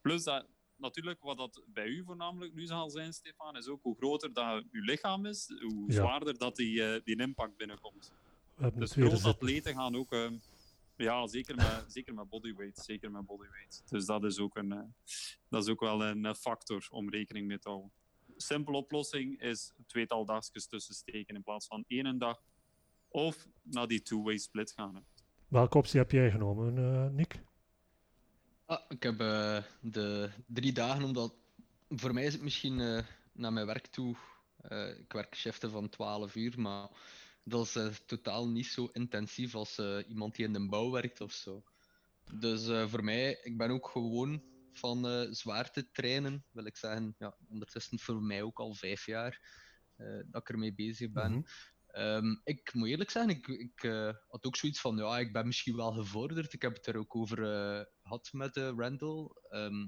Plus 0.00 0.24
dat, 0.24 0.46
natuurlijk, 0.76 1.22
wat 1.22 1.36
dat 1.36 1.62
bij 1.66 1.86
u 1.86 2.04
voornamelijk 2.04 2.54
nu 2.54 2.66
zal 2.66 2.90
zijn, 2.90 3.12
Stefan, 3.12 3.56
is 3.56 3.66
ook 3.66 3.82
hoe 3.82 3.96
groter 3.96 4.32
dat 4.32 4.64
uw 4.70 4.84
lichaam 4.84 5.26
is, 5.26 5.54
hoe 5.60 5.84
ja. 5.86 5.94
zwaarder 5.94 6.38
dat 6.38 6.56
die, 6.56 7.02
die 7.02 7.16
impact 7.16 7.56
binnenkomt. 7.56 8.12
Dus 8.74 8.92
grote 8.92 9.28
atleten 9.28 9.74
gaan 9.74 9.96
ook, 9.96 10.12
ja, 11.02 11.26
zeker 11.26 11.54
met, 11.54 11.84
zeker 11.92 12.14
met 12.14 12.28
bodyweight, 12.28 12.78
zeker 12.78 13.10
met 13.10 13.26
bodyweight. 13.26 13.82
Dus 13.88 14.06
dat 14.06 14.24
is 14.24 14.38
ook, 14.38 14.56
een, 14.56 14.94
dat 15.48 15.62
is 15.62 15.68
ook 15.68 15.80
wel 15.80 16.04
een 16.04 16.34
factor 16.34 16.86
om 16.90 17.10
rekening 17.10 17.46
mee 17.46 17.58
te 17.58 17.68
houden 17.68 17.92
simpele 18.42 18.76
oplossing 18.76 19.40
is 19.40 19.72
tweetal 19.86 20.24
dagjes 20.24 20.66
tussen 20.66 20.94
steken 20.94 21.34
in 21.34 21.42
plaats 21.42 21.66
van 21.66 21.84
één 21.86 22.18
dag. 22.18 22.42
Of 23.08 23.48
naar 23.62 23.86
die 23.86 24.02
two-way 24.02 24.36
split 24.36 24.72
gaan. 24.72 24.94
Hè. 24.94 25.00
Welke 25.48 25.78
optie 25.78 25.98
heb 25.98 26.10
jij 26.10 26.30
genomen, 26.30 26.76
uh, 26.76 27.08
Nick? 27.08 27.42
Ah, 28.66 28.80
ik 28.88 29.02
heb 29.02 29.20
uh, 29.20 29.62
de 29.80 30.30
drie 30.46 30.72
dagen, 30.72 31.04
omdat 31.04 31.34
voor 31.88 32.14
mij 32.14 32.24
is 32.24 32.32
het 32.32 32.42
misschien 32.42 32.78
uh, 32.78 33.02
naar 33.32 33.52
mijn 33.52 33.66
werk 33.66 33.86
toe. 33.86 34.16
ik 34.98 35.12
werk 35.12 35.34
shiften 35.34 35.70
van 35.70 35.88
12 35.88 36.34
uur, 36.34 36.60
maar 36.60 36.88
dat 37.44 37.76
is 37.76 38.02
totaal 38.06 38.48
niet 38.48 38.66
zo 38.66 38.88
intensief 38.92 39.54
als 39.54 39.78
iemand 40.08 40.34
die 40.34 40.46
in 40.46 40.52
de 40.52 40.68
bouw 40.68 40.90
werkt 40.90 41.20
of 41.20 41.32
zo. 41.32 41.64
Dus 42.32 42.88
voor 42.90 43.04
mij, 43.04 43.38
ik 43.42 43.56
ben 43.56 43.70
ook 43.70 43.88
gewoon 43.88 44.42
van 44.72 45.28
zwaar 45.34 45.70
te 45.70 45.90
trainen, 45.90 46.44
wil 46.50 46.64
ik 46.64 46.76
zeggen, 46.76 47.14
ja, 47.18 47.36
ondertussen 47.48 47.98
voor 47.98 48.22
mij 48.22 48.42
ook 48.42 48.58
al 48.58 48.74
vijf 48.74 49.06
jaar 49.06 49.60
dat 50.26 50.40
ik 50.40 50.48
ermee 50.48 50.74
bezig 50.74 51.12
ben. 51.12 51.32
Mm 51.32 51.46
Ehm, 51.92 52.34
ik 52.44 52.74
moet 52.74 52.88
eerlijk 52.88 53.10
zijn, 53.10 53.28
ik, 53.28 53.48
ik 53.48 53.82
eh, 53.82 54.12
had 54.28 54.44
ook 54.44 54.56
zoiets 54.56 54.80
van, 54.80 54.96
ja, 54.96 55.18
ik 55.18 55.32
ben 55.32 55.46
misschien 55.46 55.76
wel 55.76 55.92
gevorderd. 55.92 56.52
Ik 56.52 56.62
heb 56.62 56.74
het 56.74 56.86
er 56.86 56.96
ook 56.96 57.16
over 57.16 57.38
eh, 57.38 57.84
gehad 58.02 58.28
met 58.32 58.56
Randall. 58.56 59.30
Ehm, 59.48 59.86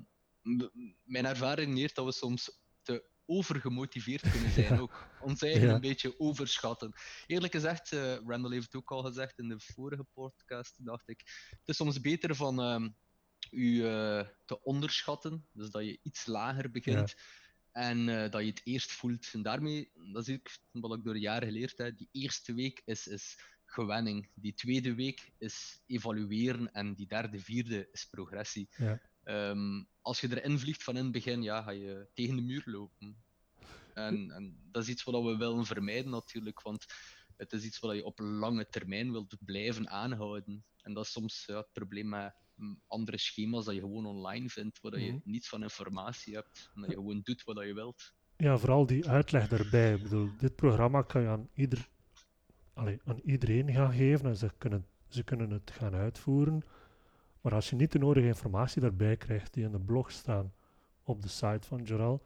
mijn 1.05 1.27
ervaring 1.27 1.75
leert 1.75 1.95
dat 1.95 2.05
we 2.05 2.13
soms 2.13 2.61
te 2.83 3.05
overgemotiveerd 3.27 4.31
kunnen 4.31 4.51
zijn 4.51 4.81
ook. 4.83 5.07
Ons 5.20 5.43
eigen 5.43 5.68
Ja. 5.68 5.75
een 5.75 5.81
beetje 5.81 6.20
overschatten. 6.20 6.93
Eerlijk 7.27 7.53
gezegd, 7.53 7.93
eh 7.93 8.14
Randall 8.27 8.53
heeft 8.53 8.64
het 8.64 8.75
ook 8.75 8.91
al 8.91 9.03
gezegd 9.03 9.39
in 9.39 9.49
de 9.49 9.61
vorige 9.61 10.05
podcast, 10.12 10.85
dacht 10.85 11.09
ik. 11.09 11.22
Het 11.51 11.68
is 11.68 11.77
soms 11.77 12.01
beter 12.01 12.35
van 12.35 12.61
ehm, 12.61 12.89
u 13.51 13.85
eh, 13.87 14.27
te 14.45 14.62
onderschatten, 14.62 15.47
dus 15.53 15.70
dat 15.70 15.85
je 15.85 15.99
iets 16.03 16.27
lager 16.27 16.70
begint. 16.70 17.14
En 17.72 18.09
eh, 18.09 18.31
dat 18.31 18.41
je 18.41 18.49
het 18.49 18.61
eerst 18.64 18.93
voelt. 18.93 19.29
En 19.33 19.43
daarmee, 19.43 19.91
dat 20.12 20.29
is 20.29 20.35
ook 20.35 20.51
wat 20.83 20.99
ik 20.99 21.05
door 21.05 21.14
de 21.14 21.20
jaren 21.20 21.49
geleerd 21.49 21.79
heb, 21.79 21.97
die 21.99 22.09
eerste 22.12 22.55
week 22.55 22.83
is, 22.85 23.07
is 23.07 23.39
gewenning. 23.64 24.31
Die 24.35 24.55
tweede 24.55 24.95
week 24.95 25.33
is 25.39 25.83
evalueren. 25.87 26.72
En 26.72 26.95
die 26.95 27.07
derde, 27.07 27.39
vierde 27.39 27.89
is 27.93 28.07
progressie. 28.07 28.68
Ja. 28.77 29.01
Ehm, 29.25 29.83
als 30.01 30.20
je 30.20 30.41
erin 30.41 30.59
vliegt 30.59 30.83
van 30.83 30.97
in 30.97 31.03
het 31.03 31.12
begin, 31.12 31.43
ja, 31.43 31.62
ga 31.62 31.70
je 31.70 32.09
tegen 32.14 32.37
de 32.37 32.43
muur 32.43 32.62
lopen. 32.66 33.25
En, 33.93 34.31
en 34.31 34.59
dat 34.70 34.83
is 34.83 34.89
iets 34.89 35.05
wat 35.05 35.22
we 35.22 35.37
willen 35.37 35.66
vermijden 35.66 36.11
natuurlijk, 36.11 36.62
want 36.62 36.85
het 37.37 37.53
is 37.53 37.64
iets 37.64 37.79
wat 37.79 37.95
je 37.95 38.05
op 38.05 38.18
lange 38.18 38.68
termijn 38.68 39.12
wilt 39.12 39.37
blijven 39.45 39.89
aanhouden. 39.89 40.64
En 40.83 40.93
dat 40.95 41.05
is 41.05 41.12
soms 41.12 41.45
ja, 41.47 41.57
het 41.57 41.72
probleem 41.72 42.09
met 42.09 42.35
mm, 42.55 42.83
andere 42.87 43.18
schema's 43.18 43.64
dat 43.64 43.75
je 43.75 43.81
gewoon 43.81 44.07
online 44.07 44.49
vindt, 44.49 44.81
waar 44.81 45.01
je 45.01 45.12
Mhm. 45.12 45.20
niets 45.25 45.49
van 45.49 45.62
informatie 45.62 46.35
hebt, 46.35 46.70
en 46.75 46.81
dat 46.81 46.91
je 46.91 46.97
gewoon 46.97 47.20
doet 47.22 47.45
wat 47.45 47.64
je 47.64 47.75
wilt. 47.75 48.14
Ja, 48.37 48.59
vooral 48.59 48.87
die 48.87 49.09
uitleg 49.09 49.49
daarbij. 49.49 49.95
Ik 49.95 50.03
bedoel, 50.03 50.29
dit 50.39 50.57
programma 50.57 51.03
kan 51.03 51.22
je 51.22 51.29
aan, 51.29 51.49
ieder, 51.55 51.89
allee, 52.75 53.01
aan 53.05 53.20
iedereen 53.25 53.72
gaan 53.72 53.93
geven 53.93 54.27
en 54.27 54.37
ze 54.37 54.51
kunnen, 54.59 54.87
ze 55.09 55.22
kunnen 55.25 55.51
het 55.51 55.70
gaan 55.70 55.95
uitvoeren. 55.95 56.62
Maar 57.45 57.55
als 57.55 57.70
je 57.70 57.76
niet 57.76 57.92
de 57.92 57.99
nodige 57.99 58.26
informatie 58.26 58.80
daarbij 58.80 59.16
krijgt 59.16 59.55
die 59.55 59.64
in 59.64 59.70
de 59.70 59.80
blog 59.80 60.11
staan 60.11 60.53
op 61.03 61.22
de 61.22 61.28
site 61.28 61.66
van 61.66 61.82
Joral, 61.82 62.22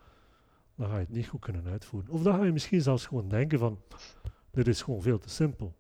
dan 0.76 0.88
ga 0.88 0.94
je 0.94 1.00
het 1.00 1.08
niet 1.08 1.26
goed 1.26 1.40
kunnen 1.40 1.66
uitvoeren. 1.66 2.10
Of 2.10 2.22
dan 2.22 2.34
ga 2.38 2.44
je 2.44 2.52
misschien 2.52 2.82
zelfs 2.82 3.06
gewoon 3.06 3.28
denken 3.28 3.58
van, 3.58 3.82
dit 4.50 4.68
is 4.68 4.82
gewoon 4.82 5.02
veel 5.02 5.18
te 5.18 5.28
simpel. 5.28 5.76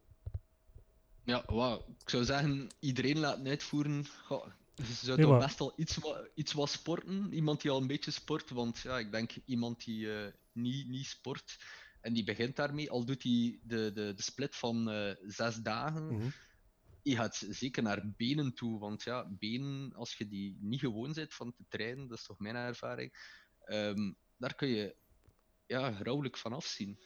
Ja, 1.24 1.42
wauw. 1.46 1.84
Ik 2.00 2.10
zou 2.10 2.24
zeggen, 2.24 2.68
iedereen 2.78 3.18
laten 3.18 3.46
uitvoeren. 3.46 4.06
Goh, 4.24 4.46
je 4.74 4.84
zou 4.84 5.20
toch 5.22 5.38
best 5.38 5.58
wel 5.58 5.72
iets, 5.76 5.98
iets 6.34 6.52
wat 6.52 6.70
sporten. 6.70 7.32
Iemand 7.32 7.60
die 7.60 7.70
al 7.70 7.80
een 7.80 7.86
beetje 7.86 8.10
sport, 8.10 8.50
want 8.50 8.78
ja, 8.78 8.98
ik 8.98 9.10
denk 9.10 9.30
iemand 9.44 9.84
die 9.84 10.12
eh, 10.12 10.32
niet, 10.52 10.88
niet 10.88 11.06
sport 11.06 11.58
en 12.00 12.12
die 12.12 12.24
begint 12.24 12.56
daarmee, 12.56 12.90
al 12.90 13.04
doet 13.04 13.22
hij 13.22 13.58
de, 13.62 13.92
de, 13.92 14.12
de 14.16 14.22
split 14.22 14.56
van 14.56 14.90
eh, 14.90 15.14
zes 15.26 15.56
dagen, 15.56 16.06
Mhm. 16.06 16.28
Je 17.02 17.16
gaat 17.16 17.46
zeker 17.50 17.82
naar 17.82 18.12
benen 18.16 18.54
toe, 18.54 18.78
want 18.78 19.02
ja, 19.02 19.28
benen, 19.38 19.94
als 19.94 20.14
je 20.14 20.28
die 20.28 20.58
niet 20.60 20.80
gewoon 20.80 21.12
bent 21.12 21.34
van 21.34 21.52
te 21.52 21.64
trainen, 21.68 22.08
dat 22.08 22.18
is 22.18 22.24
toch 22.24 22.38
mijn 22.38 22.56
ervaring, 22.56 23.12
ehm, 23.64 24.12
daar 24.36 24.54
kun 24.54 24.68
je 24.68 24.96
ja, 25.66 26.02
rouwelijk 26.02 26.36
van 26.36 26.52
afzien. 26.52 26.98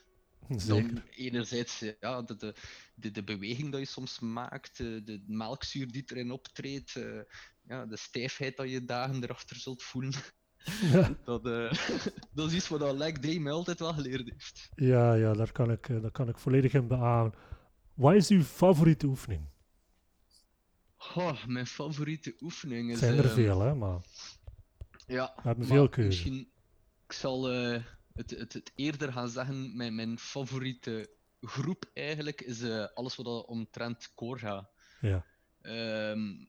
Zeker. 0.56 0.94
Dan 0.94 1.02
enerzijds 1.10 1.84
ja, 2.00 2.22
de, 2.22 2.36
de, 2.36 2.54
de, 2.94 3.10
de 3.10 3.22
beweging 3.22 3.70
dat 3.70 3.80
je 3.80 3.86
soms 3.86 4.20
maakt, 4.20 4.80
eh, 4.80 4.86
de 5.04 5.24
melkzuur 5.26 5.92
die 5.92 6.04
erin 6.06 6.30
optreedt, 6.30 6.96
eh, 6.96 7.20
ja, 7.62 7.86
de 7.86 7.96
stijfheid 7.96 8.56
dat 8.56 8.70
je 8.70 8.84
dagen 8.84 9.22
erachter 9.22 9.56
zult 9.56 9.82
voelen. 9.82 10.12
Ja, 10.92 11.14
Dat, 11.24 11.46
eh, 11.46 11.72
dat 12.34 12.48
is 12.48 12.54
iets 12.54 12.68
wat 12.68 12.96
Leg 12.96 13.18
Day 13.18 13.38
mij 13.38 13.52
altijd 13.52 13.78
wel 13.78 13.92
geleerd 13.92 14.30
heeft. 14.30 14.68
ja, 14.74 15.14
ja 15.14 15.32
daar, 15.32 15.52
kan 15.52 15.70
ik, 15.70 15.86
daar 15.86 16.10
kan 16.10 16.28
ik 16.28 16.38
volledig 16.38 16.72
in 16.72 16.86
beamen. 16.86 17.34
Wat 17.94 18.14
is 18.14 18.28
uw 18.28 18.42
favoriete 18.42 19.06
oefening? 19.06 19.51
Goh, 21.02 21.44
mijn 21.46 21.66
favoriete 21.66 22.36
oefening 22.40 22.90
is... 22.90 22.98
Zijn 22.98 23.18
er 23.18 23.28
veel, 23.28 23.60
hè, 23.60 23.74
maar 23.74 24.00
Ja, 25.06 25.32
we 25.36 25.42
hebben 25.42 25.66
veel 25.66 25.88
keuze. 25.88 26.08
Misschien, 26.08 26.52
ik 27.06 27.12
zal 27.12 27.50
eh, 27.50 27.82
het, 28.12 28.30
het, 28.30 28.52
het 28.52 28.72
eerder 28.74 29.12
gaan 29.12 29.28
zeggen, 29.28 29.76
mijn, 29.76 29.94
mijn 29.94 30.18
favoriete 30.18 31.10
groep 31.40 31.90
eigenlijk 31.94 32.40
is 32.40 32.62
eh, 32.62 32.86
alles 32.94 33.16
wat 33.16 33.46
omtrent 33.46 34.14
core 34.14 34.38
gaat. 34.38 34.70
Ja. 35.00 35.26
Ehm, 35.60 36.44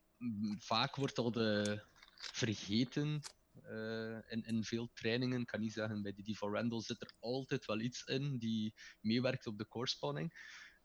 vaak 0.58 0.96
wordt 0.96 1.16
dat 1.16 1.36
eh, 1.36 1.78
vergeten 2.14 3.20
eh, 3.62 4.18
in, 4.28 4.44
in 4.44 4.64
veel 4.64 4.90
trainingen. 4.92 5.40
Ik 5.40 5.46
kan 5.46 5.60
niet 5.60 5.72
zeggen, 5.72 6.02
bij 6.02 6.12
die 6.12 6.24
Diva 6.24 6.46
Randall 6.46 6.80
zit 6.80 7.00
er 7.00 7.12
altijd 7.20 7.64
wel 7.64 7.80
iets 7.80 8.04
in 8.04 8.38
die 8.38 8.74
meewerkt 9.00 9.46
op 9.46 9.58
de 9.58 9.68
core 9.68 9.86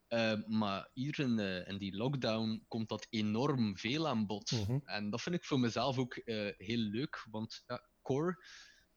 Eh, 0.10 0.34
maar 0.48 0.90
hier 0.94 1.20
in, 1.20 1.40
eh, 1.40 1.68
in 1.68 1.78
die 1.78 1.96
lockdown 1.96 2.66
komt 2.68 2.90
dat 2.90 3.08
enorm 3.10 3.78
veel 3.78 4.08
aan 4.08 4.26
bod. 4.26 4.52
Mhm. 4.52 4.80
En 4.84 5.10
dat 5.10 5.22
vind 5.22 5.36
ik 5.36 5.46
voor 5.46 5.60
mezelf 5.60 5.98
ook 5.98 6.16
eh, 6.16 6.50
heel 6.58 6.78
leuk, 6.78 7.26
want 7.32 7.64
ja, 7.68 7.90
core 8.02 8.44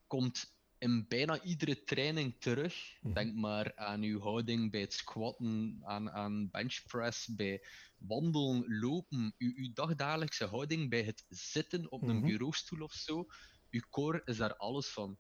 komt 0.07 0.55
in 0.79 1.05
bijna 1.09 1.43
iedere 1.43 1.85
training 1.85 2.37
terug. 2.41 2.75
Mhm. 3.01 3.13
Denk 3.15 3.35
maar 3.35 3.77
aan 3.77 4.03
uw 4.03 4.21
houding 4.21 4.71
bij 4.71 4.81
het 4.81 4.93
squatten, 4.93 5.81
aan, 5.83 6.11
aan 6.11 6.51
benchpress, 6.51 7.35
bij 7.35 7.65
wandelen, 7.99 8.79
lopen, 8.79 9.35
uw, 9.39 9.53
uw 9.55 9.73
dagdagelijkse 9.73 10.45
houding 10.47 10.91
bij 10.91 11.03
het 11.03 11.25
zitten 11.29 11.91
op 11.91 12.03
een 12.03 12.17
Mhm. 12.17 12.27
bureaustoel 12.27 12.81
of 12.81 12.93
zo. 12.93 13.27
Uw 13.71 13.83
core 13.91 14.23
is 14.25 14.37
daar 14.37 14.57
alles 14.57 14.89
van. 14.89 15.19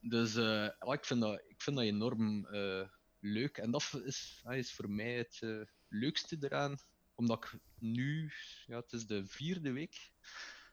Dus 0.00 0.34
ik, 0.80 1.04
vind 1.04 1.20
dat, 1.20 1.42
ik 1.46 1.62
vind 1.62 1.76
dat 1.76 1.84
enorm 1.84 2.46
leuk. 3.22 3.58
En 3.58 3.70
dat 3.70 4.00
is, 4.04 4.42
is 4.50 4.72
voor 4.72 4.90
mij 4.90 5.16
het 5.16 5.38
eh, 5.40 5.60
leukste 5.88 6.36
eraan. 6.40 6.76
Omdat 7.14 7.44
ik 7.44 7.60
nu, 7.78 8.32
ja, 8.66 8.76
het 8.80 8.92
is 8.92 9.06
de 9.06 9.26
vierde 9.26 9.72
week, 9.72 10.10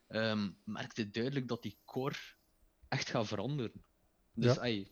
ehm 0.07 0.51
merkte 0.63 1.09
duidelijk 1.09 1.47
dat 1.47 1.61
die 1.63 1.77
core 1.85 2.15
echt 2.87 3.09
gaat 3.09 3.27
veranderen. 3.27 3.83
Dus 4.33 4.55
Ja. 4.55 4.85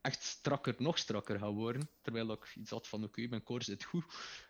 echt 0.00 0.22
strakker, 0.22 0.74
nog 0.78 0.98
strakker 0.98 1.38
gaat 1.38 1.52
worden. 1.52 1.88
Terwijl 2.02 2.32
ik 2.32 2.52
iets 2.56 2.70
had 2.70 2.88
van, 2.88 3.04
oké, 3.04 3.26
mijn 3.26 3.42
core 3.42 3.64
zit 3.64 3.84
goed. 3.84 4.04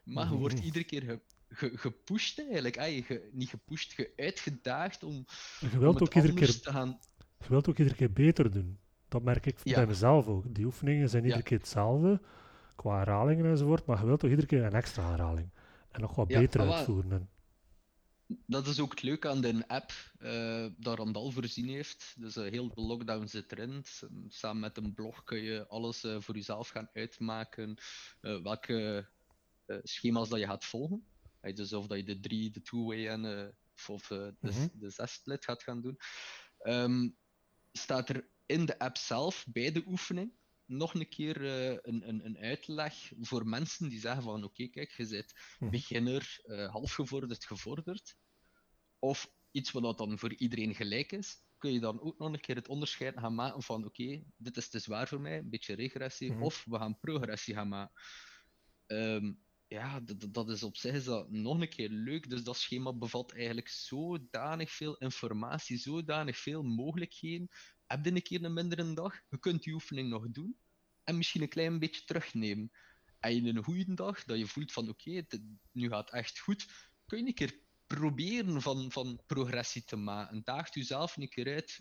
Maar 0.04 0.30
je 0.30 0.36
wordt 0.38 0.54
Mhm. 0.54 0.64
iedere 0.64 0.84
keer 0.84 1.02
ge, 1.02 1.20
ge- 1.48 1.78
gepusht 1.78 2.38
eigenlijk. 2.38 2.76
Ge- 3.06 3.28
niet 3.32 3.48
gepusht, 3.48 3.92
ge 3.92 4.12
uitgedaagd 4.16 5.02
om, 5.02 5.14
om 5.60 5.80
het 5.94 6.02
ook 6.02 6.14
iedere 6.14 6.34
keer 6.34 6.60
te 6.60 6.70
gaan... 6.70 7.00
Je 7.38 7.48
wilt 7.48 7.68
ook 7.68 7.78
iedere 7.78 7.96
keer 7.96 8.12
beter 8.12 8.50
doen. 8.50 8.78
Dat 9.14 9.22
merk 9.22 9.46
ik 9.46 9.58
Ja. 9.62 9.74
bij 9.74 9.86
mezelf 9.86 10.26
ook. 10.26 10.54
Die 10.54 10.64
oefeningen 10.64 11.08
zijn 11.08 11.22
iedere 11.22 11.40
Ja. 11.42 11.48
keer 11.48 11.58
hetzelfde, 11.58 12.20
qua 12.76 12.96
herhalingen 12.98 13.44
enzovoort, 13.46 13.86
maar 13.86 13.98
je 14.00 14.06
wilt 14.06 14.20
toch 14.20 14.30
iedere 14.30 14.48
keer 14.48 14.64
een 14.64 14.72
extra 14.72 15.10
herhaling. 15.10 15.50
En 15.90 16.00
nog 16.00 16.14
wat 16.14 16.26
beter 16.28 16.60
uitvoeren. 16.72 17.12
En, 17.12 17.28
Dat 18.46 18.66
is 18.66 18.80
ook 18.80 18.90
het 18.90 19.02
leuke 19.02 19.28
aan 19.28 19.40
de 19.40 19.64
app 19.68 19.92
eh 20.18 20.66
dat 20.76 20.96
Randal 20.98 21.30
voorzien 21.30 21.68
heeft. 21.68 22.14
Dus 22.18 22.36
eh, 22.36 22.50
heel 22.50 22.68
de 22.74 22.80
lockdown 22.80 23.26
zit 23.26 23.52
erin. 23.52 23.84
Samen 24.28 24.60
met 24.60 24.76
een 24.76 24.94
blog 24.94 25.24
kun 25.24 25.42
je 25.42 25.66
alles 25.68 26.04
eh, 26.04 26.20
voor 26.20 26.34
jezelf 26.34 26.68
gaan 26.68 26.88
uitmaken. 26.92 27.76
welke 28.20 29.08
schema's 29.82 30.28
dat 30.28 30.38
je 30.38 30.46
gaat 30.46 30.64
volgen. 30.64 31.06
Dus 31.54 31.72
of 31.72 31.86
dat 31.86 31.98
je 31.98 32.04
de 32.04 32.20
drie, 32.20 32.50
de 32.50 32.62
two-way 32.62 33.08
en 33.08 33.54
of, 33.88 34.06
de, 34.06 34.34
Mhm. 34.40 34.66
de 34.72 34.90
zes-split 34.90 35.44
gaat 35.44 35.62
gaan 35.62 35.80
doen. 35.80 35.96
Ehm, 36.58 37.08
staat 37.72 38.08
er 38.08 38.32
in 38.46 38.66
de 38.66 38.78
app 38.78 38.96
zelf, 38.96 39.44
bij 39.52 39.72
de 39.72 39.82
oefening, 39.86 40.32
nog 40.64 40.94
een 40.94 41.08
keer 41.08 41.44
eh, 41.44 41.78
een, 41.82 42.08
een, 42.08 42.24
een 42.24 42.38
uitleg 42.38 43.12
voor 43.20 43.46
mensen 43.46 43.88
die 43.88 44.00
zeggen 44.00 44.22
van 44.22 44.44
oké, 44.44 44.68
kijk, 44.68 44.90
je 44.90 45.06
bent 45.08 45.32
Hm. 45.58 45.70
beginner, 45.70 46.38
eh 46.42 46.70
halfgevorderd, 46.70 47.44
gevorderd. 47.44 48.16
Of 48.98 49.34
iets 49.50 49.70
wat 49.70 49.98
dan 49.98 50.18
voor 50.18 50.34
iedereen 50.34 50.74
gelijk 50.74 51.12
is, 51.12 51.36
kun 51.58 51.72
je 51.72 51.80
dan 51.80 52.00
ook 52.00 52.18
nog 52.18 52.32
een 52.32 52.40
keer 52.40 52.54
het 52.56 52.68
onderscheid 52.68 53.18
gaan 53.18 53.34
maken 53.34 53.62
van 53.62 53.84
oké, 53.84 54.24
dit 54.36 54.56
is 54.56 54.68
te 54.70 54.78
zwaar 54.78 55.08
voor 55.08 55.20
mij, 55.20 55.38
een 55.38 55.50
beetje 55.50 55.74
regressie, 55.74 56.32
Mhm. 56.32 56.42
of 56.42 56.64
we 56.64 56.78
gaan 56.78 56.98
progressie 56.98 57.54
gaan 57.54 57.68
maken. 57.68 58.00
Ehm, 58.86 59.32
ja, 59.66 60.00
dat 60.30 60.48
is 60.50 60.62
op 60.62 60.76
zich 60.76 60.94
is 60.94 61.04
dat 61.04 61.30
nog 61.30 61.60
een 61.60 61.68
keer 61.68 61.88
leuk. 61.88 62.30
Dus 62.30 62.42
dat 62.44 62.56
schema 62.56 62.92
bevat 62.92 63.32
eigenlijk 63.32 63.68
zodanig 63.68 64.70
veel 64.70 64.96
informatie, 64.96 65.76
zodanig 65.78 66.36
veel 66.38 66.62
mogelijkheden. 66.62 67.48
Heb 67.94 68.04
je 68.04 68.12
een 68.12 68.22
keer 68.22 68.44
een 68.44 68.52
mindere 68.52 68.94
dag, 68.94 69.20
je 69.28 69.38
kunt 69.38 69.62
die 69.62 69.72
oefening 69.72 70.08
nog 70.08 70.30
doen 70.30 70.58
en 71.04 71.16
misschien 71.16 71.42
een 71.42 71.48
klein 71.48 71.78
beetje 71.78 72.04
terugnemen. 72.04 72.70
En 73.18 73.30
in 73.30 73.56
een 73.56 73.64
goede 73.64 73.94
dag, 73.94 74.24
dat 74.24 74.38
je 74.38 74.46
voelt 74.46 74.72
van 74.72 74.88
oké, 74.88 75.26
nu 75.72 75.88
gaat 75.88 76.04
het 76.04 76.14
echt 76.14 76.38
goed, 76.38 76.66
kun 77.06 77.18
je 77.18 77.26
een 77.26 77.34
keer 77.34 77.58
proberen 77.86 78.62
van, 78.62 78.92
van 78.92 79.22
progressie 79.26 79.84
te 79.84 79.96
maken. 79.96 80.42
Daagt 80.44 80.74
jezelf 80.74 81.16
een 81.16 81.28
keer 81.28 81.54
uit. 81.54 81.80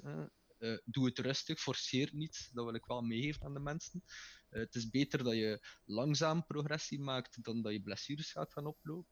Eh, 0.58 0.78
doe 0.86 1.06
het 1.06 1.20
rustig, 1.20 1.60
forceer 1.60 2.10
niet. 2.12 2.50
Dat 2.52 2.66
wil 2.66 2.74
ik 2.74 2.86
wel 2.86 3.02
meegeven 3.02 3.44
aan 3.46 3.54
de 3.54 3.60
mensen. 3.60 4.04
Eh, 4.50 4.60
het 4.60 4.76
is 4.76 4.90
beter 4.90 5.24
dat 5.24 5.34
je 5.34 5.68
langzaam 5.86 6.46
progressie 6.46 7.00
maakt 7.00 7.44
dan 7.44 7.62
dat 7.62 7.72
je 7.72 7.82
blessures 7.82 8.32
gaat 8.32 8.54
gaan 8.54 8.66
oplopen. 8.66 9.12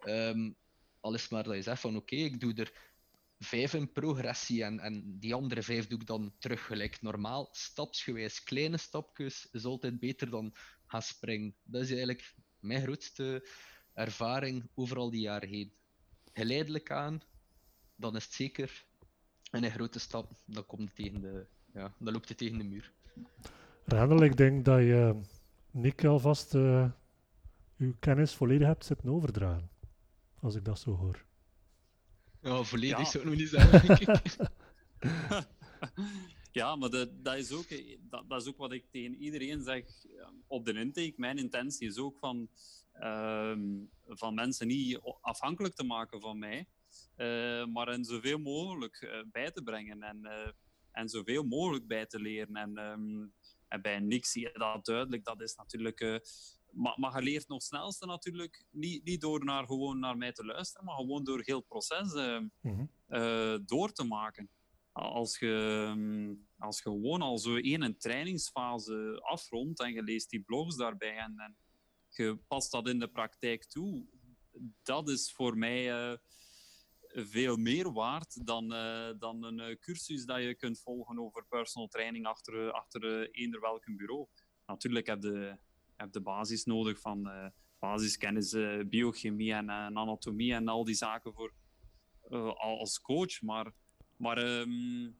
Ehm, 0.00 0.52
al 1.00 1.14
is 1.14 1.28
maar 1.28 1.44
dat 1.44 1.54
je 1.54 1.62
zegt 1.62 1.80
van 1.80 1.96
oké, 1.96 2.16
ik 2.16 2.40
doe 2.40 2.54
er 2.54 2.94
vijf 3.38 3.74
in 3.74 3.92
progressie 3.92 4.64
en, 4.64 4.80
en 4.80 5.18
die 5.18 5.34
andere 5.34 5.62
vijf 5.62 5.86
doe 5.86 6.00
ik 6.00 6.06
dan 6.06 6.32
terug 6.38 6.66
gelijk 6.66 7.02
normaal. 7.02 7.48
Stapsgewijs, 7.52 8.42
kleine 8.42 8.76
stapjes 8.76 9.48
is 9.52 9.64
altijd 9.64 9.98
beter 9.98 10.30
dan 10.30 10.54
gaan 10.86 11.02
springen. 11.02 11.54
Dat 11.62 11.82
is 11.82 11.88
eigenlijk 11.88 12.34
mijn 12.60 12.82
grootste 12.82 13.48
ervaring 13.92 14.68
over 14.74 14.96
al 14.96 15.10
die 15.10 15.20
jaren 15.20 15.48
heen. 15.48 15.72
Geleidelijk 16.32 16.90
aan, 16.90 17.20
dan 17.96 18.16
is 18.16 18.24
het 18.24 18.32
zeker 18.32 18.86
een 19.50 19.70
grote 19.70 19.98
stap, 19.98 20.32
dan, 20.44 20.66
komt 20.66 20.82
het 20.82 20.94
tegen 20.94 21.20
de, 21.20 21.46
ja, 21.72 21.94
dan 21.98 22.12
loopt 22.12 22.28
het 22.28 22.38
tegen 22.38 22.58
de 22.58 22.64
muur. 22.64 22.92
Randall, 23.84 24.26
ik 24.26 24.36
denk 24.36 24.64
dat 24.64 24.78
je 24.78 25.20
Nick 25.70 26.04
alvast 26.04 26.54
uh, 26.54 26.90
uw 27.76 27.94
kennis 27.98 28.34
volledig 28.34 28.66
hebt 28.66 28.84
zitten 28.84 29.08
overdragen. 29.08 29.70
Als 30.40 30.54
ik 30.54 30.64
dat 30.64 30.78
zo 30.78 30.94
hoor. 30.94 31.24
Ja, 32.40 32.62
volledig 32.62 32.98
ja. 32.98 33.04
zou 33.04 33.24
ik 33.24 33.30
nog 33.30 33.38
niet 33.38 33.48
zeggen. 33.48 34.20
ja, 36.52 36.76
maar 36.76 36.90
dat, 36.90 37.24
dat, 37.24 37.36
is 37.36 37.52
ook, 37.52 37.66
dat, 38.00 38.28
dat, 38.28 38.42
is 38.42 38.48
ook 38.48 38.56
wat 38.56 38.72
ik 38.72 38.90
tegen 38.90 39.14
iedereen 39.14 39.62
zeg 39.62 39.84
op 40.46 40.64
de 40.64 40.72
intake. 40.72 41.14
Mijn 41.16 41.38
intentie 41.38 41.88
is 41.88 41.98
ook 41.98 42.18
van, 42.18 42.48
uh, 43.00 43.56
van 44.06 44.34
mensen 44.34 44.66
niet 44.66 45.00
afhankelijk 45.20 45.74
te 45.74 45.84
maken 45.84 46.20
van 46.20 46.38
mij, 46.38 46.68
uh, 47.16 47.66
maar 47.66 47.86
hen 47.86 48.04
zoveel 48.04 48.38
mogelijk 48.38 49.00
uh, 49.00 49.22
bij 49.32 49.50
te 49.50 49.62
brengen 49.62 50.02
en, 50.02 50.28
en 50.90 51.08
zoveel 51.08 51.42
mogelijk 51.42 51.86
bij 51.86 52.06
te 52.06 52.20
leren. 52.20 52.56
En, 52.56 52.78
um, 52.78 53.32
en 53.68 53.82
bij 53.82 54.00
niks 54.00 54.30
zie 54.30 54.42
je 54.42 54.50
dat 54.52 54.84
duidelijk. 54.84 55.24
Dat 55.24 55.40
is 55.40 55.54
natuurlijk 55.54 56.00
maar, 56.76 56.94
maar 56.96 57.16
je 57.16 57.22
leert 57.22 57.48
nog 57.48 57.62
snelste 57.62 58.06
natuurlijk 58.06 58.64
niet, 58.70 59.04
niet 59.04 59.20
door 59.20 59.44
naar, 59.44 59.66
gewoon 59.66 59.98
naar 59.98 60.16
mij 60.16 60.32
te 60.32 60.44
luisteren, 60.44 60.84
maar 60.86 60.96
gewoon 60.96 61.24
door 61.24 61.42
heel 61.44 61.58
het 61.58 61.66
proces 61.66 62.12
uh, 62.14 62.38
mm 62.38 62.88
-hmm. 63.08 63.66
door 63.66 63.92
te 63.92 64.04
maken. 64.04 64.50
Als 64.92 65.38
je, 65.38 65.84
ehm, 65.88 66.34
als 66.58 66.76
je 66.76 66.82
gewoon 66.82 67.22
al 67.22 67.38
zo 67.38 67.56
één 67.56 67.98
trainingsfase 67.98 69.20
afrondt 69.22 69.80
en 69.80 69.92
je 69.92 70.02
leest 70.02 70.30
die 70.30 70.40
blogs 70.40 70.76
daarbij 70.76 71.16
en, 71.16 71.38
en 71.38 71.56
je 72.08 72.38
past 72.48 72.70
dat 72.70 72.88
in 72.88 72.98
de 72.98 73.08
praktijk 73.08 73.64
toe, 73.64 74.06
dat 74.82 75.08
is 75.08 75.32
voor 75.32 75.58
mij 75.58 76.10
uh, 76.10 76.16
veel 77.08 77.56
meer 77.56 77.92
waard 77.92 78.46
dan, 78.46 78.72
uh, 78.72 79.10
dan 79.18 79.42
een 79.42 79.78
cursus 79.78 80.24
dat 80.24 80.42
je 80.42 80.54
kunt 80.54 80.80
volgen 80.80 81.18
over 81.18 81.46
personal 81.46 81.88
training 81.88 82.26
achter, 82.26 82.72
achter 82.72 83.30
eender 83.30 83.60
welk 83.60 83.96
bureau. 83.96 84.26
Natuurlijk 84.66 85.06
heb 85.06 85.22
je 85.22 85.58
heb 85.96 86.12
de 86.12 86.20
basis 86.20 86.64
nodig 86.64 87.00
van 87.00 87.26
uh, 87.26 87.46
basiskennis, 87.78 88.52
uh, 88.52 88.84
biochemie 88.84 89.52
en, 89.52 89.70
anatomie 89.70 90.54
en 90.54 90.68
al 90.68 90.84
die 90.84 90.94
zaken 90.94 91.32
voor, 91.32 91.52
als 92.56 93.00
coach. 93.00 93.42
Maar, 93.42 93.72
maar 94.16 94.38
um, 94.38 95.18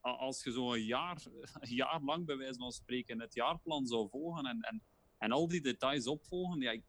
als 0.00 0.42
je 0.42 0.52
zo 0.52 0.72
een 0.72 0.84
jaar, 0.84 1.22
jaar 1.82 2.00
lang 2.02 2.26
bij 2.26 2.36
wijze 2.36 2.58
van 2.58 2.72
spreken 2.72 3.20
het 3.20 3.34
jaarplan 3.34 3.86
zou 3.86 4.08
volgen 4.08 4.46
en, 4.46 4.60
en, 4.60 4.82
en 5.18 5.32
al 5.32 5.48
die 5.48 5.60
details 5.60 6.06
opvolgen, 6.06 6.60
ja, 6.60 6.80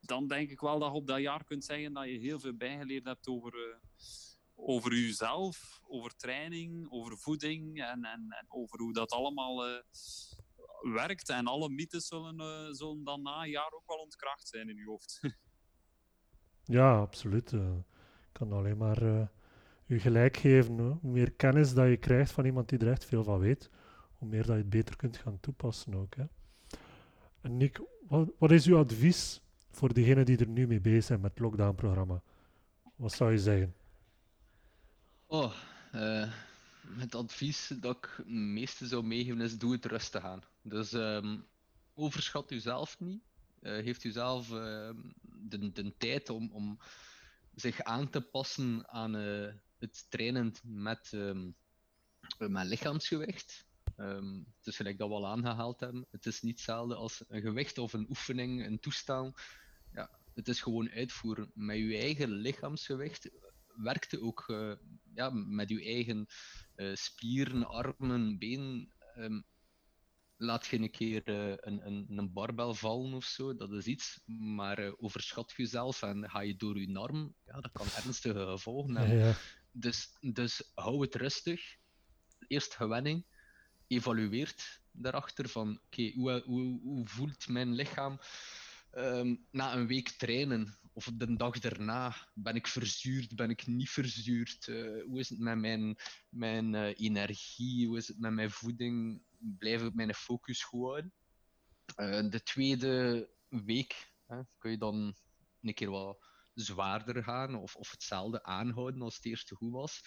dan 0.00 0.26
denk 0.26 0.50
ik 0.50 0.60
wel 0.60 0.78
dat 0.78 0.90
je 0.90 0.96
op 0.96 1.06
dat 1.06 1.20
jaar 1.20 1.44
kunt 1.44 1.64
zeggen 1.64 1.92
dat 1.92 2.04
je 2.04 2.18
heel 2.18 2.40
veel 2.40 2.54
bijgeleerd 2.56 3.04
hebt 3.04 3.28
over, 3.28 3.80
over 4.54 4.92
jezelf, 4.92 5.80
over 5.82 6.16
training, 6.16 6.86
over 6.90 7.18
voeding 7.18 7.82
en, 7.82 8.04
en, 8.04 8.26
en 8.28 8.46
over 8.48 8.80
hoe 8.80 8.92
dat 8.92 9.10
allemaal 9.10 9.82
werkt. 10.82 11.28
En 11.28 11.46
alle 11.46 11.68
mythes 11.68 12.06
zullen, 12.06 12.40
uh, 12.40 12.74
zullen 12.74 13.04
dan 13.04 13.22
na 13.22 13.42
een 13.42 13.50
jaar 13.50 13.72
ook 13.72 13.86
wel 13.86 13.96
ontkracht 13.96 14.48
zijn 14.48 14.68
in 14.68 14.76
je 14.76 14.84
hoofd. 14.84 15.20
ja, 16.64 16.98
absoluut. 16.98 17.52
Uh, 17.52 17.76
ik 18.20 18.32
kan 18.32 18.52
alleen 18.52 18.76
maar 18.76 19.02
uh, 19.02 19.26
u 19.86 20.00
gelijk 20.00 20.36
geven. 20.36 20.78
Hoe 20.78 21.10
meer 21.10 21.32
kennis 21.32 21.74
dat 21.74 21.88
je 21.88 21.96
krijgt 21.96 22.32
van 22.32 22.44
iemand 22.44 22.68
die 22.68 22.78
er 22.78 22.90
echt 22.90 23.04
veel 23.04 23.24
van 23.24 23.38
weet, 23.38 23.70
hoe 24.14 24.28
meer 24.28 24.46
dat 24.46 24.56
je 24.56 24.62
het 24.62 24.70
beter 24.70 24.96
kunt 24.96 25.16
gaan 25.16 25.40
toepassen 25.40 25.94
ook. 25.94 26.14
Hè. 26.14 26.24
En 27.40 27.56
Nick, 27.56 27.80
wat, 28.08 28.30
wat 28.38 28.50
is 28.50 28.66
uw 28.66 28.76
advies 28.76 29.40
voor 29.70 29.92
diegenen 29.92 30.24
die 30.24 30.38
er 30.38 30.48
nu 30.48 30.66
mee 30.66 30.80
bezig 30.80 31.04
zijn 31.04 31.20
met 31.20 31.30
het 31.30 31.40
lockdown-programma? 31.40 32.22
Wat 32.96 33.12
zou 33.12 33.30
je 33.30 33.38
zeggen? 33.38 33.74
Oh, 35.26 35.54
het 36.98 37.14
advies 37.14 37.72
dat 37.80 37.96
ik 37.96 38.14
het 38.16 38.28
meeste 38.28 38.86
zou 38.86 39.02
meegeven 39.02 39.40
is: 39.40 39.58
doe 39.58 39.72
het 39.72 39.84
rustig 39.84 40.22
aan. 40.22 40.42
Dus 40.62 40.92
um, 40.92 41.46
overschat 41.94 42.50
uzelf 42.50 43.00
niet. 43.00 43.22
Uh, 43.60 43.84
geeft 43.84 44.04
uzelf 44.04 44.50
uh, 44.50 44.90
de, 45.22 45.72
de 45.72 45.96
tijd 45.96 46.30
om, 46.30 46.50
om 46.52 46.78
zich 47.54 47.82
aan 47.82 48.10
te 48.10 48.20
passen 48.20 48.88
aan 48.88 49.16
uh, 49.16 49.52
het 49.78 50.06
trainen 50.10 50.54
met, 50.62 51.12
um, 51.14 51.56
met 52.38 52.66
lichaamsgewicht. 52.66 53.66
Um, 53.96 54.46
gelijk 54.64 54.98
dat 54.98 55.08
we 55.08 55.14
al 55.14 55.26
aangehaald 55.26 55.80
hebben. 55.80 56.06
Het 56.10 56.26
is 56.26 56.42
niet 56.42 56.56
hetzelfde 56.56 56.94
als 56.94 57.24
een 57.28 57.40
gewicht 57.40 57.78
of 57.78 57.92
een 57.92 58.06
oefening, 58.08 58.66
een 58.66 58.80
toestel. 58.80 59.34
Ja, 59.92 60.10
het 60.34 60.48
is 60.48 60.60
gewoon 60.60 60.90
uitvoeren. 60.90 61.50
Met 61.54 61.76
je 61.76 61.96
eigen 61.96 62.30
lichaamsgewicht 62.30 63.30
werkte 63.76 64.20
ook 64.20 64.44
ja, 65.14 65.30
met 65.30 65.68
je 65.68 65.84
eigen 65.84 66.26
spieren, 66.96 67.66
armen, 67.66 68.38
benen. 68.38 68.92
Um, 69.16 69.44
laat 70.42 70.66
je 70.66 70.78
een 70.78 70.90
keer 70.90 71.22
uh, 71.24 71.54
een, 71.56 71.86
een, 71.86 72.06
een 72.08 72.32
barbel 72.32 72.74
vallen 72.74 73.12
of 73.12 73.24
zo, 73.24 73.56
dat 73.56 73.72
is 73.72 73.84
iets. 73.84 74.20
Maar 74.38 74.78
uh, 74.78 74.92
overschat 74.96 75.52
jezelf 75.56 76.02
en 76.02 76.30
ga 76.30 76.40
je 76.40 76.56
door 76.56 76.80
je 76.80 76.88
norm, 76.88 77.34
ja, 77.46 77.60
dat 77.60 77.72
kan 77.72 77.86
ernstige 77.96 78.46
gevolgen 78.46 78.96
hebben. 78.96 79.18
Ja, 79.18 79.26
ja. 79.26 79.34
Dus, 79.72 80.16
dus 80.20 80.70
hou 80.74 81.00
het 81.00 81.14
rustig. 81.14 81.76
Eerst 82.48 82.74
gewenning. 82.74 83.24
Evalueert 83.86 84.80
daarachter 84.92 85.48
van, 85.48 85.68
oké, 85.68 86.00
okay, 86.00 86.12
hoe, 86.16 86.42
hoe, 86.44 86.80
hoe, 86.80 87.06
voelt 87.06 87.48
mijn 87.48 87.74
lichaam 87.74 88.20
um, 88.94 89.46
na 89.50 89.74
een 89.74 89.86
week 89.86 90.08
trainen? 90.08 90.78
Of 90.92 91.10
de 91.14 91.36
dag 91.36 91.58
daarna, 91.58 92.14
ben 92.34 92.54
ik 92.54 92.66
verzuurd, 92.66 93.36
ben 93.36 93.50
ik 93.50 93.66
niet 93.66 93.90
verzuurd? 93.90 94.66
Uh, 94.66 95.04
hoe 95.04 95.18
is 95.18 95.28
het 95.28 95.38
met 95.38 95.58
mijn, 95.58 95.96
mijn 96.28 96.74
energie? 96.74 97.86
Hoe 97.86 97.96
is 97.96 98.08
het 98.08 98.18
met 98.18 98.32
mijn 98.32 98.50
voeding? 98.50 99.22
Blijf 99.42 99.82
ik 99.82 99.94
mijn 99.94 100.14
focus 100.14 100.62
goed 100.62 100.80
houden. 100.80 101.12
Uh, 101.96 102.30
de 102.30 102.42
tweede 102.42 103.28
week 103.48 104.12
hè, 104.26 104.40
kun 104.58 104.70
je 104.70 104.78
dan 104.78 105.16
een 105.62 105.74
keer 105.74 105.90
wat 105.90 106.26
zwaarder 106.54 107.22
gaan 107.22 107.54
of, 107.54 107.76
of 107.76 107.90
hetzelfde 107.90 108.42
aanhouden 108.42 109.02
als 109.02 109.16
het 109.16 109.24
eerste 109.24 109.54
goed 109.54 109.72
was. 109.72 110.00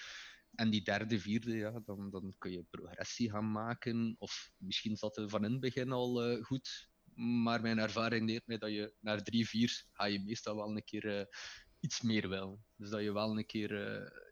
En 0.55 0.69
die 0.69 0.83
derde, 0.83 1.19
vierde, 1.19 1.55
ja, 1.55 1.81
dan, 1.85 2.09
dan 2.09 2.35
kun 2.37 2.51
je 2.51 2.63
progressie 2.69 3.29
gaan 3.29 3.51
maken. 3.51 4.15
Of 4.19 4.51
misschien 4.57 4.95
zat 4.95 5.15
het 5.15 5.29
van 5.29 5.45
in 5.45 5.51
het 5.51 5.59
begin 5.59 5.91
al 5.91 6.31
uh, 6.31 6.43
goed. 6.43 6.89
Maar 7.15 7.61
mijn 7.61 7.79
ervaring 7.79 8.27
leert 8.27 8.47
mij 8.47 8.57
dat 8.57 8.69
je 8.69 8.93
naar 8.99 9.23
drie, 9.23 9.47
vier 9.47 9.85
ga 9.91 10.05
je 10.05 10.23
meestal 10.23 10.55
wel 10.55 10.75
een 10.75 10.83
keer 10.83 11.19
uh, 11.19 11.25
iets 11.79 12.01
meer 12.01 12.29
wil. 12.29 12.63
Dus 12.75 12.89
dat 12.89 13.01
je 13.01 13.13
wel 13.13 13.37
een 13.37 13.45
keer 13.45 13.71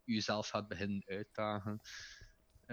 jezelf 0.05 0.47
gaat 0.47 0.67
beginnen 0.67 1.03
uitdagen. 1.05 1.79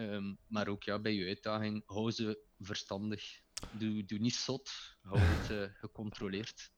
Um, 0.01 0.39
maar 0.47 0.69
ook 0.69 0.83
ja, 0.83 0.99
bij 0.99 1.15
je 1.15 1.27
uitdaging, 1.27 1.83
hou 1.87 2.11
ze 2.11 2.43
verstandig. 2.59 3.41
Doe, 3.71 4.05
doe 4.05 4.19
niet 4.19 4.35
zot, 4.35 4.97
hou 5.03 5.19
het 5.19 5.51
uh, 5.51 5.63
gecontroleerd. 5.83 6.73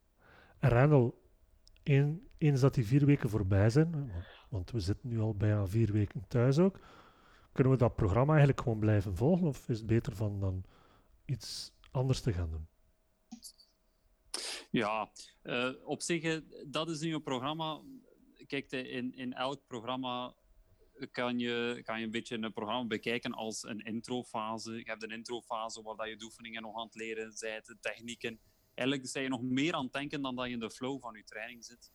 En 0.58 0.70
Randall, 0.70 1.12
een, 1.82 2.28
eens 2.38 2.60
dat 2.60 2.74
die 2.74 2.86
vier 2.86 3.06
weken 3.06 3.28
voorbij 3.28 3.70
zijn, 3.70 4.12
want 4.48 4.70
we 4.70 4.80
zitten 4.80 5.08
nu 5.08 5.20
al 5.20 5.34
bijna 5.34 5.66
vier 5.66 5.92
weken 5.92 6.24
thuis 6.28 6.58
ook, 6.58 6.78
kunnen 7.52 7.72
we 7.72 7.78
dat 7.78 7.96
programma 7.96 8.30
eigenlijk 8.32 8.62
gewoon 8.62 8.78
blijven 8.78 9.16
volgen? 9.16 9.46
Of 9.46 9.68
is 9.68 9.78
het 9.78 9.86
beter 9.86 10.16
van 10.16 10.40
dan 10.40 10.64
iets 11.24 11.72
anders 11.90 12.20
te 12.20 12.32
gaan 12.32 12.50
doen? 12.50 12.66
Ja, 14.70 15.10
uh, 15.42 15.72
op 15.84 16.02
zich, 16.02 16.22
eh, 16.22 16.40
dat 16.66 16.88
is 16.88 17.00
nu 17.00 17.14
een 17.14 17.22
programma. 17.22 17.80
Kijk, 18.46 18.72
in, 18.72 19.14
in 19.14 19.32
elk 19.32 19.66
programma 19.66 20.34
kan 21.10 21.38
je, 21.38 21.80
kan 21.84 21.98
je 21.98 22.04
een 22.04 22.10
beetje 22.10 22.38
een 22.38 22.52
programma 22.52 22.86
bekijken 22.86 23.32
als 23.32 23.62
een 23.62 23.80
introfase. 23.80 24.72
Je 24.72 24.82
hebt 24.84 25.02
een 25.02 25.10
introfase 25.10 25.82
waar 25.82 26.08
je 26.08 26.16
de 26.16 26.24
oefeningen 26.24 26.62
nog 26.62 26.76
aan 26.76 26.86
het 26.86 26.94
leren 26.94 27.34
bent, 27.40 27.66
de 27.66 27.76
technieken. 27.80 28.40
Eigenlijk 28.74 29.08
zijn 29.08 29.24
je 29.24 29.30
nog 29.30 29.42
meer 29.42 29.72
aan 29.72 29.84
het 29.84 29.92
denken 29.92 30.22
dan 30.22 30.36
dat 30.36 30.46
je 30.46 30.52
in 30.52 30.58
de 30.58 30.70
flow 30.70 31.00
van 31.00 31.14
je 31.14 31.24
training 31.24 31.64
zit. 31.64 31.92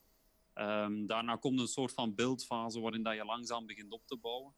Um, 0.53 1.05
daarna 1.05 1.35
komt 1.35 1.59
een 1.59 1.67
soort 1.67 1.93
van 1.93 2.15
beeldfase 2.15 2.79
waarin 2.79 3.03
dat 3.03 3.15
je 3.15 3.25
langzaam 3.25 3.65
begint 3.65 3.91
op 3.91 4.07
te 4.07 4.17
bouwen. 4.17 4.53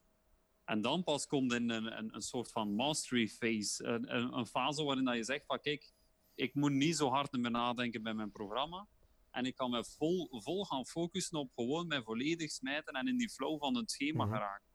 En 0.64 0.80
dan 0.80 1.02
pas 1.02 1.26
komt 1.26 1.52
in 1.52 1.70
een, 1.70 1.98
een, 1.98 2.14
een 2.14 2.22
soort 2.22 2.52
van 2.52 2.74
mastery 2.74 3.28
phase. 3.28 3.84
Een, 3.84 4.16
een, 4.16 4.36
een, 4.38 4.46
fase 4.46 4.84
waarin 4.84 5.04
dat 5.04 5.16
je 5.16 5.24
zegt 5.24 5.46
van 5.46 5.60
kijk, 5.60 5.92
ik 6.34 6.54
moet 6.54 6.72
niet 6.72 6.96
zo 6.96 7.08
hard 7.08 7.32
meer 7.32 7.50
nadenken 7.50 8.02
bij 8.02 8.14
mijn 8.14 8.30
programma. 8.30 8.88
En 9.30 9.44
ik 9.44 9.54
kan 9.54 9.70
me 9.70 9.84
vol, 9.84 10.28
vol 10.30 10.64
gaan 10.64 10.86
focussen 10.86 11.38
op 11.38 11.50
gewoon 11.54 11.86
mij 11.86 12.02
volledig 12.02 12.50
smijten 12.50 12.94
en 12.94 13.08
in 13.08 13.16
die 13.16 13.30
flow 13.30 13.58
van 13.58 13.76
het 13.76 13.90
schema 13.90 14.24
mm 14.24 14.32
geraken. 14.32 14.68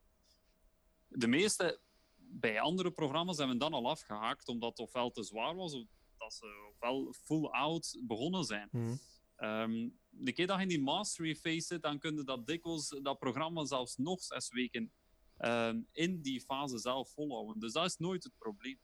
De 1.07 1.27
meeste 1.27 1.79
bij 2.15 2.59
andere 2.59 2.91
programma's 2.91 3.37
hebben 3.37 3.57
dan 3.57 3.73
al 3.73 3.89
afgehaakt, 3.89 4.47
omdat 4.47 4.69
het 4.69 4.79
ofwel 4.79 5.11
te 5.11 5.23
zwaar 5.23 5.55
was, 5.55 5.73
of 5.73 5.83
dat 6.17 6.33
ze 6.33 6.69
ofwel 6.73 7.13
full 7.13 7.45
out 7.45 7.99
begonnen 8.01 8.43
zijn. 8.43 8.69
Mm 8.71 8.99
um, 9.37 9.99
de 10.09 10.33
keer 10.33 10.47
dat 10.47 10.55
je 10.55 10.61
in 10.61 10.67
die 10.67 10.81
mastery 10.81 11.35
phase 11.35 11.61
zit, 11.61 11.81
dan 11.81 11.99
kun 11.99 12.15
je 12.15 12.23
dat 12.23 12.47
dikwijls, 12.47 12.99
dat 13.01 13.19
programma 13.19 13.65
zelfs 13.65 13.97
nog 13.97 14.23
zes 14.23 14.49
weken 14.49 14.91
um, 15.39 15.87
in 15.91 16.21
die 16.21 16.41
fase 16.41 16.77
zelf 16.77 17.11
volhouden. 17.13 17.59
Dus 17.59 17.73
dat 17.73 17.85
is 17.85 17.97
nooit 17.97 18.23
het 18.23 18.37
probleem. 18.37 18.79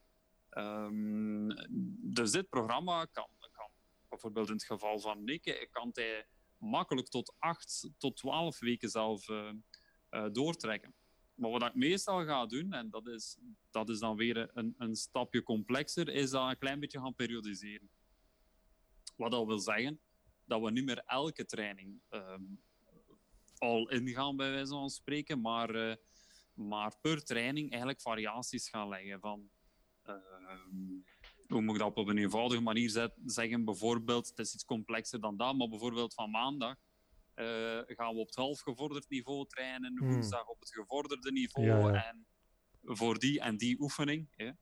Ehm, 0.50 1.50
dus 2.14 2.32
dit 2.32 2.50
programma 2.50 3.06
kan, 3.06 3.30
bijvoorbeeld 4.12 4.48
in 4.48 4.54
het 4.54 4.64
geval 4.64 5.00
van 5.00 5.24
Nick, 5.24 5.68
kan 5.72 5.90
hij 5.94 6.26
makkelijk 6.58 7.08
tot 7.08 7.36
8 7.40 7.90
tot 7.98 8.18
12 8.18 8.60
weken 8.60 8.90
zelf 8.90 9.28
uh, 9.28 9.52
uh, 10.12 10.28
doortrekken. 10.32 10.96
Maar 11.34 11.50
wat 11.50 11.64
ik 11.64 11.76
meestal 11.76 12.26
ga 12.26 12.46
doen, 12.46 12.74
en 12.74 12.90
dat 12.90 13.08
is, 13.08 13.38
dat 13.72 13.90
is 13.90 14.00
dan 14.00 14.16
weer 14.16 14.50
een, 14.54 14.76
een 14.78 14.96
stapje 14.96 15.44
complexer, 15.44 16.10
is 16.10 16.30
dat 16.30 16.50
een 16.50 16.58
klein 16.58 16.80
beetje 16.80 17.00
gaan 17.00 17.16
periodiseren. 17.16 17.90
Wat 19.16 19.32
dat 19.32 19.46
wil 19.46 19.60
zeggen 19.60 20.00
dat 20.46 20.62
we 20.62 20.72
niet 20.72 20.86
meer 20.86 21.04
elke 21.06 21.46
training 21.46 22.02
um, 22.10 22.62
al 23.58 23.90
ingaan, 23.90 24.36
bij 24.36 24.52
wijze 24.52 24.74
van 24.74 24.90
spreken, 24.90 25.42
maar, 25.42 25.76
uh, 25.76 25.96
maar 26.54 26.98
per 27.02 27.24
training 27.24 27.70
eigenlijk 27.70 28.02
variaties 28.02 28.70
gaan 28.70 28.88
leggen 28.88 29.20
van. 29.20 29.50
Uh, 30.06 30.16
hoe 31.52 31.62
moet 31.62 31.76
ik 31.76 31.82
dat 31.82 31.94
op 31.96 32.08
een 32.08 32.18
eenvoudige 32.18 32.62
manier 32.62 33.10
zeggen? 33.26 33.66
Bijvoorbeeld, 33.66 34.28
het 34.28 34.40
is 34.40 34.54
iets 34.54 34.66
complexer 34.66 35.20
dan 35.20 35.38
dat, 35.38 35.56
maar 35.56 35.70
bijvoorbeeld 35.70 36.14
van 36.14 36.30
maandag 36.30 36.76
uh, 37.36 37.80
gaan 37.86 38.14
we 38.14 38.20
op 38.20 38.28
het 38.28 38.36
halfgevorderd 38.36 39.10
niveau 39.10 39.48
trainen, 39.48 39.98
hmm. 39.98 40.12
woensdag 40.12 40.48
op 40.48 40.60
het 40.60 40.74
gevorderde 40.74 41.32
niveau. 41.32 41.68
Ja, 41.68 41.78
ja. 41.78 42.10
En 42.10 42.28
voor 42.82 43.20
die 43.20 43.40
en 43.40 43.58
die 43.58 43.80
oefening. 43.80 44.28
Ja. 44.36 44.58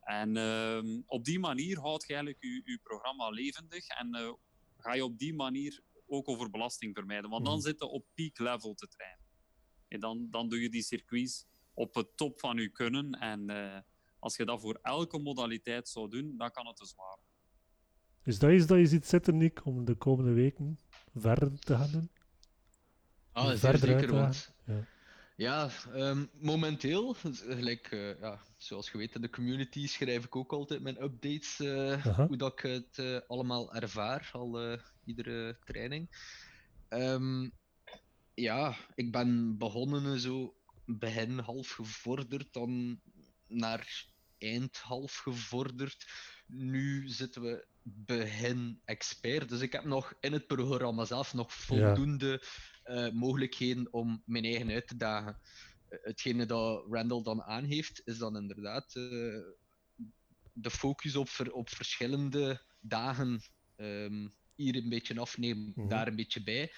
En 0.00 0.36
uh, 0.36 1.02
op 1.06 1.24
die 1.24 1.38
manier 1.38 1.78
houd 1.78 2.02
je 2.06 2.14
eigenlijk 2.14 2.42
je, 2.42 2.62
je 2.64 2.78
programma 2.82 3.28
levendig 3.28 3.86
en 3.86 4.16
uh, 4.16 4.32
ga 4.76 4.94
je 4.94 5.04
op 5.04 5.18
die 5.18 5.34
manier 5.34 5.82
ook 6.06 6.28
over 6.28 6.50
belasting 6.50 6.94
vermijden. 6.94 7.30
Want 7.30 7.44
dan 7.44 7.54
hmm. 7.54 7.62
zit 7.62 7.78
je 7.78 7.86
op 7.86 8.06
peak 8.14 8.38
level 8.38 8.74
te 8.74 8.88
trainen. 8.88 9.24
En 9.88 10.00
dan, 10.00 10.26
dan 10.30 10.48
doe 10.48 10.60
je 10.60 10.70
die 10.70 10.82
circuits 10.82 11.46
op 11.74 11.94
het 11.94 12.16
top 12.16 12.40
van 12.40 12.56
je 12.56 12.68
kunnen. 12.68 13.10
En 13.10 13.50
uh, 13.50 13.78
als 14.24 14.36
je 14.36 14.44
dat 14.44 14.60
voor 14.60 14.78
elke 14.82 15.18
modaliteit 15.18 15.88
zou 15.88 16.10
doen, 16.10 16.36
dan 16.36 16.50
kan 16.50 16.66
het 16.66 16.76
te 16.76 16.86
zwaar. 16.86 17.18
Is 18.22 18.38
dat 18.38 18.50
iets 18.50 18.66
dat 18.66 18.78
je 18.78 18.86
ziet 18.86 19.06
zitten, 19.06 19.36
Nick, 19.36 19.64
om 19.64 19.84
de 19.84 19.94
komende 19.94 20.32
weken 20.32 20.78
verder 21.14 21.58
te 21.58 21.76
gaan 21.76 21.90
doen? 21.90 22.10
Ah, 23.32 23.56
verder 23.56 23.88
zeker, 23.88 24.12
want... 24.12 24.54
Ja. 24.66 24.86
Ja, 25.36 25.70
um, 25.94 26.30
momenteel, 26.40 27.14
gelijk, 27.14 27.90
uh, 27.90 28.20
ja, 28.20 28.42
zoals 28.56 28.90
je 28.90 28.98
weet 28.98 29.14
in 29.14 29.20
de 29.20 29.30
community 29.30 29.86
schrijf 29.86 30.24
ik 30.24 30.36
ook 30.36 30.52
altijd 30.52 30.80
mijn 30.82 31.02
updates, 31.02 31.58
uh, 31.60 32.06
hoe 32.26 32.36
dat 32.36 32.52
ik 32.52 32.58
het 32.58 32.98
uh, 32.98 33.20
allemaal 33.26 33.74
ervaar, 33.74 34.30
al 34.32 34.78
iedere 35.04 35.58
training. 35.64 36.08
Um, 36.88 37.52
ja, 38.34 38.76
ik 38.94 39.12
ben 39.12 39.58
begonnen 39.58 40.20
zo 40.20 40.56
begin 40.84 41.38
half 41.38 41.70
gevorderd, 41.70 42.52
dan 42.52 43.00
naar 43.46 44.12
eind 44.44 44.76
half 44.76 45.16
gevorderd. 45.16 46.06
Nu 46.46 47.08
zitten 47.08 47.42
we 47.42 47.66
begin 47.82 48.80
expert, 48.84 49.48
dus 49.48 49.60
ik 49.60 49.72
heb 49.72 49.84
nog 49.84 50.14
in 50.20 50.32
het 50.32 50.46
programma 50.46 51.04
zelf 51.04 51.34
nog 51.34 51.54
voldoende... 51.54 52.40
Ja 52.42 52.72
uh, 52.86 53.10
mogelijkheden 53.10 53.88
om 53.90 54.22
mijn 54.26 54.44
eigen 54.44 54.70
uit 54.70 54.88
te 54.88 54.96
dagen. 54.96 55.38
Uh, 55.90 55.98
hetgene 56.02 56.46
dat 56.46 56.84
Randall 56.90 57.22
dan 57.22 57.42
aangeeft, 57.42 58.02
is 58.04 58.18
dan 58.18 58.36
inderdaad 58.36 58.94
uh, 58.94 59.04
de 60.52 60.70
focus 60.70 61.16
op, 61.16 61.28
ver, 61.28 61.52
op 61.52 61.68
verschillende 61.68 62.62
dagen 62.80 63.42
um, 63.76 64.32
hier 64.54 64.76
een 64.76 64.88
beetje 64.88 65.20
afnemen, 65.20 65.64
mm 65.64 65.72
-hmm. 65.74 65.88
daar 65.88 66.08
een 66.08 66.16
beetje 66.16 66.42
bij. 66.42 66.72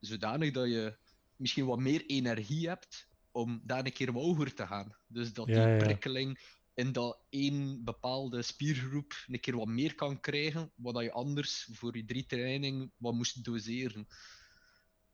Zodanig 0.00 0.52
dat 0.52 0.68
je 0.68 0.96
misschien 1.36 1.66
wat 1.66 1.78
meer 1.78 2.06
energie 2.06 2.68
hebt 2.68 3.08
om 3.30 3.60
daar 3.64 3.84
een 3.84 3.92
keer 3.92 4.12
hoger 4.12 4.54
te 4.54 4.66
gaan. 4.66 4.96
Dus 5.06 5.32
dat 5.32 5.48
ja, 5.48 5.66
die 5.66 5.76
prikkeling 5.76 6.38
in 6.74 6.92
dat 6.92 7.18
één 7.28 7.84
bepaalde 7.84 8.42
spiergroep 8.42 9.24
een 9.26 9.40
keer 9.40 9.56
wat 9.56 9.66
meer 9.66 9.94
kan 9.94 10.20
krijgen, 10.20 10.72
wat 10.74 11.02
je 11.02 11.12
anders 11.12 11.68
voor 11.72 11.96
je 11.96 12.04
drie 12.04 12.26
training 12.26 12.90
wat 12.96 13.14
moest 13.14 13.44
doseren. 13.44 14.06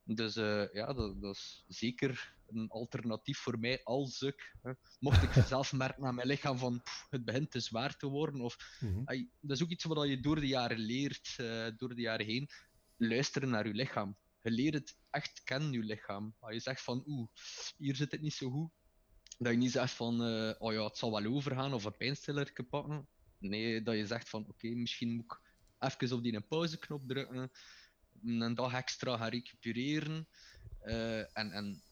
Dus 0.02 0.36
uh, 0.36 0.72
ja, 0.72 0.92
dat, 0.92 1.20
dat, 1.20 1.34
is 1.34 1.64
zeker 1.68 2.34
een 2.46 2.68
alternatief 2.68 3.38
voor 3.38 3.58
mij 3.58 3.80
als 3.84 4.22
ik, 4.22 4.56
hè, 4.62 4.72
mocht 4.98 5.22
ik 5.22 5.30
zelf 5.46 5.72
merken 5.72 6.04
aan 6.04 6.14
mijn 6.14 6.26
lichaam 6.26 6.58
van 6.58 6.82
pff, 6.82 7.06
het 7.10 7.24
begint 7.24 7.50
te 7.50 7.60
zwaar 7.60 7.96
te 7.96 8.06
worden, 8.06 8.40
of 8.40 8.78
mm 8.80 8.92
-hmm. 8.92 9.02
ay, 9.04 9.28
dat 9.40 9.56
is 9.56 9.62
ook 9.62 9.70
iets 9.70 9.84
wat 9.84 10.08
je 10.08 10.20
door 10.20 10.40
de 10.40 10.46
jaren 10.46 10.78
leert, 10.78 11.36
uh, 11.40 11.66
door 11.76 11.94
de 11.94 12.00
jaren 12.00 12.26
heen, 12.26 12.48
luisteren 12.96 13.48
naar 13.48 13.66
je 13.66 13.74
lichaam. 13.74 14.16
Je 14.42 14.50
leert 14.50 14.74
het 14.74 14.96
echt 15.10 15.42
kennen, 15.44 15.72
je 15.72 15.82
lichaam. 15.82 16.34
Als 16.38 16.52
je 16.52 16.60
zegt 16.60 16.82
van 16.82 17.02
oeh, 17.06 17.28
hier 17.76 17.96
zit 17.96 18.12
het 18.12 18.20
niet 18.20 18.34
zo 18.34 18.50
goed, 18.50 18.70
dat 19.38 19.52
je 19.52 19.58
niet 19.58 19.70
zegt 19.70 19.92
van 19.92 20.28
uh, 20.28 20.52
oh 20.58 20.72
ja, 20.72 20.84
het 20.84 20.98
zal 20.98 21.10
wel 21.10 21.32
overgaan 21.32 21.74
of 21.74 21.84
een 21.84 21.96
pijnstiller 21.96 22.52
pakken. 22.68 23.06
Nee, 23.38 23.82
dat 23.82 23.96
je 23.96 24.06
zegt 24.06 24.28
van 24.28 24.46
oké, 24.48 24.68
misschien 24.68 25.14
moet 25.14 25.24
ik 25.24 25.40
even 25.78 26.16
op 26.16 26.22
die 26.22 26.40
pauzeknop 26.40 27.08
drukken 27.08 27.50
een 28.24 28.54
dag 28.54 28.72
extra 28.72 29.16
gaan 29.16 29.28
recupereren 29.28 30.28
uh, 30.84 31.18
en, 31.18 31.50
en 31.52 31.82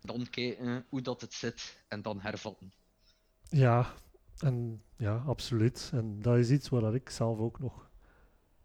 dan 0.00 0.30
kijken 0.30 0.86
hoe 0.88 1.00
dat 1.00 1.20
het 1.20 1.34
zit 1.34 1.84
en 1.88 2.02
dan 2.02 2.20
hervatten. 2.20 2.72
Ja, 3.48 3.94
en 4.38 4.82
ja, 4.96 5.16
absoluut. 5.16 5.90
En 5.92 6.22
dat 6.22 6.36
is 6.38 6.50
iets 6.50 6.68
waar 6.68 6.94
ik 6.94 7.10
zelf 7.10 7.38
ook 7.38 7.58
nog 7.58 7.90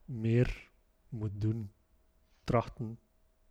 meer 0.06 0.70
moet 1.10 1.42
doen. 1.42 1.72
Trachten 2.44 3.00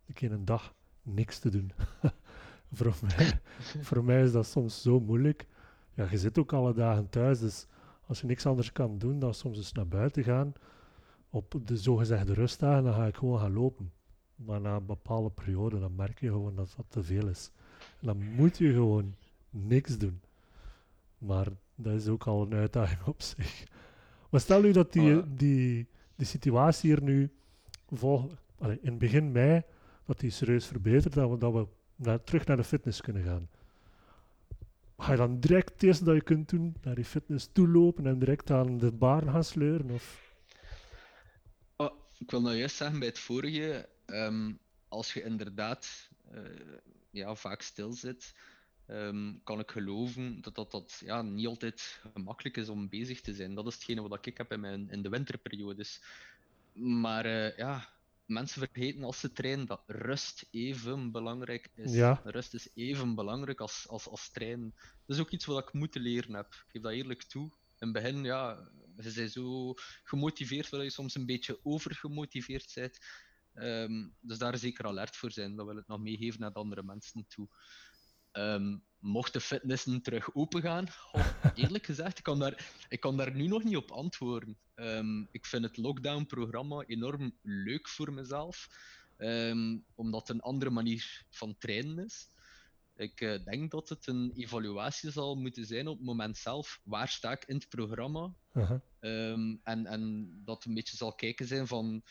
ik 0.05 0.21
in 0.21 0.31
een 0.31 0.45
dag 0.45 0.75
niks 1.01 1.39
te 1.39 1.49
doen. 1.49 1.71
voor, 2.75 2.95
mij, 3.01 3.41
voor 3.81 4.03
mij 4.03 4.23
is 4.23 4.31
dat 4.31 4.45
soms 4.45 4.81
zo 4.81 4.99
moeilijk. 4.99 5.47
Ja, 5.93 6.07
je 6.09 6.17
zit 6.17 6.37
ook 6.37 6.53
alle 6.53 6.73
dagen 6.73 7.09
thuis, 7.09 7.39
dus 7.39 7.67
als 8.07 8.21
je 8.21 8.27
niks 8.27 8.45
anders 8.45 8.71
kan 8.71 8.97
doen 8.97 9.19
dan 9.19 9.33
soms 9.33 9.57
eens 9.57 9.71
naar 9.71 9.87
buiten 9.87 10.23
gaan, 10.23 10.53
op 11.29 11.55
de 11.65 11.77
zogezegde 11.77 12.33
rustdagen, 12.33 12.83
dan 12.83 12.93
ga 12.93 13.05
ik 13.05 13.15
gewoon 13.15 13.39
gaan 13.39 13.53
lopen. 13.53 13.91
Maar 14.35 14.61
na 14.61 14.75
een 14.75 14.85
bepaalde 14.85 15.29
periode, 15.29 15.79
dan 15.79 15.95
merk 15.95 16.19
je 16.19 16.27
gewoon 16.27 16.55
dat 16.55 16.73
dat 16.77 16.85
te 16.89 17.03
veel 17.03 17.27
is. 17.27 17.51
En 17.99 18.07
dan 18.07 18.17
moet 18.35 18.57
je 18.57 18.73
gewoon 18.73 19.15
niks 19.49 19.97
doen. 19.97 20.21
Maar 21.17 21.47
dat 21.75 21.93
is 21.93 22.07
ook 22.07 22.27
al 22.27 22.41
een 22.41 22.53
uitdaging 22.53 23.03
op 23.05 23.21
zich. 23.21 23.63
Maar 24.29 24.39
stel 24.39 24.61
nu 24.61 24.71
dat 24.71 24.93
die, 24.93 25.17
oh 25.17 25.23
die, 25.27 25.87
die 26.15 26.25
situatie 26.25 26.89
hier 26.89 27.03
nu 27.03 27.31
vol, 27.91 28.31
allez, 28.57 28.77
in 28.81 28.97
begin 28.97 29.31
mei, 29.31 29.63
dat 30.05 30.19
die 30.19 30.29
serieus 30.29 30.65
verbetert, 30.65 31.13
dat 31.13 31.29
we, 31.29 31.37
dat 31.37 31.53
we 31.53 31.67
naar, 31.95 32.23
terug 32.23 32.45
naar 32.45 32.57
de 32.57 32.63
fitness 32.63 33.01
kunnen 33.01 33.23
gaan. 33.23 33.49
Ga 34.97 35.11
je 35.11 35.17
dan 35.17 35.39
direct 35.39 35.73
het 35.73 35.83
eerste 35.83 36.03
dat 36.03 36.15
je 36.15 36.21
kunt 36.21 36.49
doen, 36.49 36.75
naar 36.81 36.95
die 36.95 37.05
fitness 37.05 37.49
toe 37.51 37.67
lopen 37.67 38.05
en 38.05 38.19
direct 38.19 38.51
aan 38.51 38.77
de 38.77 38.91
bar 38.91 39.23
gaan 39.23 39.43
sleuren? 39.43 39.89
Of? 39.89 40.23
ik 42.19 42.31
wil 42.31 42.41
nou 42.41 42.55
juist 42.55 42.75
zeggen 42.75 42.99
bij 42.99 43.07
het 43.07 43.19
vorige, 43.19 43.89
um, 44.05 44.59
als 44.87 45.13
je 45.13 45.23
inderdaad 45.23 46.09
uh, 46.33 46.39
ja, 47.09 47.35
vaak 47.35 47.61
stil 47.61 47.93
zit, 47.93 48.35
um, 48.87 49.41
kan 49.43 49.59
ik 49.59 49.71
geloven 49.71 50.41
dat 50.41 50.55
dat, 50.55 50.71
dat 50.71 51.01
ja, 51.05 51.21
niet 51.21 51.47
altijd 51.47 52.01
gemakkelijk 52.13 52.57
is 52.57 52.69
om 52.69 52.89
bezig 52.89 53.21
te 53.21 53.33
zijn. 53.33 53.55
Dat 53.55 53.67
is 53.67 53.73
hetgene 53.73 54.07
wat 54.07 54.25
ik 54.25 54.37
heb 54.37 54.51
in, 54.51 54.59
mijn, 54.59 54.89
in 54.89 55.01
de 55.01 55.09
winterperiodes. 55.09 56.01
Maar 56.73 57.25
uh, 57.25 57.57
ja, 57.57 57.89
mensen 58.25 58.61
vergeten 58.61 59.03
als 59.03 59.19
ze 59.19 59.31
trainen 59.31 59.65
dat 59.65 59.83
rust 59.87 60.47
even 60.51 61.11
belangrijk 61.11 61.69
is. 61.75 61.93
Ja. 61.93 62.21
Rust 62.23 62.53
is 62.53 62.69
even 62.73 63.15
belangrijk 63.15 63.59
als, 63.59 63.85
als, 63.87 64.07
als 64.07 64.31
trainen. 64.31 64.73
Dat 65.05 65.15
is 65.15 65.19
ook 65.19 65.29
iets 65.29 65.45
wat 65.45 65.67
ik 65.67 65.73
moeten 65.73 66.01
leren 66.01 66.33
heb. 66.33 66.53
Ik 66.53 66.65
geef 66.67 66.81
dat 66.81 66.91
eerlijk 66.91 67.23
toe. 67.23 67.43
In 67.79 67.87
het 67.87 67.91
begin, 67.91 68.23
ja, 68.23 68.69
ze 68.97 69.11
zijn 69.11 69.29
zo 69.29 69.73
gemotiveerd, 70.03 70.69
dat 70.69 70.81
je 70.81 70.89
soms 70.89 71.15
een 71.15 71.25
beetje 71.25 71.59
overgemotiveerd 71.63 72.71
bent. 72.75 72.97
Um, 73.53 74.15
dus 74.19 74.37
daar 74.37 74.57
zeker 74.57 74.85
alert 74.85 75.15
voor 75.15 75.31
zijn. 75.31 75.55
Dat 75.55 75.65
wil 75.65 75.77
ik 75.77 75.87
nog 75.87 75.99
meegeven 75.99 76.39
naar 76.39 76.53
de 76.53 76.59
andere 76.59 76.83
mensen 76.83 77.25
toe. 77.27 77.47
Um, 78.37 78.83
mocht 78.99 79.33
de 79.33 79.41
fitnessen 79.41 80.01
terug 80.01 80.35
open 80.35 80.61
gaan, 80.61 80.87
oh, 81.11 81.27
eerlijk 81.55 81.85
gezegd, 81.85 82.17
ik 82.17 82.23
kan, 82.23 82.39
daar, 82.39 82.71
ik 82.89 82.99
kan 82.99 83.17
daar 83.17 83.35
nu 83.35 83.47
nog 83.47 83.63
niet 83.63 83.75
op 83.75 83.91
antwoorden. 83.91 84.57
Um, 84.75 85.27
ik 85.31 85.45
vind 85.45 85.63
het 85.63 85.77
lockdown-programma 85.77 86.83
enorm 86.87 87.37
leuk 87.41 87.87
voor 87.87 88.13
mezelf, 88.13 88.67
omdat 89.95 90.27
het 90.27 90.29
een 90.29 90.41
andere 90.41 90.71
manier 90.71 91.25
van 91.29 91.57
trainen 91.57 92.05
is. 92.05 92.29
Ik 92.95 93.21
uh, 93.21 93.45
denk 93.45 93.71
dat 93.71 93.89
het 93.89 94.07
een 94.07 94.31
evaluatie 94.35 95.11
zal 95.11 95.35
moeten 95.35 95.65
zijn 95.65 95.87
op 95.87 95.97
het 95.97 96.05
moment 96.05 96.37
zelf. 96.37 96.79
Waar 96.83 97.07
sta 97.07 97.31
ik 97.31 97.43
in 97.45 97.55
het 97.55 97.69
programma? 97.69 98.33
Uh 98.53 98.69
-huh. 98.69 98.79
um, 99.31 99.59
en, 99.63 99.85
en 99.85 100.31
dat 100.45 100.65
een 100.65 100.73
beetje 100.73 100.97
zal 100.97 101.13
kijken 101.13 101.45
zijn 101.45 101.67
van, 101.67 102.03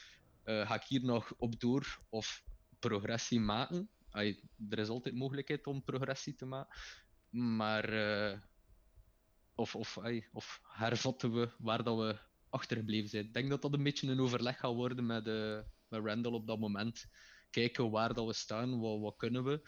uh, 0.44 0.66
ga 0.66 0.74
ik 0.74 0.82
hier 0.82 1.04
nog 1.04 1.34
op 1.36 1.60
door 1.60 2.00
of 2.08 2.44
progressie 2.78 3.40
maken? 3.40 3.88
Ay, 4.14 4.40
er 4.68 4.78
is 4.78 4.88
altijd 4.88 5.14
mogelijkheid 5.14 5.66
om 5.66 5.82
progressie 5.84 6.34
te 6.34 6.46
maken. 6.46 6.76
Maar, 7.30 7.92
uh, 7.92 8.38
of, 9.54 9.74
of, 9.74 9.98
ay, 9.98 10.28
of 10.32 10.60
hervatten 10.62 11.32
we 11.32 11.50
waar 11.58 11.82
dat 11.84 11.96
we 11.98 12.18
achtergebleven 12.50 13.08
zijn. 13.08 13.24
Ik 13.24 13.34
denk 13.34 13.50
dat 13.50 13.62
dat 13.62 13.72
een 13.72 13.82
beetje 13.82 14.08
een 14.08 14.20
overleg 14.20 14.58
gaat 14.58 14.74
worden 14.74 15.06
met, 15.06 15.24
met 15.88 16.04
Randall 16.04 16.32
op 16.32 16.46
dat 16.46 16.58
moment. 16.58 17.06
Kijken 17.50 17.90
waar 17.90 18.14
dat 18.14 18.26
we 18.26 18.32
staan, 18.32 18.80
wat, 18.80 19.00
wat 19.00 19.16
kunnen 19.16 19.44
we. 19.44 19.62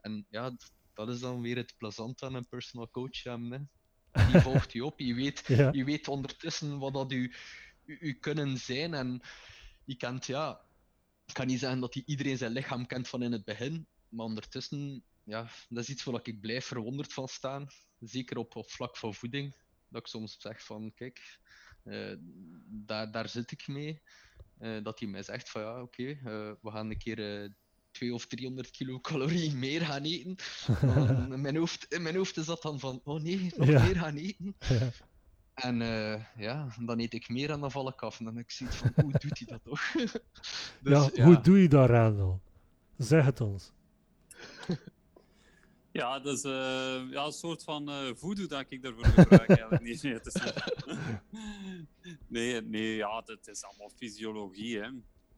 En 0.00 0.26
ja, 0.30 0.56
dat 0.94 1.08
is 1.08 1.20
dan 1.20 1.40
weer 1.40 1.56
het 1.56 1.74
plezant 1.78 2.22
aan 2.22 2.34
een 2.34 2.48
personal 2.48 2.90
coach 2.90 3.22
hebben. 3.22 3.70
Hè. 4.10 4.26
Die 4.32 4.40
volgt 4.50 4.72
je 4.72 4.84
op. 4.84 4.98
Je 5.00 5.14
weet, 5.14 5.44
Ja. 5.46 5.72
je 5.72 5.84
weet 5.84 6.08
ondertussen 6.08 6.78
wat 6.78 6.92
dat 6.94 7.12
u, 7.12 7.32
u, 7.84 7.98
u 8.00 8.12
kunnen 8.12 8.58
zijn. 8.58 8.94
En 8.94 9.20
je 9.84 9.96
kent, 9.96 10.26
ja, 10.26 10.60
ik 11.32 11.38
kan 11.38 11.46
niet 11.46 11.58
zeggen 11.58 11.80
dat 11.80 11.94
hij 11.94 12.02
iedereen 12.06 12.36
zijn 12.38 12.52
lichaam 12.52 12.86
kent 12.86 13.08
van 13.08 13.22
in 13.22 13.32
het 13.32 13.44
begin. 13.44 13.86
Maar 14.08 14.26
ondertussen, 14.26 15.04
ja, 15.24 15.48
dat 15.68 15.82
is 15.82 15.88
iets 15.88 16.04
waar 16.04 16.20
ik 16.22 16.40
blijf 16.40 16.64
verwonderd 16.64 17.12
van 17.12 17.28
staan. 17.28 17.66
Zeker 18.00 18.36
op, 18.36 18.56
op 18.56 18.70
vlak 18.70 18.96
van 18.96 19.14
voeding. 19.14 19.56
Dat 19.88 20.00
ik 20.00 20.06
soms 20.06 20.36
zeg 20.38 20.64
van, 20.64 20.92
kijk, 20.94 21.38
eh, 21.84 22.14
daar, 22.66 23.10
daar 23.12 23.28
zit 23.28 23.50
ik 23.52 23.66
mee. 23.68 24.02
Eh, 24.58 24.82
dat 24.82 24.98
hij 24.98 25.08
mij 25.08 25.22
zegt 25.22 25.50
van, 25.50 25.62
ja, 25.62 25.82
oké, 25.82 26.06
eh, 26.08 26.52
we 26.60 26.70
gaan 26.70 26.90
een 26.90 26.98
keer... 26.98 27.42
eh 27.42 27.50
200 27.92 28.24
of 28.24 28.38
300 28.38 28.70
kilocalorieën 28.70 29.58
meer 29.58 29.80
gaan 29.80 30.02
eten. 30.04 30.36
In, 31.32 31.40
mijn 31.40 31.56
hoofd, 31.56 31.92
in 31.92 32.02
mijn 32.02 32.16
hoofd 32.16 32.36
is 32.36 32.46
dat 32.46 32.62
dan 32.62 32.80
van, 32.80 33.00
oh 33.04 33.20
nee, 33.22 33.52
nog 33.56 33.68
Ja. 33.68 33.84
meer 33.84 33.96
gaan 33.96 34.16
eten. 34.16 34.56
Ja. 34.58 34.90
En 35.54 35.82
eh, 35.82 36.24
ja, 36.36 36.68
dan 36.80 37.00
eet 37.00 37.14
ik 37.14 37.28
meer 37.28 37.50
en 37.50 37.60
dan 37.60 37.70
val 37.70 37.88
ik 37.88 38.02
af. 38.02 38.18
En 38.18 38.24
dan 38.24 38.36
heb 38.36 38.44
ik 38.44 38.50
zoiets 38.50 38.76
van, 38.76 38.92
hoe 38.94 39.12
doet 39.12 39.38
hij 39.38 39.46
dat 39.46 39.64
toch? 39.64 39.92
dus, 40.82 41.10
ja, 41.14 41.24
hoe 41.24 41.40
doe 41.40 41.62
je 41.62 41.68
dat, 41.68 41.88
Randall? 41.88 42.38
Zeg 42.96 43.24
het 43.24 43.40
ons. 43.40 43.72
Ja, 45.92 46.20
dat 46.20 46.36
is 46.36 46.44
eh, 46.44 47.10
ja, 47.10 47.24
een 47.24 47.32
soort 47.32 47.62
van 47.62 47.88
eh 47.88 48.10
voodoo 48.14 48.46
dat 48.46 48.64
ik 48.68 48.82
daarvoor 48.82 49.04
gebruik. 49.04 49.48
eigenlijk. 49.48 49.82
Nee, 49.82 49.98
nee, 50.02 50.12
het 50.12 50.26
is 50.26 50.52
nee, 52.28 52.62
nee, 52.62 52.96
ja, 52.96 53.22
het 53.26 53.46
is 53.46 53.64
allemaal 53.64 53.90
fysiologie. 53.90 54.78
Hè. 54.78 54.88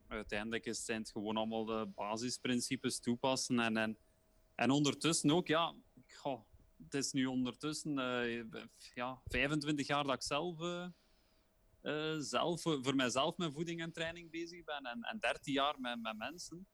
Uiteindelijk 0.09 0.67
is, 0.67 0.85
zijn 0.85 1.01
het 1.01 1.11
gewoon 1.11 1.37
allemaal 1.37 1.65
de 1.65 1.87
basisprincipes 1.95 3.01
toepassen. 3.01 3.61
En, 3.61 3.77
en, 3.77 3.97
en 4.55 4.71
ondertussen 4.71 5.31
ook, 5.31 5.47
ja, 5.47 5.75
goh, 6.13 6.41
het 6.85 6.95
is 6.95 7.13
nu 7.13 7.27
ondertussen 7.27 7.99
eh, 7.99 8.45
ja, 8.95 9.21
25 9.25 9.87
jaar 9.87 10.05
dat 10.05 10.15
ik 10.15 10.23
zelf, 10.23 10.61
eh, 10.61 10.87
eh, 11.81 12.21
zelf 12.21 12.61
voor 12.63 12.95
mijzelf 12.95 13.37
met 13.37 13.53
voeding 13.53 13.81
en 13.81 13.93
training 13.93 14.31
bezig 14.31 14.65
ben. 14.65 14.85
En, 14.85 15.03
en 15.03 15.19
13 15.19 15.53
jaar 15.53 15.81
met, 15.81 16.03
met 16.03 16.17
mensen. 16.17 16.67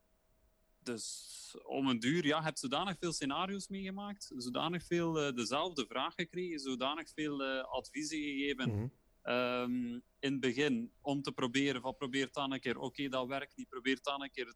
Dus 0.82 1.56
om 1.62 1.88
een 1.88 1.98
duur, 1.98 2.26
ja, 2.26 2.42
heb 2.42 2.56
zodanig 2.56 2.96
veel 2.98 3.12
scenario's 3.12 3.68
meegemaakt, 3.68 4.32
zodanig 4.36 4.84
veel 4.84 5.34
dezelfde 5.34 5.86
vraag 5.86 6.14
gekregen, 6.14 6.58
zodanig 6.58 7.10
veel 7.10 7.42
adviezen 7.62 8.18
gegeven 8.18 8.70
Mhm. 8.70 8.88
ehm, 9.22 9.92
in 10.18 10.32
het 10.32 10.40
begin 10.40 10.92
om 11.00 11.22
te 11.22 11.32
proberen 11.32 11.80
van 11.80 11.96
probeer 11.96 12.28
dan 12.32 12.52
een 12.52 12.60
keer, 12.60 12.78
oké, 12.78 13.08
dat 13.08 13.26
werkt 13.26 13.56
niet, 13.56 13.68
probeer 13.68 13.98
dan 14.02 14.22
een 14.22 14.30
keer. 14.30 14.54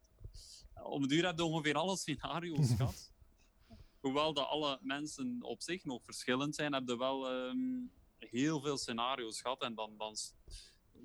Om 0.83 1.01
een 1.01 1.07
duur 1.07 1.25
heb 1.25 1.37
je 1.37 1.43
ongeveer 1.43 1.75
alle 1.75 1.97
scenario's 1.97 2.73
gehad. 2.77 3.14
Hoewel 4.05 4.33
dat 4.33 4.47
alle 4.47 4.79
mensen 4.81 5.37
op 5.41 5.61
zich 5.61 5.83
nog 5.83 6.03
verschillend 6.03 6.55
zijn, 6.55 6.73
heb 6.73 6.87
je 6.87 6.97
wel 6.97 7.29
ehm, 7.29 7.81
heel 8.17 8.61
veel 8.61 8.77
scenario's 8.77 9.41
gehad. 9.41 9.61
En 9.61 9.75
dan, 9.75 9.97
dan, 9.97 10.15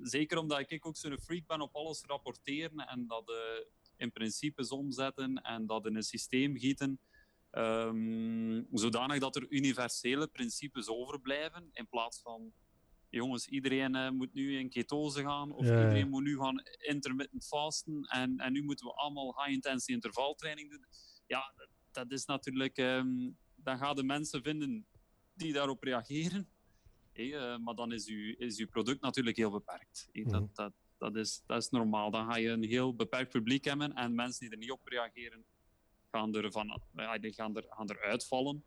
zeker 0.03 0.39
omdat 0.39 0.71
ik 0.71 0.87
ook 0.87 0.97
zo'n 0.97 1.21
freak 1.21 1.47
ben 1.47 1.61
op 1.61 1.75
alles 1.75 2.03
rapporteren 2.07 2.79
en 2.79 3.07
dat 3.07 3.31
eh, 3.31 3.65
in 3.97 4.13
principes 4.13 4.69
omzetten 4.69 5.43
en 5.43 5.67
dat 5.67 5.87
in 5.87 5.97
een 5.97 6.03
systeem 6.03 6.57
gieten. 6.57 7.01
ehm, 7.51 8.63
zodanig 8.73 9.19
dat 9.19 9.37
er 9.37 9.47
universele 9.49 10.27
principes 10.27 10.89
overblijven 10.89 11.69
in 11.73 11.89
plaats 11.89 12.21
van 12.23 12.53
jongens, 13.09 13.47
iedereen 13.47 13.95
eh, 13.95 14.11
moet 14.11 14.35
nu 14.35 14.59
in 14.59 14.71
ketose 14.71 15.23
gaan 15.23 15.53
of 15.53 15.67
ja. 15.67 15.79
iedereen 15.79 16.09
moet 16.09 16.23
nu 16.23 16.39
gaan 16.39 16.63
intermittent 16.79 17.47
fasten 17.47 18.03
en, 18.03 18.39
en 18.39 18.53
nu 18.53 18.63
moeten 18.63 18.87
we 18.87 18.93
allemaal 18.93 19.35
high-intensity 19.37 19.93
intervaltraining 19.93 20.71
doen. 20.71 20.85
Ja, 21.27 21.55
dat, 21.93 22.09
dat 22.09 22.19
is 22.19 22.25
natuurlijk... 22.25 22.77
ehm, 22.77 23.31
dan 23.57 23.79
gaan 23.79 23.97
de 23.97 24.03
mensen 24.05 24.43
vinden 24.43 24.87
die 25.35 25.53
daarop 25.53 25.83
reageren. 25.83 26.49
Eh, 27.13 27.57
maar 27.59 27.75
dan 27.75 27.93
is 27.93 28.07
uw, 28.07 28.35
is 28.39 28.59
uw 28.59 28.67
product 28.69 29.01
natuurlijk 29.01 29.37
heel 29.37 29.51
beperkt. 29.51 30.09
Hé, 30.13 30.21
Mhm. 30.21 30.31
dat, 30.31 30.57
dat, 30.57 30.73
dat, 30.99 31.17
is, 31.17 31.43
dat 31.47 31.63
is 31.63 31.69
normaal. 31.71 32.11
Dan 32.11 32.31
ga 32.31 32.37
je 32.37 32.49
een 32.49 32.65
heel 32.65 32.95
beperkt 32.95 33.31
publiek 33.31 33.65
hebben 33.65 33.93
en 33.95 34.15
mensen 34.15 34.41
die 34.41 34.51
er 34.51 34.59
niet 34.59 34.71
op 34.71 34.87
reageren, 34.87 35.45
gaan 36.11 36.35
er, 36.35 36.53
van, 36.53 36.81
ja, 36.95 37.19
die 37.19 37.33
gaan 37.33 37.57
er, 37.57 37.65
gaan 37.69 37.89
er 37.89 38.01
uitvallen. 38.01 38.65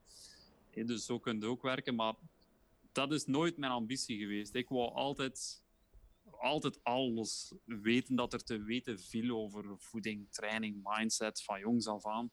Dus 0.86 1.06
zo 1.06 1.20
kun 1.20 1.40
je 1.40 1.46
ook 1.46 1.62
werken. 1.62 1.96
Maar 1.96 2.14
dat 2.92 3.12
is 3.12 3.26
nooit 3.26 3.58
mijn 3.58 3.72
ambitie 3.72 4.18
geweest. 4.18 4.56
Ik 4.56 4.70
wou 4.70 4.94
altijd, 4.94 5.64
altijd 6.32 6.84
alles 6.84 7.54
weten 7.66 8.16
dat 8.16 8.34
er 8.34 8.44
te 8.44 8.64
weten 8.64 9.00
viel 9.00 9.36
over 9.38 9.80
voeding, 9.80 10.32
training, 10.32 10.80
mindset 10.84 11.44
van 11.44 11.60
jongs 11.60 11.88
af 11.88 12.06
aan. 12.06 12.32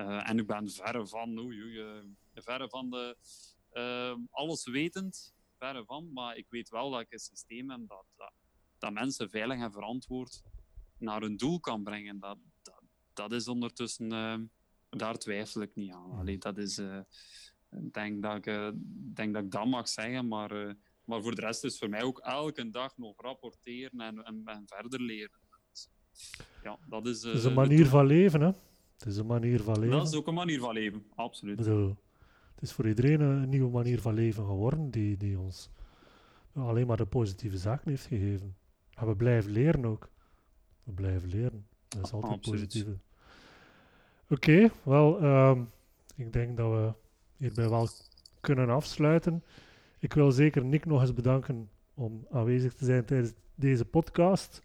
Eh, 0.00 0.28
en 0.28 0.38
ik 0.38 0.46
ben 0.46 0.70
verre 0.70 1.06
van, 1.06 1.38
oei, 1.38 1.62
oei, 1.62 1.78
eh, 1.78 2.42
verre 2.42 2.68
van 2.68 2.90
de, 2.90 3.16
eh, 3.70 4.14
alles 4.30 4.64
wetend, 4.64 5.34
verre 5.58 5.84
van. 5.84 6.12
Maar 6.12 6.36
ik 6.36 6.46
weet 6.48 6.68
wel 6.68 6.90
dat 6.90 7.00
ik 7.00 7.12
een 7.12 7.18
systeem 7.18 7.70
heb 7.70 7.80
dat, 7.88 8.04
dat, 8.16 8.32
dat 8.78 8.92
mensen 8.92 9.30
veilig 9.30 9.58
en 9.58 9.72
verantwoord 9.72 10.42
naar 10.98 11.20
hun 11.20 11.36
doel 11.36 11.60
kan 11.60 11.82
brengen. 11.82 12.18
Dat, 12.18 12.38
dat, 12.62 12.82
dat 13.12 13.32
is 13.32 13.48
ondertussen, 13.48 14.08
daar 14.90 15.18
twijfel 15.18 15.62
ik 15.62 15.74
niet 15.74 15.92
aan. 15.92 16.10
Allee, 16.10 16.38
dat 16.38 16.58
is, 16.58 16.78
ik 17.70 17.92
denk 17.92 18.22
dat 18.22 18.46
ik, 18.46 18.74
denk 19.14 19.34
dat 19.34 19.44
ik 19.44 19.50
dat 19.50 19.66
mag 19.66 19.88
zeggen, 19.88 20.28
maar, 20.28 20.76
maar 21.04 21.22
voor 21.22 21.34
de 21.34 21.40
rest 21.40 21.64
is 21.64 21.78
voor 21.78 21.88
mij 21.88 22.02
ook 22.02 22.18
elke 22.18 22.70
dag 22.70 22.96
nog 22.96 23.20
rapporteren 23.20 24.00
en, 24.00 24.24
en, 24.24 24.42
en 24.44 24.62
verder 24.66 25.00
leren. 25.00 25.40
Dus, 25.70 25.90
ja, 26.62 26.78
dat 26.88 27.06
is, 27.06 27.22
Het 27.22 27.34
is 27.34 27.44
een 27.44 27.54
manier 27.54 27.86
van 27.86 28.06
leven, 28.06 28.40
hè? 28.40 28.52
Het 29.00 29.08
is 29.08 29.16
een 29.16 29.26
manier 29.26 29.62
van 29.62 29.78
leven. 29.78 29.98
dat 29.98 30.08
is 30.08 30.14
ook 30.14 30.26
een 30.26 30.34
manier 30.34 30.60
van 30.60 30.72
leven, 30.72 31.04
absoluut. 31.14 31.56
Bedoel, 31.56 31.96
het 32.54 32.62
is 32.62 32.72
voor 32.72 32.88
iedereen 32.88 33.20
een 33.20 33.48
nieuwe 33.48 33.70
manier 33.70 34.00
van 34.00 34.14
leven 34.14 34.44
geworden 34.44 34.90
die, 34.90 35.16
die 35.16 35.38
ons 35.38 35.70
alleen 36.52 36.86
maar 36.86 36.96
de 36.96 37.06
positieve 37.06 37.58
zaken 37.58 37.90
heeft 37.90 38.06
gegeven. 38.06 38.56
En 38.94 39.06
we 39.06 39.16
blijven 39.16 39.50
leren 39.50 39.84
ook. 39.84 40.08
We 40.82 40.92
blijven 40.92 41.28
leren. 41.28 41.66
Dat 41.88 42.06
is 42.06 42.12
altijd 42.12 42.32
Absoluut. 42.32 42.60
positieve. 42.60 42.98
Oké, 44.28 44.70
wel, 44.82 45.20
ehm, 45.20 45.62
ik 46.14 46.32
denk 46.32 46.56
dat 46.56 46.70
we 46.70 46.92
hierbij 47.36 47.68
wel 47.68 47.88
kunnen 48.40 48.68
afsluiten. 48.68 49.44
Ik 49.98 50.12
wil 50.12 50.30
zeker 50.30 50.64
Nick 50.64 50.84
nog 50.84 51.00
eens 51.00 51.14
bedanken 51.14 51.70
om 51.94 52.26
aanwezig 52.30 52.74
te 52.74 52.84
zijn 52.84 53.04
tijdens 53.04 53.32
deze 53.54 53.84
podcast. 53.84 54.62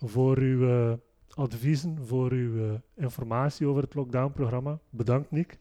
Voor 0.00 0.38
uw 0.38 0.68
eh, 0.68 0.98
adviezen, 1.34 2.06
voor 2.06 2.32
uw 2.32 2.72
eh, 2.72 2.78
informatie 2.96 3.66
over 3.66 3.82
het 3.82 3.94
lockdown-programma. 3.94 4.78
Bedankt, 4.90 5.30
Nick. 5.30 5.56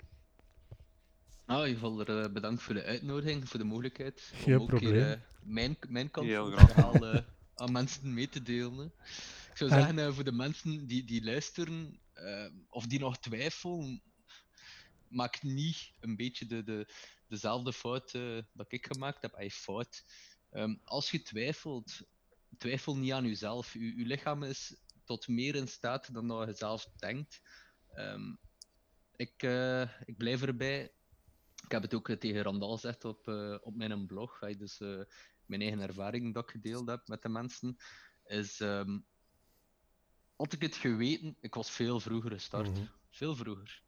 Nou, 1.45 1.61
in 1.61 1.67
ieder 1.67 1.83
geval 1.83 1.99
er, 2.15 2.23
eh, 2.25 2.31
bedankt 2.33 2.61
voor 2.61 2.73
de 2.73 2.83
uitnodiging, 2.83 3.49
voor 3.49 3.59
de 3.59 3.65
mogelijkheid. 3.65 4.31
Geen 4.33 4.55
om 4.55 4.61
ook 4.61 4.67
probleem. 4.67 4.93
Hier, 4.93 5.11
eh, 5.11 5.19
mijn, 5.43 5.77
mijn 5.89 6.11
kant 6.11 6.31
van 6.31 6.51
het 6.51 6.71
verhaal 6.71 7.23
aan 7.55 7.71
mensen 7.71 8.13
mee 8.13 8.29
te 8.29 8.41
delen. 8.41 8.77
hè. 8.77 8.85
Ik 9.51 9.57
zou 9.57 9.69
En- 9.71 9.81
zeggen, 9.81 10.13
voor 10.13 10.23
de 10.23 10.31
mensen 10.31 10.87
die, 10.87 11.03
die 11.03 11.23
luisteren, 11.23 11.99
of 12.69 12.87
die 12.87 12.99
nog 12.99 13.19
twijfelen, 13.19 14.01
maak 15.11 15.41
niet 15.43 15.91
een 15.99 16.15
beetje 16.15 16.45
de, 16.45 16.63
de, 16.63 16.87
dezelfde 17.27 17.73
fout 17.73 18.13
eh, 18.13 18.37
dat 18.53 18.71
ik 18.71 18.85
gemaakt 18.85 19.21
heb. 19.21 19.33
Ay, 19.33 19.49
fout. 19.49 20.05
Ehm, 20.49 20.75
als 20.83 21.11
je 21.11 21.21
twijfelt, 21.21 22.01
twijfel 22.57 22.97
niet 22.97 23.11
aan 23.11 23.25
jezelf. 23.25 23.73
Je, 23.73 23.95
je 23.97 24.05
lichaam 24.05 24.43
is 24.43 24.75
tot 25.11 25.27
meer 25.27 25.55
in 25.55 25.67
staat 25.67 26.13
dan 26.13 26.27
dat 26.27 26.47
je 26.47 26.53
zelf 26.53 26.85
denkt. 26.95 27.41
Ehm, 27.93 28.35
ik, 29.15 29.43
eh, 29.43 29.81
ik 30.05 30.17
blijf 30.17 30.41
erbij. 30.41 30.93
Ik 31.63 31.71
heb 31.71 31.81
het 31.81 31.93
ook 31.93 32.11
tegen 32.11 32.41
Randal 32.41 32.73
gezegd 32.73 33.05
op, 33.05 33.27
eh, 33.27 33.57
op 33.61 33.75
mijn 33.75 34.05
blog. 34.05 34.41
Ay, 34.41 34.55
dus 34.55 34.79
eh, 34.79 35.01
mijn 35.45 35.61
eigen 35.61 35.79
ervaring 35.79 36.33
dat 36.33 36.43
ik 36.43 36.49
gedeeld 36.49 36.87
heb 36.87 37.07
met 37.07 37.21
de 37.21 37.29
mensen. 37.29 37.77
Is, 38.25 38.59
ehm, 38.59 38.99
had 40.35 40.53
ik 40.53 40.61
het 40.61 40.75
geweten, 40.75 41.37
ik 41.39 41.53
was 41.53 41.71
veel 41.71 41.99
vroeger 41.99 42.31
gestart. 42.31 42.69
Mhm. 42.69 42.85
Veel 43.09 43.35
vroeger. 43.35 43.83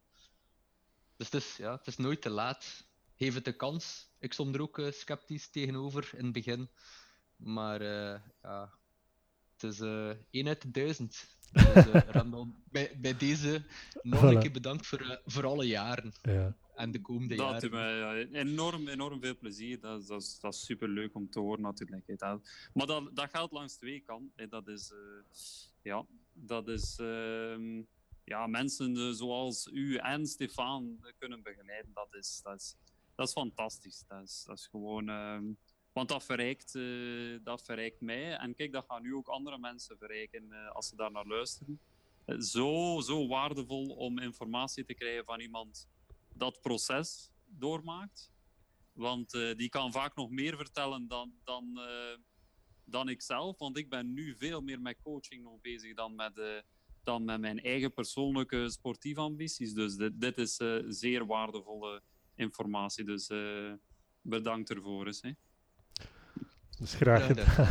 Dus 1.16 1.26
het 1.30 1.34
is, 1.42 1.56
ja, 1.56 1.76
het 1.76 1.86
is 1.86 1.96
nooit 1.96 2.22
te 2.22 2.30
laat. 2.30 2.86
Geef 3.16 3.34
het 3.34 3.44
de 3.44 3.56
kans. 3.56 4.10
Ik 4.18 4.32
stond 4.32 4.54
er 4.54 4.60
ook 4.60 4.82
sceptisch 4.90 5.50
tegenover 5.50 6.10
in 6.14 6.24
het 6.24 6.32
begin. 6.32 6.70
Maar 7.36 7.82
ja, 8.42 8.78
het 9.56 9.72
is 9.72 9.80
eh 9.80 10.10
één 10.30 10.46
uit 10.48 10.62
de 10.62 10.70
duizend. 10.70 11.26
Dus, 11.52 11.64
eh, 11.64 12.00
Randall, 12.16 12.46
bij, 12.70 12.96
bij 13.00 13.16
deze 13.16 13.62
nog 14.02 14.20
Voilà. 14.20 14.24
een 14.24 14.40
keer 14.40 14.52
bedankt 14.52 14.86
voor, 14.86 15.00
eh, 15.00 15.16
voor 15.26 15.46
alle 15.46 15.66
jaren 15.66 16.12
Ja. 16.22 16.56
en 16.76 16.90
de 16.90 17.00
komende 17.00 17.34
Dat 17.36 17.50
jaren. 17.50 17.70
mij 17.70 17.94
ja, 17.96 18.14
enorm, 18.40 18.88
enorm 18.88 19.20
veel 19.20 19.36
plezier. 19.36 19.80
Dat, 19.80 20.00
is- 20.00 20.06
dat, 20.06 20.22
is, 20.22 20.38
dat 20.40 20.54
is 20.54 20.64
super 20.64 20.88
leuk 20.88 21.14
om 21.14 21.30
te 21.30 21.38
horen, 21.40 21.62
natuurlijk. 21.62 22.18
Dat, 22.18 22.48
maar 22.74 22.86
dat, 22.86 23.16
dat 23.16 23.30
geldt 23.30 23.52
langs 23.52 23.74
twee 23.76 24.00
kanten. 24.00 24.48
Dat 24.48 24.68
is, 24.68 24.90
eh, 24.92 25.32
ja, 25.82 26.04
dat 26.32 26.68
is 26.68 26.96
ehm, 26.98 27.82
ja, 28.24 28.46
mensen 28.46 28.96
eh, 28.96 29.10
zoals 29.10 29.68
u 29.72 29.96
en 29.96 30.26
Stefan 30.26 30.98
eh, 31.02 31.12
kunnen 31.18 31.42
begeleiden. 31.42 31.90
Dat 31.94 32.14
is, 32.14 32.40
dat 32.42 32.60
is, 32.60 32.76
dat 33.14 33.26
is 33.26 33.32
fantastisch. 33.32 34.04
Dat 34.08 34.22
is, 34.22 34.44
dat 34.46 34.58
is 34.58 34.66
gewoon. 34.66 35.56
Want 35.94 36.08
dat 36.08 36.24
verrijkt, 36.24 36.74
eh, 36.74 37.38
dat 37.42 37.62
verrijkt 37.62 38.00
mij. 38.00 38.36
En 38.36 38.54
kijk, 38.54 38.72
dat 38.72 38.84
gaan 38.88 39.02
nu 39.02 39.14
ook 39.14 39.28
andere 39.28 39.58
mensen 39.58 39.98
verrijken 39.98 40.52
eh, 40.52 40.70
als 40.70 40.88
ze 40.88 40.96
daar 40.96 41.10
naar 41.10 41.26
luisteren. 41.26 41.80
Eh, 42.24 42.38
zo, 42.38 43.00
zo 43.00 43.26
waardevol 43.26 43.86
om 43.86 44.18
informatie 44.18 44.84
te 44.84 44.94
krijgen 44.94 45.24
van 45.24 45.40
iemand 45.40 45.88
dat 46.34 46.60
proces 46.60 47.30
doormaakt. 47.44 48.32
Want 48.92 49.30
die 49.30 49.68
kan 49.68 49.92
vaak 49.92 50.16
nog 50.16 50.30
meer 50.30 50.56
vertellen 50.56 51.08
dan, 51.08 51.34
dan, 51.44 51.80
dan 52.84 53.08
ik 53.08 53.22
zelf. 53.22 53.58
Want 53.58 53.76
ik 53.78 53.88
ben 53.88 54.12
nu 54.12 54.36
veel 54.36 54.60
meer 54.60 54.80
met 54.80 54.98
coaching 55.02 55.42
nog 55.42 55.60
bezig 55.60 55.94
dan 55.94 56.14
met, 56.14 56.62
dan 57.02 57.24
met 57.24 57.40
mijn 57.40 57.60
eigen 57.60 57.92
persoonlijke 57.92 58.70
sportieve 58.70 59.20
ambities. 59.20 59.72
Dus 59.72 59.96
dit, 59.96 60.20
dit 60.20 60.38
is 60.38 60.60
zeer 60.88 61.26
waardevolle 61.26 62.02
informatie. 62.34 63.04
Dus 63.04 63.30
bedankt 64.22 64.70
ervoor 64.70 65.06
eens. 65.06 65.22
Hè. 65.22 65.32
Dus 66.78 66.94
graag 66.94 67.26
gedaan. 67.26 67.68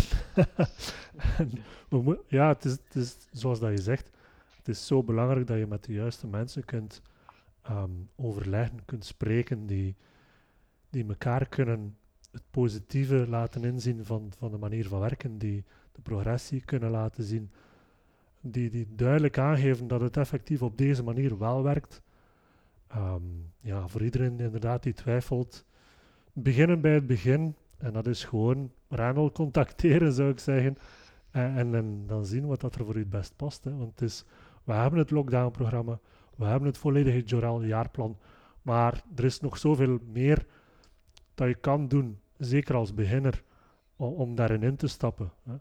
ja, 2.28 2.48
het 2.48 2.66
is, 2.66 2.72
het 2.72 2.96
is 2.96 3.18
zoals 3.32 3.60
dat 3.60 3.72
je 3.72 3.82
zegt. 3.82 4.10
Het 4.56 4.68
is 4.68 4.88
zo 4.88 5.04
belangrijk 5.04 5.48
dat 5.48 5.58
je 5.58 5.68
met 5.68 5.84
de 5.84 5.94
juiste 5.94 6.28
mensen 6.28 6.66
kunt 6.66 7.02
um, 7.70 8.10
overleggen, 8.16 8.86
kunt 8.86 9.06
spreken, 9.06 9.66
die, 9.66 9.96
die 10.90 11.08
elkaar 11.08 11.48
kunnen 11.48 11.98
het 12.32 12.44
positieve 12.52 13.28
laten 13.28 13.64
inzien 13.64 14.06
van, 14.06 14.32
van 14.38 14.52
de 14.52 14.58
manier 14.58 14.88
van 14.88 15.00
werken, 15.00 15.38
die 15.38 15.64
de 15.92 16.02
progressie 16.02 16.62
kunnen 16.62 16.92
laten 16.92 17.24
zien, 17.24 17.52
die, 18.42 18.70
die 18.70 18.88
duidelijk 18.96 19.38
aangeven 19.38 19.88
dat 19.88 20.02
het 20.02 20.18
effectief 20.18 20.62
op 20.62 20.78
deze 20.78 21.04
manier 21.04 21.38
wel 21.38 21.64
werkt. 21.64 22.02
Um, 22.96 23.52
ja, 23.60 23.88
voor 23.88 24.04
iedereen 24.04 24.40
inderdaad 24.40 24.84
die 24.84 24.94
twijfelt, 24.94 25.66
beginnen 26.34 26.82
bij 26.82 26.94
het 26.94 27.08
begin. 27.08 27.56
En 27.84 27.94
dat 27.94 28.08
is 28.08 28.24
gewoon 28.24 28.72
Randall 28.90 29.32
contacteren, 29.32 30.14
zou 30.14 30.30
ik 30.30 30.40
zeggen. 30.40 30.78
En, 31.32 31.56
en, 31.56 31.76
en, 31.76 32.04
dan 32.08 32.26
zien 32.26 32.48
wat 32.48 32.62
dat 32.62 32.76
er 32.76 32.86
voor 32.86 32.96
u 32.96 33.00
het 33.00 33.10
best 33.10 33.36
past. 33.36 33.64
Hè. 33.64 33.76
Want 33.76 33.92
het 33.92 34.02
is, 34.02 34.26
we 34.64 34.74
hebben 34.74 35.00
het 35.00 35.12
lockdown-programma, 35.12 36.00
we 36.36 36.46
hebben 36.46 36.68
het 36.68 36.78
volledige 36.78 37.22
Joral-jaarplan, 37.22 38.18
maar 38.62 39.04
er 39.16 39.24
is 39.24 39.40
nog 39.40 39.58
zoveel 39.58 40.00
meer 40.12 40.46
dat 41.34 41.48
je 41.48 41.56
kan 41.56 41.88
doen, 41.88 42.20
zeker 42.38 42.76
als 42.76 42.94
beginner, 42.94 43.44
om, 43.96 44.36
daarin 44.36 44.64
in 44.64 44.76
te 44.76 44.88
stappen. 44.88 45.32
Hè. 45.44 45.56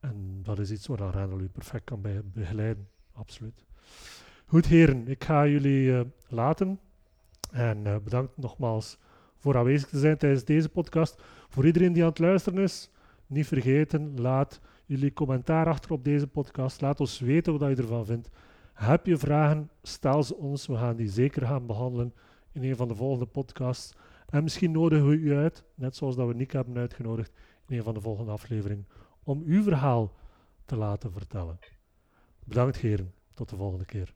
En 0.00 0.40
dat 0.42 0.58
is 0.58 0.70
iets 0.70 0.86
waar 0.86 0.98
Randall 0.98 1.40
u 1.40 1.48
perfect 1.48 1.84
kan 1.84 2.02
begeleiden, 2.24 2.88
absoluut. 3.12 3.64
Goed 4.46 4.66
heren, 4.66 5.08
ik 5.08 5.24
ga 5.24 5.46
jullie 5.46 5.86
uh, 5.86 6.00
laten. 6.28 6.80
En 7.50 7.84
uh, 7.86 7.96
bedankt 7.96 8.36
nogmaals 8.36 8.98
voor 9.42 9.56
aanwezig 9.56 9.88
te 9.88 9.98
zijn 9.98 10.16
tijdens 10.16 10.44
deze 10.44 10.68
podcast. 10.68 11.22
Voor 11.52 11.66
iedereen 11.66 11.92
die 11.92 12.02
aan 12.02 12.08
het 12.08 12.18
luisteren 12.18 12.62
is, 12.62 12.90
niet 13.26 13.46
vergeten, 13.46 14.20
laat 14.20 14.60
jullie 14.86 15.12
commentaar 15.12 15.66
achter 15.66 15.92
op 15.92 16.04
deze 16.04 16.26
podcast. 16.26 16.80
Laat 16.80 17.00
ons 17.00 17.18
weten 17.20 17.58
wat 17.58 17.76
je 17.76 17.82
ervan 17.82 18.06
vindt. 18.06 18.28
Heb 18.74 19.06
je 19.06 19.16
vragen, 19.16 19.70
stel 19.82 20.22
ze 20.22 20.36
ons. 20.36 20.66
We 20.66 20.76
gaan 20.76 20.96
die 20.96 21.08
zeker 21.08 21.46
gaan 21.46 21.66
behandelen 21.66 22.14
in 22.52 22.62
een 22.62 22.76
van 22.76 22.88
de 22.88 22.94
volgende 22.94 23.26
podcasts. 23.26 23.92
En 24.28 24.42
misschien 24.42 24.70
nodigen 24.70 25.08
we 25.08 25.14
u 25.14 25.34
uit, 25.34 25.64
net 25.74 25.96
zoals 25.96 26.16
dat 26.16 26.26
we 26.28 26.34
Nick 26.34 26.50
hebben 26.50 26.76
uitgenodigd 26.76 27.32
in 27.68 27.76
een 27.76 27.82
van 27.82 27.94
de 27.94 28.00
volgende 28.00 28.32
afleveringen, 28.32 28.88
om 29.22 29.42
uw 29.46 29.62
verhaal 29.62 30.12
te 30.64 30.76
laten 30.76 31.12
vertellen. 31.12 31.58
Bedankt 32.44 32.76
heren. 32.76 33.14
Tot 33.34 33.48
de 33.48 33.56
volgende 33.56 33.84
keer. 33.84 34.14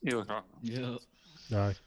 Heel 0.00 0.22
graag. 0.22 0.44
Ja. 0.60 0.98
Dag. 1.48 1.82